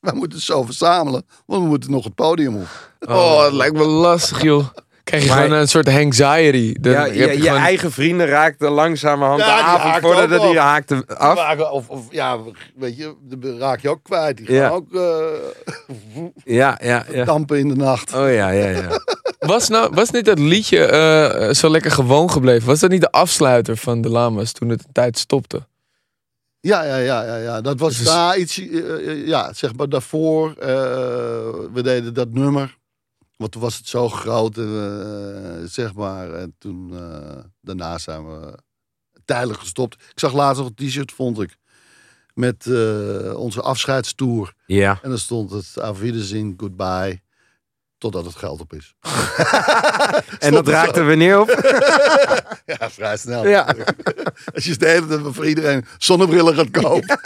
Wij 0.00 0.12
moeten 0.12 0.36
het 0.38 0.46
zo 0.46 0.62
verzamelen. 0.62 1.26
Want 1.46 1.62
we 1.62 1.68
moeten 1.68 1.90
nog 1.90 2.04
het 2.04 2.14
podium 2.14 2.56
op. 2.56 2.66
Oh, 3.00 3.44
het 3.44 3.52
lijkt 3.52 3.76
me 3.76 3.84
lastig, 3.84 4.42
joh. 4.42 4.66
Krijg 5.04 5.22
je 5.22 5.28
Maar- 5.28 5.42
gewoon 5.42 5.58
een 5.58 5.68
soort 5.68 5.88
anxiety. 5.88 6.74
Dan 6.80 6.92
Ja, 6.92 7.02
heb 7.04 7.14
je, 7.14 7.20
je 7.20 7.40
gewoon- 7.40 7.56
eigen 7.56 7.92
vrienden 7.92 8.26
raakten 8.26 8.70
langzamerhand 8.70 9.40
Ja, 9.40 9.46
de 9.56 9.62
die 9.62 9.64
avond 9.92 10.14
voordat 10.14 10.40
die 10.42 10.58
haakten 10.58 11.06
af. 11.06 11.36
Raken- 11.38 11.70
Of, 11.72 11.88
of 11.88 12.06
ja, 12.10 12.38
weet 12.76 12.96
je, 12.96 13.14
de 13.22 13.56
raak 13.58 13.80
je 13.80 13.88
ook 13.88 14.02
kwijt. 14.02 14.36
Die 14.36 14.46
gaan 14.46 14.54
Ja. 14.56 14.68
ook 14.68 14.94
eh, 14.94 15.10
Ja, 16.44 16.78
ja, 16.82 17.04
ja. 17.12 17.24
dampen 17.24 17.58
in 17.58 17.68
de 17.68 17.76
nacht. 17.76 18.14
Oh 18.14 18.32
ja, 18.32 18.50
ja, 18.50 18.68
ja. 18.68 18.88
Was, 19.38 19.68
nou, 19.68 19.90
was 19.94 20.10
niet 20.10 20.24
dat 20.24 20.38
liedje 20.38 20.84
eh, 20.84 21.52
zo 21.54 21.68
lekker 21.70 21.90
gewoon 21.90 22.30
gebleven? 22.30 22.66
Was 22.66 22.80
dat 22.80 22.90
niet 22.90 23.00
de 23.00 23.10
afsluiter 23.10 23.76
van 23.76 24.00
de 24.00 24.08
Lama's 24.08 24.52
toen 24.52 24.68
het 24.68 24.80
een 24.84 24.92
tijd 24.92 25.18
stopte? 25.18 25.66
Ja, 26.60 26.82
ja, 26.84 26.96
ja, 26.96 27.22
ja, 27.24 27.36
ja. 27.36 27.60
Dat 27.60 27.78
was 27.80 27.96
Dus- 27.98 28.06
daar 28.06 28.36
iets, 28.38 28.58
eh, 28.58 29.08
eh, 29.08 29.26
ja, 29.26 29.52
zeg 29.52 29.74
maar 29.76 29.88
daarvoor. 29.88 30.54
we 31.72 31.82
deden 31.82 32.14
dat 32.14 32.32
nummer. 32.32 32.78
Want 33.40 33.52
toen 33.52 33.62
was 33.62 33.76
het 33.76 33.88
zo 33.88 34.08
groot, 34.08 34.56
eh, 34.58 34.64
zeg 35.64 35.94
maar. 35.94 36.32
En 36.34 36.54
toen, 36.58 36.96
eh, 36.96 37.44
daarna 37.60 37.98
zijn 37.98 38.26
we 38.26 38.58
tijdelijk 39.24 39.60
gestopt. 39.60 39.94
Ik 39.94 40.18
zag 40.18 40.32
laatst 40.32 40.62
nog 40.62 40.70
een 40.74 40.86
t-shirt, 40.86 41.12
vond 41.12 41.40
ik. 41.40 41.56
Met 42.34 42.66
eh, 42.66 43.34
onze 43.36 43.60
afscheidstour. 43.62 44.54
Ja. 44.66 44.98
En 45.02 45.08
dan 45.08 45.18
stond 45.18 45.50
het 45.50 45.76
Auf 45.76 45.98
Wiedersehen, 45.98 46.54
goodbye. 46.56 47.22
Totdat 48.00 48.24
het 48.24 48.36
geld 48.36 48.60
op 48.60 48.72
is. 48.72 48.94
En 50.38 50.52
dat 50.52 50.68
raakte 50.68 51.02
wanneer 51.04 51.40
op? 51.40 51.48
Ja, 52.66 52.90
vrij 52.90 53.16
snel. 53.16 53.46
Ja. 53.46 53.66
Als 54.54 54.64
je 54.64 54.76
de 54.76 54.86
hele 54.86 55.06
tijd 55.06 55.20
voor 55.30 55.46
iedereen 55.46 55.86
zonnebrillen 55.98 56.54
gaat 56.54 56.70
kopen. 56.70 57.20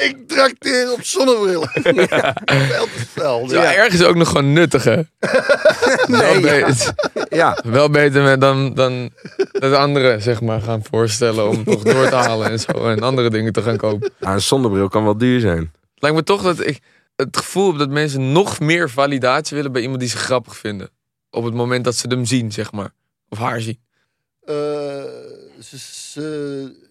ik 0.00 0.16
trakteer 0.26 0.92
op 0.92 0.98
zonnebrillen. 1.02 1.68
Veel 1.72 2.84
te 2.84 3.06
fel. 3.12 3.46
Ja. 3.50 3.62
Ja. 3.62 3.74
Ergens 3.74 4.02
ook 4.02 4.14
nog 4.14 4.28
gewoon 4.28 4.52
nuttig, 4.52 4.84
hè? 4.84 5.00
wel, 6.06 6.38
ja. 6.38 6.40
be- 6.40 6.74
Ja. 7.36 7.58
wel 7.64 7.90
beter 7.90 8.38
dan, 8.38 8.74
dan 8.74 9.10
dat 9.52 9.72
anderen 9.74 10.22
zeg 10.22 10.40
maar, 10.40 10.60
gaan 10.60 10.82
voorstellen 10.90 11.48
om 11.48 11.64
toch 11.64 11.82
door 11.82 12.08
te 12.08 12.14
halen 12.14 12.50
en 12.50 12.60
zo. 12.60 12.88
En 12.88 13.00
andere 13.02 13.30
dingen 13.30 13.52
te 13.52 13.62
gaan 13.62 13.76
kopen. 13.76 14.12
Een 14.20 14.40
zonnebril 14.40 14.88
kan 14.88 15.04
wel 15.04 15.18
duur 15.18 15.40
zijn. 15.40 15.72
Lijkt 15.94 16.16
me 16.16 16.22
toch 16.22 16.42
dat 16.42 16.66
ik 16.66 16.78
het 17.16 17.36
gevoel 17.36 17.68
heb 17.68 17.78
dat 17.78 17.90
mensen 17.90 18.32
nog 18.32 18.60
meer 18.60 18.90
validatie 18.90 19.56
willen 19.56 19.72
bij 19.72 19.82
iemand 19.82 20.00
die 20.00 20.08
ze 20.08 20.16
grappig 20.16 20.56
vinden. 20.56 20.90
Op 21.30 21.44
het 21.44 21.54
moment 21.54 21.84
dat 21.84 21.94
ze 21.96 22.06
hem 22.08 22.24
zien, 22.24 22.52
zeg 22.52 22.72
maar. 22.72 22.92
Of 23.28 23.38
haar 23.38 23.60
zien. 23.60 23.80
Eh, 24.40 24.54
ze, 25.60 25.78
ze 25.78 26.84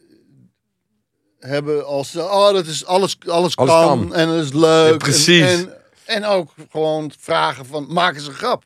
hebben 1.39 1.86
als 1.86 2.15
oh 2.15 2.51
dat 2.53 2.65
is 2.65 2.86
alles, 2.86 3.17
alles, 3.28 3.55
Alles 3.55 3.55
kan, 3.55 3.67
kan. 3.67 4.13
en 4.15 4.30
het 4.30 4.45
is 4.45 4.53
leuk. 4.53 4.91
Ja, 4.91 4.97
precies. 4.97 5.41
En, 5.41 5.59
en, 5.59 5.82
en 6.05 6.26
ook 6.26 6.53
gewoon 6.69 7.11
vragen 7.19 7.65
van 7.65 7.86
maak 7.93 8.15
eens 8.15 8.28
een 8.28 8.34
grap. 8.34 8.63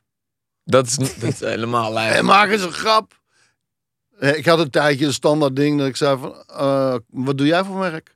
Dat 0.63 0.85
is, 0.85 0.95
dat 1.19 1.29
is 1.33 1.39
helemaal 1.39 1.87
En 1.87 1.93
lijp. 1.93 2.23
maak 2.23 2.49
eens 2.49 2.61
een 2.61 2.71
grap. 2.71 3.19
Eh, 4.19 4.37
Ik 4.37 4.45
had 4.45 4.59
een 4.59 4.69
tijdje 4.69 5.05
een 5.05 5.13
standaard 5.13 5.55
ding 5.55 5.77
dat 5.79 5.87
ik 5.87 5.95
zei 5.95 6.17
van, 6.19 6.43
eh, 6.47 6.95
wat 7.09 7.37
doe 7.37 7.47
jij 7.47 7.63
voor 7.63 7.79
werk? 7.79 8.15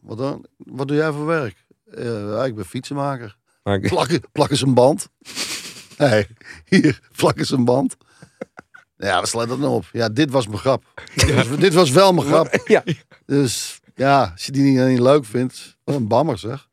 Wat 0.00 0.18
dan? 0.18 0.46
Wat 0.56 0.88
doe 0.88 0.96
jij 0.96 1.12
voor 1.12 1.26
werk? 1.26 1.61
Eh, 1.94 2.04
ja, 2.34 2.44
ik 2.44 2.54
ben 2.54 2.64
fietsenmaker. 2.64 3.36
Maar 3.62 3.74
ik- 3.74 3.88
Plak, 3.88 4.08
plak 4.32 4.50
eens 4.50 4.62
een 4.62 4.74
band. 4.74 5.08
hey, 5.96 6.28
hier, 6.64 7.00
plak 7.16 7.38
eens 7.38 7.50
een 7.50 7.64
band. 7.64 7.96
Ja, 8.96 9.20
we 9.20 9.26
slaan 9.26 9.48
dat 9.48 9.58
nou 9.58 9.72
op. 9.74 9.84
Ja, 9.92 10.08
dit 10.08 10.30
was 10.30 10.46
mijn 10.46 10.58
grap. 10.58 10.84
Dit 11.14 11.34
was, 11.34 11.58
dit 11.58 11.74
was 11.74 11.90
wel 11.90 12.12
mijn 12.12 12.26
grap. 12.26 12.60
Ja. 12.64 12.82
Dus 13.26 13.80
ja, 13.94 14.30
als 14.32 14.46
je 14.46 14.52
die 14.52 14.62
niet, 14.62 14.86
niet 14.88 14.98
leuk 15.00 15.24
vindt, 15.24 15.76
wat 15.84 15.94
een 15.96 16.08
bammer 16.08 16.38
zeg. 16.38 16.68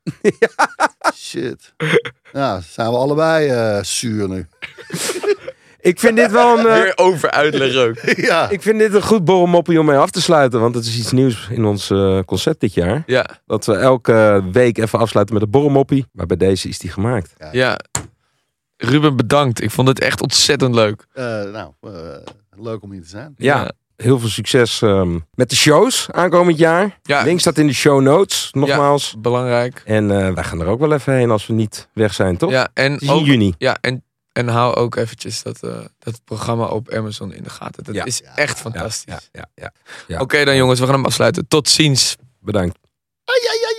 Shit. 1.16 1.74
Ja, 2.34 2.62
zijn 2.62 2.90
we 2.90 2.96
allebei 2.98 3.48
eh 3.48 3.84
zuur 3.84 4.30
nu. 4.30 4.48
Ik 5.82 6.00
vind 6.00 6.16
dit 6.16 6.32
wel 6.32 6.60
een... 6.60 6.66
eh, 6.70 6.74
Weer 6.74 6.94
over 6.96 7.32
uitleg 7.32 7.76
ook. 7.76 7.96
ja. 8.30 8.50
ik 8.50 8.62
vind 8.62 8.80
dit 8.80 8.94
een 8.94 9.02
goed 9.04 9.26
borrelmoppie 9.26 9.80
om 9.80 9.86
mee 9.86 9.98
af 9.98 10.10
te 10.10 10.22
sluiten. 10.22 10.60
Want 10.60 10.76
het 10.76 10.86
is 10.86 10.98
iets 10.98 11.12
nieuws 11.12 11.48
in 11.52 11.66
ons 11.66 11.90
eh, 11.90 12.20
concept 12.26 12.60
dit 12.60 12.74
jaar. 12.74 13.04
Ja, 13.06 13.26
Dat 13.46 13.66
we 13.66 13.74
elke 13.76 14.44
week 14.52 14.78
even 14.78 15.00
afsluiten 15.00 15.36
met 15.36 15.44
een 15.44 15.50
borrelmoppie. 15.52 16.06
Maar 16.14 16.26
bij 16.26 16.38
deze 16.38 16.68
is 16.70 16.80
die 16.80 16.92
gemaakt. 16.92 17.34
ja. 17.52 17.78
Ruben, 18.78 19.16
bedankt. 19.16 19.62
Ik 19.62 19.72
vond 19.72 19.88
het 19.88 20.00
echt 20.00 20.22
ontzettend 20.22 20.76
leuk. 20.76 21.06
Eh, 21.14 21.24
nou, 21.24 21.72
eh, 21.82 21.92
leuk 22.56 22.82
om 22.84 22.92
hier 22.92 23.02
te 23.02 23.08
zijn. 23.08 23.34
Ja, 23.38 23.58
Ja. 23.58 23.72
heel 23.96 24.20
veel 24.20 24.30
succes 24.30 24.82
ehm, 24.82 25.20
met 25.34 25.50
de 25.50 25.56
shows 25.56 26.08
aankomend 26.12 26.58
jaar. 26.58 27.00
Ja, 27.04 27.24
Link 27.24 27.40
staat 27.40 27.58
in 27.58 27.68
de 27.68 27.74
show 27.74 28.02
notes, 28.02 28.50
nogmaals. 28.52 29.16
belangrijk. 29.20 29.82
En 29.86 30.12
eh, 30.12 30.34
wij 30.34 30.44
gaan 30.44 30.62
er 30.62 30.68
ook 30.68 30.80
wel 30.80 30.94
even 30.94 31.14
heen 31.14 31.32
als 31.32 31.48
we 31.48 31.54
niet 31.54 31.88
weg 31.94 32.14
zijn, 32.14 32.38
toch? 32.38 32.52
Ja, 32.52 32.70
en 32.74 33.00
ook, 33.10 33.26
juni. 33.26 33.54
ja, 33.58 33.78
en, 33.82 34.04
en 34.32 34.48
hou 34.48 34.76
ook 34.76 34.96
eventjes 34.96 35.44
dat, 35.44 35.64
eh, 35.64 35.80
dat 36.00 36.22
programma 36.24 36.66
op 36.66 36.92
Amazon 36.92 37.34
in 37.34 37.44
de 37.44 37.50
gaten. 37.50 37.84
Dat 37.84 37.96
Ja. 37.96 38.06
is 38.06 38.22
echt 38.36 38.56
Ja, 38.58 38.62
fantastisch. 38.64 39.04
ja, 39.14 39.20
ja, 39.32 39.50
ja. 39.56 39.72
Ja. 40.08 40.20
Oké 40.20 40.44
dan 40.46 40.56
jongens, 40.56 40.80
we 40.80 40.86
gaan 40.86 40.96
hem 40.96 41.06
afsluiten. 41.06 41.48
Tot 41.48 41.70
ziens. 41.70 42.16
Bedankt. 42.40 42.78
Ai, 43.24 43.40
ai, 43.48 43.58
ai, 43.66 43.74
ai. 43.74 43.79